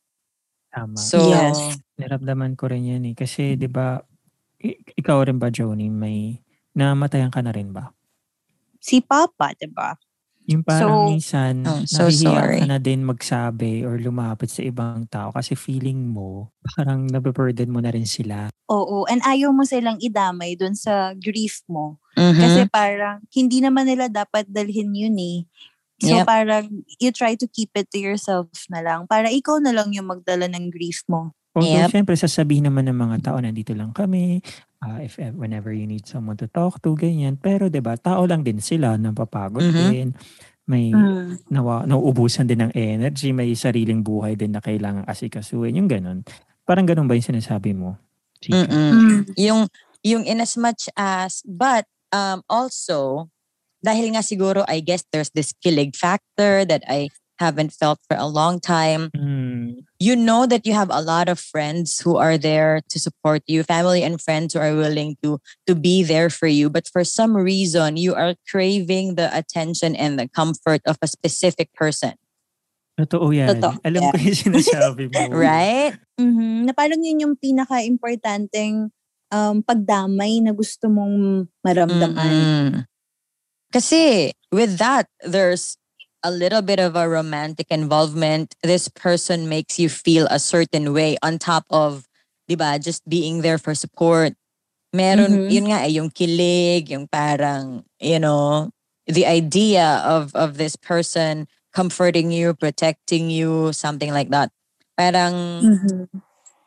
Tama. 0.72 0.96
So 0.96 1.28
Yes. 1.28 1.80
Naramdaman 1.98 2.54
ko 2.54 2.70
rin 2.70 2.86
yan 2.86 3.10
eh. 3.10 3.14
Kasi, 3.18 3.58
di 3.58 3.66
ba, 3.66 3.98
ikaw 4.94 5.26
rin 5.26 5.42
ba, 5.42 5.50
Joni, 5.50 5.90
may 5.90 6.38
namatayan 6.78 7.34
ka 7.34 7.42
na 7.42 7.50
rin 7.50 7.74
ba? 7.74 7.90
Si 8.78 9.02
Papa, 9.02 9.50
diba? 9.58 9.98
Yung 10.48 10.64
parang 10.64 11.04
So- 11.04 11.08
minsan, 11.12 11.54
Oh, 11.68 11.84
so 11.84 12.08
sorry. 12.08 12.64
ka 12.64 12.66
na 12.66 12.80
din 12.80 13.04
magsabi 13.04 13.84
or 13.84 14.00
lumapit 14.00 14.48
sa 14.48 14.64
ibang 14.64 15.04
tao 15.06 15.28
kasi 15.28 15.52
feeling 15.52 16.08
mo, 16.08 16.48
parang 16.74 17.04
nababurden 17.04 17.68
mo 17.68 17.84
na 17.84 17.92
rin 17.92 18.08
sila. 18.08 18.48
Oo. 18.66 19.04
And 19.04 19.20
ayaw 19.22 19.52
mo 19.52 19.68
silang 19.68 20.00
idamay 20.00 20.56
dun 20.56 20.72
sa 20.72 21.12
grief 21.14 21.60
mo. 21.68 22.00
mhm. 22.16 22.40
Kasi 22.40 22.60
parang, 22.66 23.20
hindi 23.30 23.60
naman 23.60 23.86
nila 23.86 24.08
dapat 24.08 24.48
dalhin 24.48 24.90
yun 24.90 25.16
eh. 25.20 25.44
So 26.00 26.22
Yep. 26.22 26.24
parang, 26.24 26.64
you 26.98 27.10
try 27.12 27.36
to 27.36 27.46
keep 27.46 27.74
it 27.76 27.90
to 27.92 27.98
yourself 28.00 28.48
na 28.72 28.80
lang. 28.80 29.04
Para 29.04 29.28
ikaw 29.28 29.60
na 29.60 29.74
lang 29.74 29.92
yung 29.92 30.08
magdala 30.08 30.48
ng 30.48 30.70
grief 30.72 31.04
mo. 31.06 31.34
Although, 31.56 31.88
Yep. 31.88 31.90
syempre, 31.90 32.14
sasabihin 32.14 32.68
naman 32.68 32.86
ng 32.88 32.98
mga 32.98 33.16
tao, 33.24 33.36
nandito 33.40 33.72
lang 33.72 33.90
kami, 33.92 34.44
ah, 34.80 35.00
if 35.00 35.16
ev- 35.16 35.34
whenever 35.34 35.72
you 35.72 35.88
need 35.88 36.04
someone 36.04 36.36
to 36.36 36.46
talk 36.46 36.80
to, 36.84 36.92
ganyan. 36.92 37.40
Pero, 37.40 37.72
di 37.72 37.80
ba, 37.80 37.96
tao 37.96 38.24
lang 38.28 38.44
din 38.44 38.60
sila, 38.60 38.94
napapagod 38.94 39.64
Mhm. 39.64 39.74
din. 39.88 40.08
May 40.68 40.92
Mm. 40.92 41.40
nawa, 41.48 41.88
nauubusan 41.88 42.44
din 42.44 42.60
ng 42.60 42.72
energy, 42.76 43.32
may 43.32 43.48
sariling 43.56 44.04
buhay 44.04 44.36
din 44.36 44.52
na 44.52 44.60
kailangan 44.60 45.08
asikasuhin. 45.08 45.80
Yung 45.80 45.88
ganun. 45.88 46.20
Parang 46.68 46.84
ganun 46.84 47.08
ba 47.08 47.16
yung 47.16 47.24
sinasabi 47.24 47.72
mo? 47.72 47.96
Chika? 48.38 48.68
Mm-mm. 48.68 48.92
Mm. 48.94 49.20
yung 49.34 49.60
yung 50.06 50.22
in 50.22 50.38
as 50.38 50.54
much 50.54 50.86
as 50.94 51.42
but 51.42 51.82
um 52.14 52.38
also 52.46 53.26
dahil 53.82 54.14
nga 54.14 54.22
siguro 54.22 54.62
I 54.70 54.78
guess 54.78 55.02
there's 55.10 55.34
this 55.34 55.50
killing 55.58 55.90
factor 55.90 56.62
that 56.62 56.86
I 56.86 57.10
haven't 57.42 57.74
felt 57.74 57.98
for 58.06 58.14
a 58.14 58.30
long 58.30 58.62
time 58.62 59.10
Mm. 59.10 59.57
You 59.98 60.14
know 60.14 60.46
that 60.46 60.66
you 60.66 60.72
have 60.74 60.90
a 60.90 61.02
lot 61.02 61.28
of 61.28 61.38
friends 61.38 61.98
who 61.98 62.16
are 62.16 62.38
there 62.38 62.82
to 62.88 62.98
support 62.98 63.42
you, 63.46 63.62
family 63.62 64.02
and 64.02 64.22
friends 64.22 64.54
who 64.54 64.60
are 64.60 64.74
willing 64.74 65.16
to 65.22 65.42
to 65.66 65.74
be 65.74 66.02
there 66.02 66.30
for 66.30 66.46
you. 66.46 66.70
But 66.70 66.86
for 66.86 67.02
some 67.02 67.34
reason, 67.34 67.98
you 67.98 68.14
are 68.14 68.34
craving 68.46 69.18
the 69.18 69.26
attention 69.34 69.98
and 69.98 70.18
the 70.18 70.28
comfort 70.30 70.82
of 70.86 70.98
a 71.02 71.08
specific 71.10 71.74
person. 71.74 72.14
Totoo 72.98 73.30
yan. 73.30 73.54
Totoo. 73.54 73.78
Alam 73.86 74.10
ko 74.10 74.18
yung 74.18 74.38
sinasabi 74.38 75.06
mo. 75.06 75.18
Right? 75.34 75.94
Mhm. 76.18 76.66
Na 76.66 76.74
parang 76.74 76.98
yun 76.98 77.22
yung 77.22 77.34
pinaka-importanteng 77.38 78.90
um, 79.30 79.56
pagdamay 79.62 80.42
na 80.42 80.50
gusto 80.50 80.90
mong 80.90 81.46
maramdaman. 81.62 82.18
Mm-mm. 82.18 82.70
Kasi 83.70 84.34
with 84.50 84.82
that, 84.82 85.06
there's 85.22 85.77
a 86.24 86.30
little 86.30 86.62
bit 86.62 86.80
of 86.80 86.96
a 86.96 87.08
romantic 87.08 87.68
involvement. 87.70 88.54
This 88.62 88.88
person 88.88 89.48
makes 89.48 89.78
you 89.78 89.88
feel 89.88 90.26
a 90.30 90.38
certain 90.38 90.92
way 90.92 91.16
on 91.22 91.38
top 91.38 91.64
of, 91.70 92.06
di 92.48 92.56
ba, 92.56 92.78
just 92.78 93.06
being 93.08 93.42
there 93.42 93.58
for 93.58 93.74
support. 93.74 94.34
Meron, 94.92 95.42
Mhm. 95.42 95.48
yun 95.48 95.70
nga, 95.70 95.84
eh, 95.86 95.94
yung 96.00 96.10
kilig, 96.10 96.90
yung 96.90 97.08
parang, 97.08 97.84
you 98.00 98.18
know, 98.20 98.70
the 99.06 99.26
idea 99.26 100.02
of 100.06 100.32
of 100.36 100.56
this 100.58 100.76
person 100.76 101.48
comforting 101.74 102.32
you, 102.32 102.54
protecting 102.54 103.30
you, 103.30 103.72
something 103.72 104.12
like 104.12 104.30
that. 104.30 104.50
Parang, 104.98 105.62
Mhm. 105.62 106.22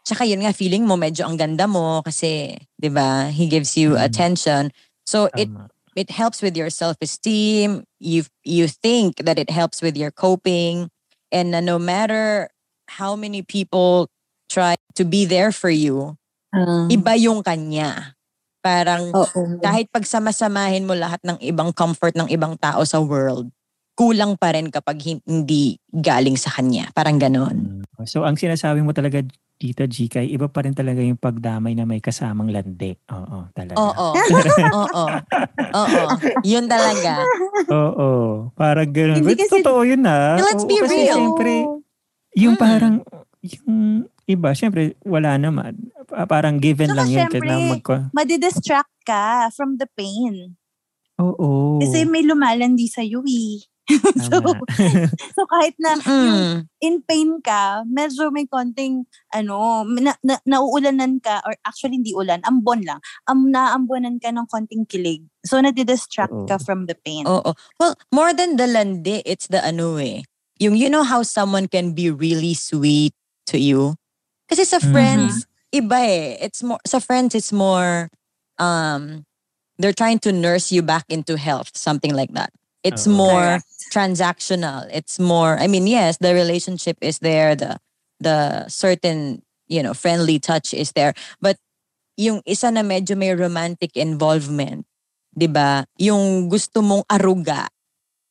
Tsaka 0.05 0.25
yun 0.25 0.41
nga, 0.41 0.53
feeling 0.53 0.89
mo 0.89 0.97
medyo 0.97 1.29
ang 1.29 1.37
ganda 1.37 1.69
mo 1.69 2.01
kasi, 2.01 2.57
di 2.81 2.89
ba, 2.89 3.29
he 3.29 3.45
gives 3.45 3.77
you 3.77 3.93
Mm. 3.93 4.01
attention. 4.01 4.73
So 5.05 5.29
it 5.37 5.53
Tama. 5.53 5.69
it 5.69 5.80
helps 6.09 6.39
with 6.39 6.55
your 6.55 6.71
self-esteem. 6.71 7.83
You 7.99 8.23
you 8.47 8.67
think 8.71 9.23
that 9.27 9.35
it 9.35 9.51
helps 9.51 9.83
with 9.83 9.99
your 9.99 10.11
coping. 10.11 10.87
And 11.31 11.51
no 11.51 11.79
matter 11.79 12.47
how 12.87 13.15
many 13.15 13.43
people 13.43 14.07
try 14.51 14.75
to 14.95 15.03
be 15.03 15.23
there 15.27 15.51
for 15.51 15.71
you, 15.71 16.15
Ah, 16.51 16.91
iba 16.91 17.15
yung 17.15 17.43
kanya. 17.47 18.15
Parang 18.59 19.15
oo. 19.15 19.41
kahit 19.63 19.87
pagsamasamahin 19.89 20.83
mo 20.83 20.93
lahat 20.93 21.23
ng 21.23 21.39
ibang 21.39 21.71
comfort 21.71 22.11
ng 22.13 22.27
ibang 22.27 22.59
tao 22.59 22.83
sa 22.83 22.99
world, 22.99 23.47
kulang 23.95 24.35
pa 24.35 24.51
rin 24.51 24.67
kapag 24.67 24.99
hin- 24.99 25.23
hindi 25.23 25.79
galing 25.89 26.35
sa 26.35 26.51
kanya. 26.51 26.91
Parang 26.91 27.15
ganon. 27.15 27.87
So, 28.03 28.27
ang 28.27 28.35
sinasabi 28.35 28.83
mo 28.83 28.91
talaga 28.91 29.23
dito, 29.61 29.85
Gkay, 29.85 30.25
iba 30.27 30.49
pa 30.49 30.65
rin 30.65 30.73
talaga 30.73 30.97
yung 30.97 31.21
pagdamay 31.21 31.77
na 31.77 31.85
may 31.85 32.01
kasamang 32.01 32.49
landi. 32.49 32.97
Oo, 33.07 33.45
talaga. 33.53 33.77
Oo. 33.77 34.07
Oo. 34.81 35.05
Oo. 35.77 36.01
Yun 36.41 36.65
talaga. 36.65 37.21
Oo. 37.69 38.09
Parang 38.51 38.89
ganun. 38.89 39.21
Hindi 39.21 39.37
kasi- 39.37 39.61
totoo 39.61 39.85
yun 39.85 40.01
na. 40.01 40.41
Let's 40.41 40.65
be 40.65 40.81
kasi 40.81 41.05
real. 41.05 41.13
Siyempre, 41.13 41.53
yung 42.33 42.57
Mm. 42.57 42.63
parang, 42.63 42.95
yung 43.45 43.77
iba, 44.25 44.49
siyempre, 44.51 44.97
wala 45.05 45.37
naman. 45.37 45.77
Pa- 46.09 46.25
Parang 46.25 46.57
given 46.57 46.89
Saka 46.89 46.97
lang 46.97 47.07
yun. 47.07 47.17
syempre, 47.21 47.39
Kaya 47.39 47.69
mag... 47.69 47.85
Madidistract 48.17 48.93
ka 49.05 49.53
from 49.53 49.77
the 49.77 49.85
pain. 49.93 50.57
Oo. 51.21 51.77
Kasi 51.77 52.09
may 52.09 52.25
lumalandi 52.25 52.89
sa'yo 52.89 53.21
eh. 53.21 53.61
so, 54.29 54.37
so 55.35 55.41
kahit 55.49 55.75
na 55.81 55.97
Mm. 56.05 56.67
in 56.81 56.95
pain 57.05 57.37
ka, 57.45 57.85
medyo 57.85 58.29
may 58.33 58.45
konting, 58.49 59.05
ano, 59.33 59.85
na, 59.85 60.17
na, 60.25 60.37
nauulanan 60.49 61.21
ka, 61.21 61.41
or 61.45 61.53
actually 61.65 61.97
hindi 62.01 62.13
ulan, 62.13 62.41
ambon 62.45 62.81
lang. 62.85 62.97
Am, 63.29 63.49
naambonan 63.53 64.17
ka 64.21 64.33
ng 64.33 64.45
konting 64.49 64.85
kilig. 64.89 65.21
So, 65.45 65.61
nadidistract 65.61 66.33
Oo. 66.33 66.49
ka 66.49 66.57
from 66.57 66.85
the 66.89 66.97
pain. 66.97 67.25
Oo. 67.29 67.53
Well, 67.79 67.93
more 68.13 68.33
than 68.33 68.57
the 68.57 68.65
landi, 68.65 69.21
it's 69.25 69.45
the 69.47 69.61
ano 69.61 69.97
eh. 70.01 70.25
Yung 70.61 70.77
you 70.77 70.89
know 70.89 71.03
how 71.05 71.21
someone 71.25 71.65
can 71.69 71.93
be 71.93 72.09
really 72.09 72.53
sweet 72.53 73.13
to 73.49 73.57
you? 73.57 73.97
Kasi 74.49 74.65
sa 74.65 74.77
Mhm. 74.81 74.91
friends, 74.93 75.33
iba 75.73 75.97
eh. 76.01 76.37
It's 76.41 76.61
more, 76.65 76.81
sa 76.85 76.99
friends, 76.99 77.33
it's 77.37 77.53
more, 77.53 78.09
um, 78.57 79.25
they're 79.81 79.95
trying 79.97 80.19
to 80.25 80.31
nurse 80.33 80.69
you 80.73 80.81
back 80.85 81.05
into 81.09 81.37
health, 81.37 81.73
something 81.77 82.13
like 82.13 82.33
that. 82.33 82.53
It's 82.83 83.07
oh, 83.07 83.11
Oo. 83.11 83.17
more 83.17 83.49
Correct. 83.61 83.65
transactional. 83.93 84.87
It's 84.91 85.19
more, 85.19 85.57
I 85.59 85.67
mean, 85.67 85.85
yes, 85.87 86.17
the 86.17 86.33
relationship 86.33 86.97
is 87.01 87.19
there, 87.19 87.55
the, 87.55 87.77
the 88.19 88.67
certain, 88.69 89.43
you 89.67 89.83
know, 89.83 89.93
friendly 89.93 90.39
touch 90.39 90.73
is 90.73 90.91
there. 90.93 91.13
But 91.41 91.57
yung 92.17 92.41
isa 92.45 92.71
na 92.71 92.81
medyo 92.85 93.15
may 93.17 93.33
romantic 93.33 93.95
involvement, 93.97 94.85
'di 95.33 95.47
ba? 95.49 95.87
Yung 95.97 96.51
gusto 96.51 96.83
mong 96.83 97.07
aruga, 97.09 97.67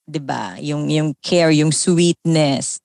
'di 0.06 0.20
ba? 0.22 0.56
Yung 0.60 0.90
yung 0.92 1.16
care, 1.24 1.50
yung 1.54 1.72
sweetness, 1.72 2.80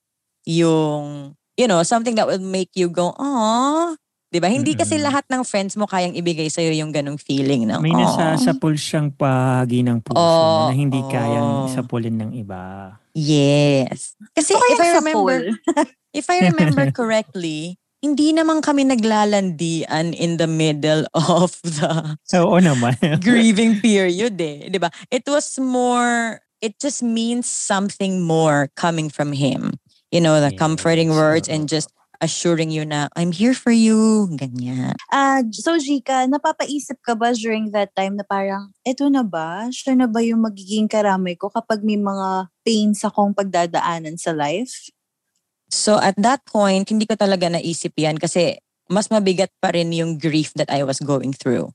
yung 0.48 1.36
you 1.56 1.68
know, 1.68 1.84
something 1.84 2.16
that 2.20 2.28
will 2.28 2.42
make 2.44 2.72
you 2.76 2.90
go, 2.90 3.14
"Aw." 3.20 3.96
'Di 4.36 4.44
ba? 4.44 4.52
Hindi 4.52 4.76
kasi 4.76 5.00
lahat 5.00 5.24
ng 5.32 5.48
friends 5.48 5.80
mo 5.80 5.88
kayang 5.88 6.12
ibigay 6.12 6.52
sa 6.52 6.60
yung 6.60 6.92
ganong 6.92 7.16
feeling 7.16 7.64
ng, 7.72 7.80
May 7.80 7.96
"Aw." 7.96 8.04
nasasapul 8.04 8.76
siyang 8.76 9.16
pahagi 9.16 9.80
ng 9.80 10.04
puso 10.04 10.20
Oo, 10.20 10.68
na 10.68 10.76
hindi 10.76 11.00
oo. 11.00 11.08
kayang 11.08 11.72
sapulin 11.72 12.20
ng 12.20 12.32
iba. 12.36 13.00
Yes. 13.16 14.20
Kasi 14.36 14.52
So, 14.52 14.60
if 14.60 14.80
I 14.84 14.92
sa 14.92 15.00
remember, 15.00 15.40
pool. 15.40 15.56
if 16.20 16.28
I 16.28 16.38
remember 16.52 16.84
correctly, 16.92 17.80
hindi 18.04 18.36
naman 18.36 18.60
kami 18.60 18.84
naglalandian 18.84 20.12
in 20.12 20.36
the 20.36 20.52
middle 20.52 21.08
of 21.16 21.56
the 21.64 22.20
Oo 22.36 22.60
naman. 22.60 23.00
grieving 23.24 23.80
period 23.80 24.36
eh. 24.44 24.68
'Di 24.68 24.80
ba? 24.84 24.92
It 25.12 25.24
was 25.32 25.56
more, 25.56 26.44
it 26.60 26.76
just 26.84 27.00
means 27.00 27.48
something 27.48 28.20
more 28.20 28.68
coming 28.76 29.08
from 29.08 29.32
him. 29.32 29.80
You 30.12 30.20
know, 30.20 30.40
the 30.44 30.52
comforting 30.52 31.12
Yes, 31.12 31.18
words 31.18 31.48
and 31.48 31.68
just 31.72 31.92
assuring 32.26 32.74
you 32.74 32.82
na, 32.82 33.08
I'm 33.14 33.30
here 33.30 33.54
for 33.54 33.70
you. 33.70 34.26
Ganyan. 34.34 34.98
Ah, 35.14 35.46
so 35.54 35.78
Jika, 35.78 36.26
napapaisip 36.26 36.98
ka 37.06 37.14
ba 37.14 37.32
during 37.38 37.70
that 37.78 37.94
time 37.94 38.18
na 38.18 38.26
parang, 38.26 38.74
eto 38.82 39.06
na 39.06 39.22
ba? 39.22 39.70
Siya 39.70 39.94
na 39.94 40.10
ba 40.10 40.26
yung 40.26 40.42
magiging 40.42 40.90
karamay 40.90 41.38
ko 41.38 41.54
kapag 41.54 41.86
may 41.86 42.02
mga 42.02 42.50
pains 42.66 43.06
akong 43.06 43.38
pagdadaanan 43.38 44.18
sa 44.18 44.34
life? 44.34 44.90
So 45.70 46.02
at 46.02 46.18
that 46.18 46.42
point, 46.50 46.90
hindi 46.90 47.06
ko 47.06 47.14
talaga 47.14 47.46
naisip 47.46 47.94
yan 47.94 48.18
kasi 48.18 48.58
mas 48.90 49.10
mabigat 49.14 49.54
pa 49.62 49.74
rin 49.74 49.94
yung 49.94 50.18
grief 50.18 50.54
that 50.58 50.70
I 50.74 50.82
was 50.82 50.98
going 51.02 51.34
through. 51.34 51.74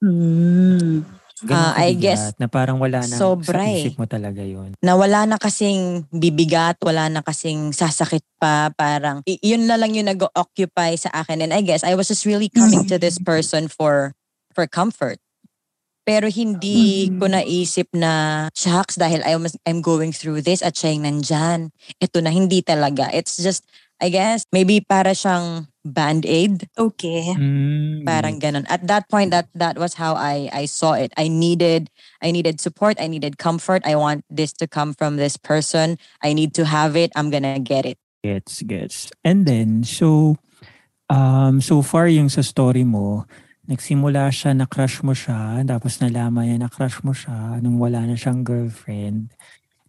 Hmm. 0.00 1.04
Ganun 1.40 1.72
Ah, 1.72 1.80
I 1.80 1.96
guess, 1.96 2.36
na 2.36 2.46
parang 2.46 2.76
wala 2.76 3.00
na 3.00 3.16
sobra 3.16 3.64
sa 3.64 3.64
eh. 3.64 3.88
isip 3.88 3.96
mo 3.96 4.04
talaga 4.04 4.44
yun. 4.44 4.76
na 4.84 4.92
wala 4.92 5.24
na 5.24 5.40
kasing 5.40 6.04
bibigat, 6.12 6.76
wala 6.84 7.08
na 7.08 7.24
kasing 7.24 7.72
sasakit 7.72 8.24
pa, 8.36 8.68
parang 8.76 9.24
yun 9.24 9.64
na 9.64 9.80
lang 9.80 9.96
yung 9.96 10.08
nag-occupy 10.08 10.96
sa 11.00 11.08
akin. 11.16 11.40
And 11.48 11.52
I 11.56 11.64
guess 11.64 11.80
I 11.80 11.96
was 11.96 12.08
just 12.08 12.28
really 12.28 12.52
coming 12.52 12.84
to 12.92 13.00
this 13.00 13.16
person 13.16 13.68
for 13.68 14.12
for 14.52 14.68
comfort. 14.68 15.16
Pero 16.04 16.26
hindi 16.26 17.06
Mhm. 17.06 17.16
ko 17.20 17.24
naisip 17.30 17.86
na, 17.94 18.48
shucks, 18.56 18.98
dahil 18.98 19.22
I 19.22 19.36
was, 19.38 19.54
I'm 19.68 19.78
going 19.80 20.10
through 20.10 20.42
this 20.42 20.64
at 20.64 20.74
siya 20.74 20.96
yung 20.96 21.04
nandyan. 21.06 21.60
Ito 22.02 22.18
na, 22.24 22.32
hindi 22.34 22.64
talaga. 22.64 23.12
It's 23.14 23.38
just, 23.38 23.62
I 24.02 24.08
guess, 24.10 24.42
maybe 24.50 24.80
para 24.82 25.12
siyang 25.14 25.69
band-aid. 25.84 26.68
Okay. 26.76 27.34
Mm, 27.36 28.04
Parang 28.04 28.36
ganun. 28.40 28.64
At 28.68 28.86
that 28.86 29.08
point, 29.08 29.30
that 29.30 29.48
that 29.54 29.78
was 29.78 29.94
how 29.94 30.14
I 30.14 30.48
I 30.52 30.64
saw 30.66 30.92
it. 30.92 31.12
I 31.16 31.28
needed 31.28 31.88
I 32.20 32.30
needed 32.30 32.60
support. 32.60 33.00
I 33.00 33.08
needed 33.08 33.38
comfort. 33.38 33.82
I 33.84 33.96
want 33.96 34.24
this 34.28 34.52
to 34.60 34.68
come 34.68 34.92
from 34.92 35.16
this 35.16 35.36
person. 35.36 35.96
I 36.20 36.32
need 36.32 36.52
to 36.60 36.64
have 36.64 36.96
it. 36.96 37.12
I'm 37.16 37.30
gonna 37.30 37.60
get 37.60 37.84
it. 37.84 37.98
Gets, 38.20 38.60
gets. 38.68 39.08
And 39.24 39.48
then, 39.48 39.80
so, 39.80 40.36
um, 41.08 41.60
so 41.64 41.80
far 41.80 42.04
yung 42.04 42.28
sa 42.28 42.44
story 42.44 42.84
mo, 42.84 43.24
nagsimula 43.64 44.28
siya 44.28 44.52
na 44.52 44.68
crush 44.68 45.00
mo 45.00 45.16
siya, 45.16 45.64
tapos 45.64 46.04
nalaman 46.04 46.44
niya 46.44 46.58
na 46.60 46.68
crush 46.68 47.00
mo 47.00 47.16
siya 47.16 47.64
nung 47.64 47.80
wala 47.80 48.04
na 48.04 48.20
siyang 48.20 48.44
girlfriend. 48.44 49.32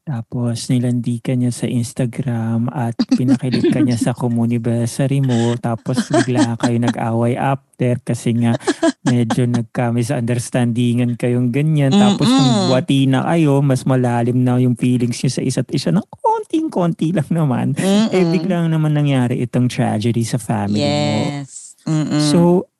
Tapos 0.01 0.65
nilandi 0.73 1.21
ka 1.21 1.37
niya 1.37 1.53
sa 1.53 1.69
Instagram 1.69 2.73
at 2.73 2.97
pinakilig 3.17 3.69
ka 3.69 3.85
niya 3.85 4.01
sa 4.01 4.17
community 4.17 5.21
mo. 5.21 5.53
Tapos 5.61 6.09
bigla 6.09 6.57
kayo 6.57 6.77
nag-away 6.81 7.37
after 7.37 8.01
kasi 8.01 8.33
nga 8.33 8.57
medyo 9.05 9.45
nagka-misunderstandingan 9.45 11.21
kayong 11.21 11.53
ganyan. 11.53 11.93
Tapos 11.93 12.25
nung 12.25 12.73
buwati 12.73 13.05
na 13.05 13.29
kayo, 13.29 13.61
mas 13.61 13.85
malalim 13.85 14.41
na 14.41 14.57
yung 14.57 14.73
feelings 14.73 15.21
niyo 15.21 15.31
sa 15.37 15.45
isa't 15.45 15.69
isa 15.69 15.93
ng 15.93 16.05
konting-konti 16.17 17.13
lang 17.13 17.29
naman. 17.29 17.77
Eh 17.77 18.09
Mm-mm. 18.09 18.33
biglang 18.33 18.73
naman 18.73 18.97
nangyari 18.97 19.37
itong 19.45 19.69
tragedy 19.69 20.25
sa 20.25 20.41
family 20.41 20.81
mo. 20.81 21.17
Yes. 21.45 21.77
Mm-mm. 21.85 22.21
So, 22.29 22.70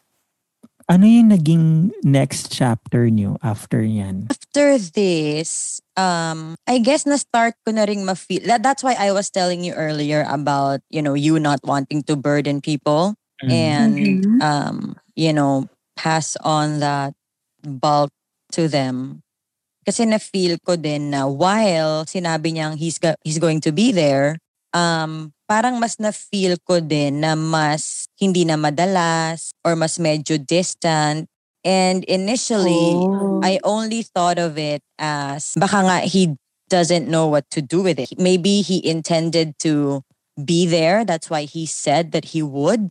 ano 0.92 1.08
yung 1.08 1.32
naging 1.32 1.96
next 2.04 2.52
chapter 2.52 3.08
niyo 3.08 3.40
after 3.40 3.80
yan? 3.80 4.28
after 4.52 4.76
this, 4.76 5.80
um, 5.96 6.60
I 6.68 6.84
guess 6.84 7.08
na 7.08 7.16
start 7.16 7.56
ko 7.64 7.72
na 7.72 7.88
ring 7.88 8.04
ma-feel. 8.04 8.44
That, 8.44 8.60
that's 8.60 8.84
why 8.84 9.00
I 9.00 9.16
was 9.16 9.32
telling 9.32 9.64
you 9.64 9.72
earlier 9.72 10.28
about, 10.28 10.84
you 10.92 11.00
know, 11.00 11.16
you 11.16 11.40
not 11.40 11.64
wanting 11.64 12.04
to 12.12 12.20
burden 12.20 12.60
people 12.60 13.16
Mm. 13.42 13.50
and 13.50 13.96
Mhm. 13.98 14.38
um, 14.44 14.78
you 15.16 15.34
know, 15.34 15.66
pass 15.98 16.38
on 16.46 16.78
that 16.84 17.16
bulk 17.64 18.12
to 18.54 18.68
them. 18.68 19.24
Kasi 19.88 20.06
na-feel 20.06 20.62
ko 20.62 20.76
din 20.78 21.10
na 21.10 21.26
while 21.26 22.06
sinabi 22.06 22.54
niyang 22.54 22.78
he's, 22.78 23.00
go- 23.02 23.18
he's 23.26 23.40
going 23.42 23.58
to 23.66 23.72
be 23.74 23.90
there, 23.96 24.38
um, 24.78 25.34
parang 25.52 25.76
mas 25.84 26.00
na-feel 26.00 26.56
ko 26.64 26.80
din 26.80 27.20
na 27.20 27.36
mas 27.36 28.08
hindi 28.16 28.48
na 28.48 28.56
madalas 28.56 29.52
or 29.68 29.76
mas 29.76 30.00
medyo 30.00 30.40
distant. 30.40 31.28
And 31.68 32.08
initially, 32.08 33.04
Oh. 33.04 33.44
I 33.44 33.60
only 33.68 34.02
thought 34.08 34.40
of 34.40 34.56
it 34.56 34.80
as 34.96 35.52
baka 35.60 35.84
nga 35.84 35.98
he 36.08 36.40
doesn't 36.72 37.12
know 37.12 37.28
what 37.28 37.44
to 37.52 37.60
do 37.60 37.84
with 37.84 38.00
it. 38.00 38.16
Maybe 38.16 38.64
he 38.64 38.80
intended 38.80 39.60
to 39.66 40.08
be 40.40 40.64
there. 40.64 41.04
That's 41.04 41.28
why 41.28 41.44
he 41.44 41.68
said 41.68 42.16
that 42.16 42.32
he 42.32 42.40
would. 42.40 42.90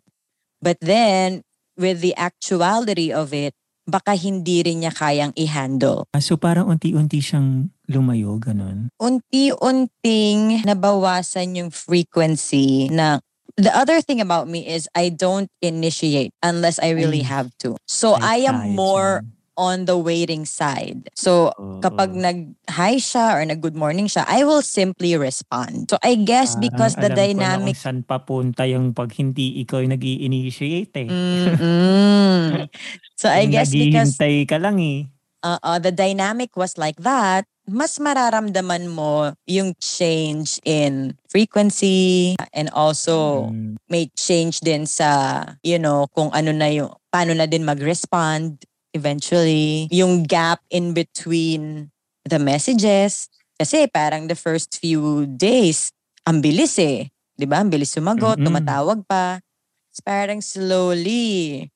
But 0.60 0.76
then, 0.84 1.40
with 1.80 2.04
the 2.04 2.12
actuality 2.20 3.08
of 3.08 3.32
it, 3.32 3.56
baka 3.88 4.14
hindi 4.14 4.60
rin 4.62 4.84
niya 4.84 4.92
kayang 4.92 5.32
i-handle. 5.34 6.06
So 6.20 6.36
parang 6.36 6.68
unti-unti 6.68 7.18
siyang 7.24 7.72
lumayo, 7.90 8.38
ganun. 8.38 8.88
Unti-unting 9.02 10.62
nabawasan 10.62 11.58
yung 11.58 11.70
frequency 11.74 12.86
na 12.88 13.18
The 13.60 13.74
other 13.76 14.00
thing 14.00 14.24
about 14.24 14.48
me 14.48 14.64
is 14.64 14.88
I 14.96 15.12
don't 15.12 15.50
initiate 15.60 16.32
unless 16.40 16.80
I 16.80 16.96
really 16.96 17.20
have 17.20 17.52
to. 17.60 17.76
So 17.84 18.16
I 18.16 18.48
am 18.48 18.72
more 18.72 19.20
on 19.60 19.84
the 19.84 20.00
waiting 20.00 20.48
side. 20.48 21.12
So 21.12 21.52
kapag 21.84 22.16
nag-hi 22.16 22.96
siya 22.96 23.36
or 23.36 23.44
nag-good 23.44 23.76
morning 23.76 24.08
siya, 24.08 24.24
I 24.24 24.48
will 24.48 24.64
simply 24.64 25.12
respond. 25.20 25.92
So 25.92 26.00
I 26.00 26.16
guess 26.16 26.56
Parang 26.56 26.64
because 26.72 26.94
the 26.96 27.12
alam 27.12 27.12
ko 27.12 27.20
na 27.20 27.20
dynamic 27.20 27.74
kung 27.76 27.84
saan 27.84 28.00
papunta 28.06 28.64
yung 28.64 28.96
pag 28.96 29.12
hindi 29.12 29.60
ikaw 29.60 29.84
yung 29.84 29.92
nag 29.92 30.04
initiate 30.08 30.96
eh. 30.96 31.08
Mm-mm. 31.10 32.64
so 33.20 33.28
I 33.28 33.44
guess 33.44 33.74
because 33.76 34.16
naghihintay 34.16 34.48
ka 34.48 34.56
lang 34.56 34.80
eh. 34.80 35.04
uh, 35.42 35.78
the 35.78 35.92
dynamic 35.92 36.56
was 36.56 36.76
like 36.78 36.96
that, 37.00 37.44
mas 37.70 38.02
mararamdaman 38.02 38.90
mo 38.90 39.30
yung 39.46 39.78
change 39.78 40.58
in 40.66 41.14
frequency 41.30 42.34
and 42.50 42.66
also 42.74 43.46
Mm. 43.46 43.78
may 43.86 44.10
change 44.18 44.58
din 44.58 44.90
sa, 44.90 45.42
you 45.62 45.78
know, 45.78 46.10
kung 46.10 46.34
ano 46.34 46.50
na 46.50 46.66
yung, 46.66 46.90
paano 47.14 47.30
na 47.30 47.46
din 47.46 47.62
mag-respond 47.62 48.58
eventually. 48.90 49.86
Yung 49.94 50.26
gap 50.26 50.66
in 50.66 50.90
between 50.90 51.94
the 52.26 52.42
messages. 52.42 53.30
Kasi 53.54 53.86
parang 53.86 54.26
the 54.26 54.34
first 54.34 54.74
few 54.82 55.30
days, 55.30 55.94
ang 56.26 56.42
bilis 56.42 56.74
eh. 56.82 57.06
Di 57.38 57.46
ba? 57.46 57.62
Ang 57.62 57.70
bilis 57.70 57.94
sumagot, 57.94 58.42
Mm-mm. 58.42 58.50
tumatawag 58.50 59.06
pa. 59.06 59.38
It's 59.94 60.02
parang 60.02 60.42
slowly, 60.42 61.70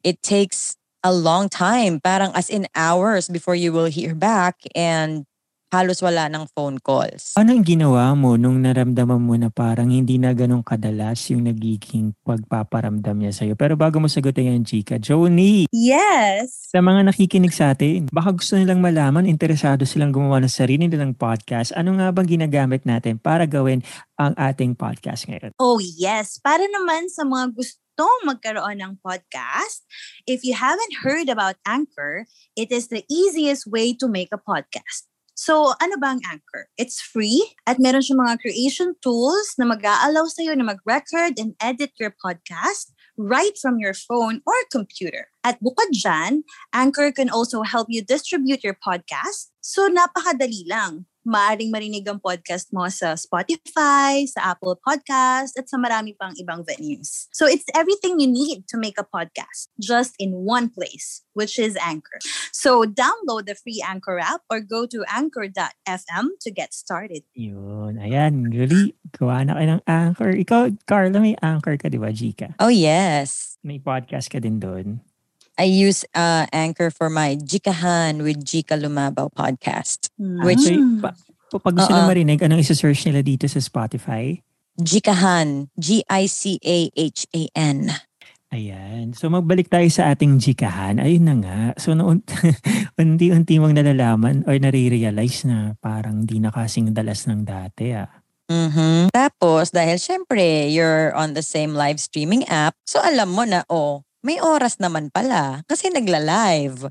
it 0.00 0.24
takes 0.24 0.76
a 1.04 1.12
long 1.12 1.52
time. 1.52 2.00
Parang 2.00 2.32
as 2.32 2.48
in 2.48 2.64
hours 2.72 3.28
before 3.28 3.56
you 3.56 3.72
will 3.76 3.92
hear 3.92 4.16
back 4.16 4.64
and 4.72 5.28
halos 5.74 5.98
wala 5.98 6.30
ng 6.30 6.46
phone 6.54 6.78
calls. 6.78 7.34
Ano 7.34 7.50
yung 7.50 7.66
ginawa 7.66 8.14
mo 8.14 8.38
nung 8.38 8.62
naramdaman 8.62 9.18
mo 9.18 9.34
na 9.34 9.50
parang 9.50 9.90
hindi 9.90 10.22
na 10.22 10.30
ganun 10.30 10.62
kadalas 10.62 11.18
yung 11.34 11.50
nagiging 11.50 12.14
pagpaparamdam 12.22 13.18
niya 13.18 13.34
sa'yo? 13.34 13.58
Pero 13.58 13.74
bago 13.74 13.98
mo 13.98 14.06
sagutin 14.06 14.54
yan, 14.54 14.62
Chika, 14.62 15.02
Joni, 15.02 15.66
Yes. 15.74 16.70
sa 16.70 16.78
mga 16.78 17.10
nakikinig 17.10 17.50
sa 17.50 17.74
atin, 17.74 18.06
baka 18.14 18.30
gusto 18.30 18.54
nilang 18.54 18.78
malaman, 18.78 19.26
interesado 19.26 19.82
silang 19.82 20.14
gumawa 20.14 20.38
ng 20.38 20.52
sarili 20.52 20.86
nilang 20.86 21.18
podcast, 21.18 21.74
ano 21.74 21.98
nga 21.98 22.14
bang 22.14 22.38
ginagamit 22.38 22.86
natin 22.86 23.18
para 23.18 23.42
gawin 23.50 23.82
ang 24.14 24.30
ating 24.38 24.78
podcast 24.78 25.26
ngayon? 25.26 25.50
Oh 25.58 25.82
yes, 25.82 26.38
para 26.38 26.62
naman 26.70 27.10
sa 27.10 27.26
mga 27.26 27.50
gustong 27.50 28.20
magkaroon 28.26 28.78
ng 28.78 28.94
podcast, 29.02 29.82
if 30.26 30.46
you 30.46 30.54
haven't 30.54 31.02
heard 31.02 31.26
about 31.26 31.58
Anchor, 31.66 32.26
it 32.54 32.70
is 32.70 32.90
the 32.90 33.02
easiest 33.10 33.66
way 33.66 33.90
to 33.94 34.06
make 34.06 34.30
a 34.30 34.38
podcast. 34.38 35.10
So, 35.34 35.74
ano 35.82 35.98
ba 35.98 36.14
ang 36.14 36.22
Anchor? 36.30 36.70
It's 36.78 37.02
free 37.02 37.42
at 37.66 37.82
meron 37.82 38.06
siyang 38.06 38.22
mga 38.22 38.38
creation 38.38 38.94
tools 39.02 39.58
na 39.58 39.66
mag-aalaw 39.66 40.30
sa'yo 40.30 40.54
na 40.54 40.62
mag-record 40.62 41.42
and 41.42 41.58
edit 41.58 41.90
your 41.98 42.14
podcast 42.14 42.94
right 43.18 43.58
from 43.58 43.82
your 43.82 43.98
phone 43.98 44.46
or 44.46 44.54
computer. 44.70 45.34
At 45.42 45.58
bukod 45.58 45.90
dyan, 45.90 46.46
Anchor 46.70 47.10
can 47.10 47.34
also 47.34 47.66
help 47.66 47.90
you 47.90 47.98
distribute 47.98 48.62
your 48.62 48.78
podcast. 48.78 49.50
So, 49.58 49.90
napakadali 49.90 50.70
lang. 50.70 51.10
Maaring 51.24 51.72
marinig 51.72 52.04
ang 52.04 52.20
podcast 52.20 52.68
mo 52.68 52.84
sa 52.92 53.16
Spotify, 53.16 54.28
sa 54.28 54.52
Apple 54.52 54.76
Podcast, 54.76 55.56
at 55.56 55.72
sa 55.72 55.80
marami 55.80 56.12
pang 56.12 56.36
ibang 56.36 56.60
venues. 56.68 57.32
So, 57.32 57.48
it's 57.48 57.64
everything 57.72 58.20
you 58.20 58.28
need 58.28 58.68
to 58.68 58.76
make 58.76 59.00
a 59.00 59.08
podcast 59.08 59.72
just 59.80 60.12
in 60.20 60.44
one 60.44 60.68
place, 60.68 61.24
which 61.32 61.56
is 61.56 61.80
Anchor. 61.80 62.20
So, 62.52 62.84
download 62.84 63.48
the 63.48 63.56
free 63.56 63.80
Anchor 63.80 64.20
app 64.20 64.44
or 64.52 64.60
go 64.60 64.84
to 64.84 65.00
anchor.fm 65.08 66.26
to 66.44 66.48
get 66.52 66.76
started. 66.76 67.24
Yun, 67.32 67.96
ayan, 67.96 68.52
really, 68.52 68.92
gawa 69.16 69.48
na 69.48 69.56
kayo 69.56 69.68
ng 69.80 69.84
anchor. 69.88 70.30
Ikaw, 70.36 70.76
Carla, 70.84 71.24
may 71.24 71.40
anchor 71.40 71.80
ka, 71.80 71.88
di 71.88 71.96
ba, 71.96 72.12
Chika? 72.12 72.52
Oh 72.60 72.68
yes. 72.68 73.56
May 73.64 73.80
podcast 73.80 74.28
ka 74.28 74.44
din 74.44 74.60
doon. 74.60 75.00
I 75.54 75.70
use 75.70 76.02
uh, 76.14 76.46
Anchor 76.50 76.90
for 76.90 77.06
my 77.06 77.38
Jikahan 77.38 78.22
with 78.22 78.42
Jika 78.42 78.74
Lumabaw 78.74 79.30
podcast. 79.30 80.10
Which, 80.18 80.66
Mm. 80.66 80.98
pa, 80.98 81.14
pa- 81.50 81.62
pag 81.62 81.74
gusto 81.78 81.94
nila 81.94 82.04
Oo. 82.04 82.10
marinig, 82.10 82.42
anong 82.42 82.58
isa-search 82.58 83.06
nila 83.06 83.22
dito 83.22 83.46
sa 83.46 83.62
Spotify? 83.62 84.34
Jikahan, 84.74 85.70
G-I-C-A-H-A-N. 86.64 87.78
Ayan. 88.50 89.14
So 89.14 89.26
magbalik 89.26 89.66
tayo 89.66 89.86
sa 89.90 90.10
ating 90.10 90.38
jikahan. 90.38 90.98
Ayun 90.98 91.26
na 91.26 91.34
nga. 91.38 91.58
So 91.74 91.94
noon, 91.94 92.22
unti-unti 92.98 93.58
mong 93.58 93.74
nalalaman 93.74 94.46
or 94.46 94.54
nare-realize 94.58 95.42
na 95.42 95.74
parang 95.78 96.22
di 96.22 96.38
na 96.38 96.50
kasing 96.50 96.90
dalas 96.90 97.26
ng 97.26 97.42
dati 97.42 97.94
ah. 97.94 98.10
Mhm. 98.44 99.08
Tapos, 99.10 99.72
dahil 99.72 99.96
syempre, 99.96 100.68
you're 100.68 101.10
on 101.16 101.32
the 101.32 101.40
same 101.40 101.72
live 101.72 101.96
streaming 101.96 102.44
app, 102.44 102.76
so 102.84 103.00
alam 103.00 103.32
mo 103.32 103.42
na, 103.42 103.64
oh, 103.72 104.04
may 104.24 104.40
oras 104.40 104.80
naman 104.80 105.12
pala 105.12 105.60
kasi 105.68 105.92
nagla-live. 105.92 106.88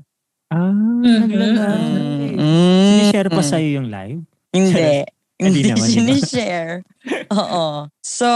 Ah, 0.48 0.70
Mhm. 0.70 1.26
nagla-live. 1.26 2.38
Mm. 2.38 2.88
Sinishare 3.02 3.28
pa 3.28 3.42
sa'yo 3.42 3.68
yung 3.76 3.88
live? 3.90 4.22
Hindi. 4.50 5.02
Hindi 5.42 5.60
naman, 5.66 5.82
ba? 5.82 5.90
sinishare. 5.90 6.76
Oo. 7.34 7.90
So, 8.00 8.28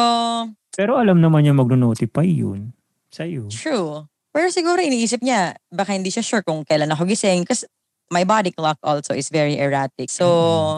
Pero 0.74 0.98
alam 0.98 1.22
naman 1.22 1.42
niya 1.42 1.54
mag-notify 1.54 2.26
yun 2.26 2.74
sa'yo. 3.08 3.46
true. 3.48 4.02
Pero 4.28 4.46
siguro 4.50 4.78
iniisip 4.78 5.18
niya, 5.18 5.56
baka 5.70 5.94
hindi 5.94 6.10
siya 6.10 6.22
sure 6.22 6.44
kung 6.44 6.62
kailan 6.62 6.92
ako 6.92 7.06
gising 7.06 7.42
kasi 7.42 7.64
my 8.10 8.22
body 8.22 8.50
clock 8.50 8.76
also 8.82 9.14
is 9.14 9.30
very 9.30 9.56
erratic. 9.56 10.10
So, 10.10 10.26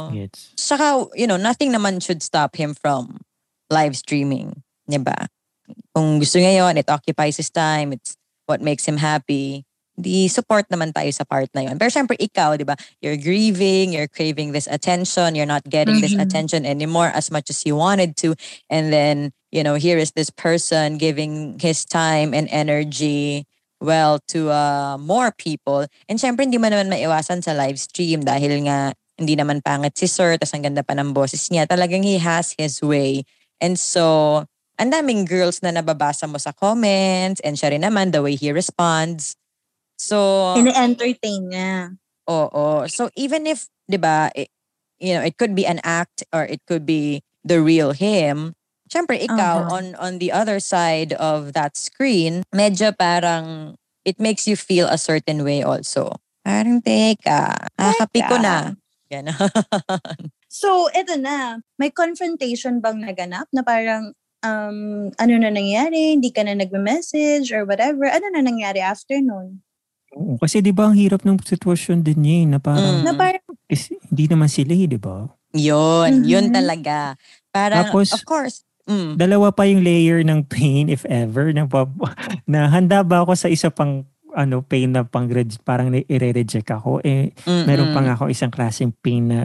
Mm, 0.08 0.28
Gets. 0.28 0.54
Saka, 0.56 1.08
you 1.14 1.26
know, 1.26 1.36
nothing 1.36 1.72
naman 1.72 2.00
should 2.00 2.20
stop 2.20 2.54
him 2.54 2.72
from 2.72 3.20
live 3.68 3.96
streaming. 3.96 4.60
Diba? 4.84 5.28
Kung 5.94 6.18
gusto 6.18 6.38
niya 6.38 6.66
yun, 6.66 6.76
it 6.78 6.88
occupies 6.88 7.36
his 7.36 7.50
time, 7.50 7.92
it's 7.92 8.16
what 8.46 8.60
makes 8.60 8.86
him 8.86 8.98
happy. 8.98 9.64
Di 10.00 10.32
support 10.32 10.64
naman 10.72 10.96
tayo 10.96 11.12
sa 11.12 11.28
part 11.28 11.52
na 11.52 11.68
yun. 11.68 11.76
Pero 11.76 11.92
syempre 11.92 12.16
ikaw, 12.16 12.56
di 12.56 12.64
ba? 12.64 12.72
You're 13.04 13.20
grieving, 13.20 13.92
you're 13.92 14.08
craving 14.08 14.56
this 14.56 14.64
attention, 14.70 15.36
you're 15.36 15.50
not 15.50 15.66
getting 15.68 16.00
this 16.00 16.16
Mhm. 16.16 16.24
attention 16.24 16.62
anymore 16.64 17.12
as 17.12 17.28
much 17.28 17.52
as 17.52 17.68
you 17.68 17.76
wanted 17.76 18.16
to. 18.24 18.32
And 18.72 18.88
then, 18.88 19.36
you 19.52 19.60
know, 19.60 19.76
here 19.76 20.00
is 20.00 20.16
this 20.16 20.32
person 20.32 20.96
giving 20.96 21.60
his 21.60 21.84
time 21.84 22.32
and 22.32 22.48
energy 22.48 23.44
well 23.80 24.20
to 24.32 24.48
uh, 24.52 24.96
more 24.96 25.32
people. 25.36 25.84
And 26.08 26.16
syempre 26.16 26.48
hindi 26.48 26.56
mo 26.56 26.68
naman 26.72 26.88
maiwasan 26.88 27.44
sa 27.44 27.52
live 27.52 27.76
stream 27.80 28.24
dahil 28.24 28.56
nga 28.68 28.92
hindi 29.20 29.36
naman 29.36 29.60
pangit 29.60 30.00
si 30.00 30.08
Sir, 30.08 30.40
tas 30.40 30.56
ang 30.56 30.64
ganda 30.64 30.80
pa 30.80 30.96
ng 30.96 31.12
boses 31.12 31.44
niya. 31.52 31.68
Talagang 31.68 32.00
he 32.08 32.16
has 32.16 32.56
his 32.56 32.80
way. 32.80 33.28
And 33.60 33.76
so, 33.76 34.48
ang 34.80 34.90
daming 34.90 35.28
girls 35.28 35.60
na 35.60 35.70
nababasa 35.70 36.24
mo 36.24 36.40
sa 36.40 36.56
comments 36.56 37.44
and 37.44 37.60
siya 37.60 37.76
rin 37.76 37.84
naman, 37.84 38.16
the 38.16 38.24
way 38.24 38.32
he 38.34 38.48
responds. 38.48 39.36
So, 40.00 40.56
Ine-entertain 40.56 41.52
niya. 41.52 42.00
oo. 42.24 42.88
So, 42.88 43.12
even 43.12 43.44
if, 43.44 43.68
di 43.84 44.00
ba, 44.00 44.32
you 44.96 45.12
know, 45.12 45.20
it 45.20 45.36
could 45.36 45.52
be 45.52 45.68
an 45.68 45.84
act 45.84 46.24
or 46.32 46.48
it 46.48 46.64
could 46.64 46.88
be 46.88 47.20
the 47.44 47.60
real 47.60 47.92
him, 47.92 48.56
syempre 48.88 49.20
ikaw 49.20 49.68
Uh-huh. 49.68 49.76
on 49.76 49.84
on 50.00 50.16
the 50.18 50.32
other 50.32 50.58
side 50.58 51.12
of 51.20 51.52
that 51.52 51.76
screen, 51.76 52.42
medyo 52.50 52.96
parang 52.96 53.76
it 54.08 54.16
makes 54.16 54.48
you 54.48 54.56
feel 54.56 54.88
a 54.88 54.96
certain 54.96 55.44
way 55.44 55.60
also. 55.60 56.16
Parang, 56.40 56.80
teka, 56.80 57.68
kakapi 57.76 58.20
ko 58.24 58.40
na. 58.40 58.72
Ganon. 59.12 59.36
So, 60.50 60.90
eto 60.90 61.14
na. 61.14 61.62
May 61.78 61.94
confrontation 61.94 62.82
bang 62.82 62.98
naganap 63.06 63.46
na 63.54 63.62
parang, 63.62 64.18
um, 64.45 65.11
ano 65.16 65.32
na 65.38 65.51
nangyari? 65.53 66.16
Hindi 66.16 66.30
ka 66.32 66.45
na 66.45 66.57
nagme-message 66.57 67.53
or 67.53 67.64
whatever. 67.64 68.09
Ano 68.09 68.26
na 68.32 68.41
nangyari 68.45 68.80
after 68.80 69.16
nun? 69.20 69.61
Oo, 70.11 70.34
kasi 70.43 70.59
di 70.59 70.74
ba 70.74 70.91
ang 70.91 70.97
hirap 70.99 71.22
ng 71.22 71.38
sitwasyon 71.38 72.03
din 72.03 72.18
niya 72.26 72.36
eh, 72.43 72.47
na 72.51 72.59
parang 72.59 73.01
Mm. 73.01 73.05
Na 73.07 73.12
parang, 73.14 73.45
is, 73.70 73.95
hindi 74.11 74.24
naman 74.26 74.51
sila 74.51 74.74
eh, 74.74 74.86
di 74.91 74.99
ba? 74.99 75.30
Yun, 75.55 76.26
yun 76.26 76.51
Mhm. 76.51 76.55
talaga. 76.55 77.14
Parang, 77.55 77.91
Tapos, 77.91 78.11
of 78.11 78.22
course, 78.26 78.66
mm, 78.91 79.14
Dalawa 79.14 79.55
pa 79.55 79.66
yung 79.70 79.86
layer 79.86 80.22
ng 80.26 80.47
pain 80.51 80.91
if 80.91 81.07
ever 81.07 81.55
na, 81.55 81.66
pa, 81.66 81.86
na 82.51 82.66
handa 82.70 83.07
ba 83.07 83.22
ako 83.22 83.38
sa 83.38 83.47
isa 83.47 83.70
pang 83.70 84.03
ano 84.30 84.62
pain 84.62 84.86
na 84.95 85.03
pang 85.03 85.26
parang 85.66 85.91
i-reject 85.91 86.70
ako 86.70 87.03
eh 87.03 87.34
meron 87.66 87.91
pa 87.91 87.99
nga 87.99 88.14
ako 88.14 88.30
isang 88.30 88.47
klaseng 88.55 88.95
pain 89.03 89.26
na 89.26 89.38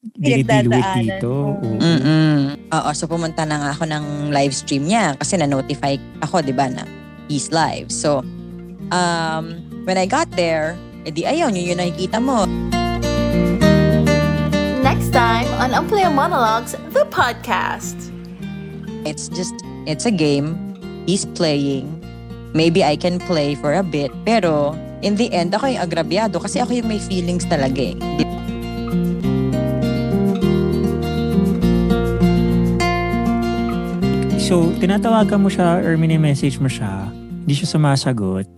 Pinagdadaanan 0.00 0.96
dito. 1.04 1.60
Mm-mm. 1.60 2.56
Oo, 2.72 2.90
so 2.96 3.04
pumunta 3.04 3.44
na 3.44 3.60
nga 3.60 3.70
ako 3.76 3.84
ng 3.84 4.32
live 4.32 4.56
stream 4.56 4.88
niya 4.88 5.12
kasi 5.20 5.36
na-notify 5.36 6.00
ako, 6.24 6.40
di 6.40 6.56
ba, 6.56 6.72
na 6.72 6.88
he's 7.28 7.52
live. 7.52 7.92
So, 7.92 8.24
um, 8.96 9.60
when 9.84 10.00
I 10.00 10.08
got 10.08 10.32
there, 10.32 10.72
edi 11.04 11.28
ayun, 11.28 11.52
yun 11.52 11.76
yung 11.76 11.80
nakikita 11.84 12.16
mo. 12.16 12.48
Next 14.80 15.12
time 15.12 15.44
on 15.60 15.76
Unplayer 15.76 16.08
Monologues, 16.08 16.72
the 16.96 17.04
podcast. 17.12 18.08
It's 19.04 19.28
just, 19.28 19.52
it's 19.84 20.08
a 20.08 20.14
game. 20.14 20.56
He's 21.04 21.28
playing. 21.36 21.92
Maybe 22.56 22.80
I 22.80 22.96
can 22.96 23.20
play 23.28 23.52
for 23.52 23.76
a 23.76 23.84
bit. 23.84 24.08
Pero, 24.24 24.72
in 25.04 25.20
the 25.20 25.28
end, 25.28 25.52
ako 25.52 25.76
yung 25.76 25.84
agrabyado 25.84 26.40
kasi 26.40 26.56
ako 26.56 26.72
yung 26.72 26.88
may 26.88 27.00
feelings 27.00 27.44
talaga 27.44 27.92
eh. 27.92 27.96
So, 34.50 34.74
tinatawagan 34.82 35.46
mo 35.46 35.46
siya 35.46 35.78
or 35.78 35.94
mini-message 35.94 36.58
mo 36.58 36.66
siya, 36.66 37.06
hindi 37.46 37.54
siya 37.54 37.70
sumasagot, 37.70 38.50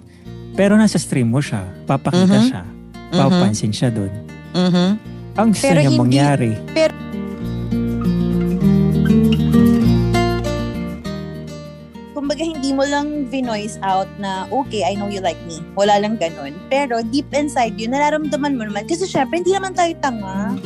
pero 0.57 0.73
nasa 0.73 0.97
stream 0.97 1.29
mo 1.29 1.45
siya, 1.45 1.69
papakita 1.85 2.33
Mhm. 2.33 2.49
siya, 2.49 2.63
papansin 3.13 3.77
siya 3.77 3.93
doon. 3.93 4.09
Mhm. 4.57 4.89
Ang 5.37 5.47
gusto 5.53 5.69
Pero 5.69 5.85
niya 5.85 5.93
hindi- 5.93 6.01
mangyari. 6.01 6.53
Kumbaga, 12.17 12.41
hindi 12.41 12.73
mo 12.73 12.89
lang 12.89 13.29
vinoise 13.29 13.77
out 13.85 14.09
na, 14.17 14.49
okay, 14.49 14.89
I 14.89 14.97
know 14.97 15.13
you 15.13 15.21
like 15.21 15.41
me. 15.45 15.61
Wala 15.77 16.01
lang 16.01 16.17
ganun. 16.17 16.57
Pero 16.73 17.05
deep 17.05 17.29
inside 17.37 17.77
you, 17.77 17.93
nararamdaman 17.93 18.57
mo 18.57 18.65
naman. 18.65 18.89
Kasi 18.89 19.05
syempre, 19.05 19.45
hindi 19.45 19.53
naman 19.53 19.77
tayo 19.77 19.93
tanga. 20.01 20.57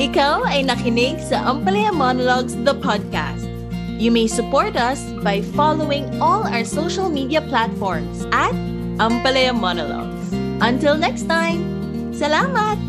Ikaw 0.00 0.48
ay 0.48 0.64
nakinig 0.64 1.20
sa 1.20 1.44
Ampalaya 1.44 1.92
Monologues, 1.92 2.56
the 2.64 2.72
podcast. 2.72 3.44
You 4.00 4.08
may 4.08 4.32
support 4.32 4.72
us 4.72 5.04
by 5.20 5.44
following 5.52 6.08
all 6.24 6.40
our 6.48 6.64
social 6.64 7.12
media 7.12 7.44
platforms 7.44 8.24
at 8.32 8.56
Ampalaya 8.96 9.52
Monologues. 9.52 10.32
Until 10.64 10.96
next 10.96 11.28
time, 11.28 11.60
salamat! 12.16 12.80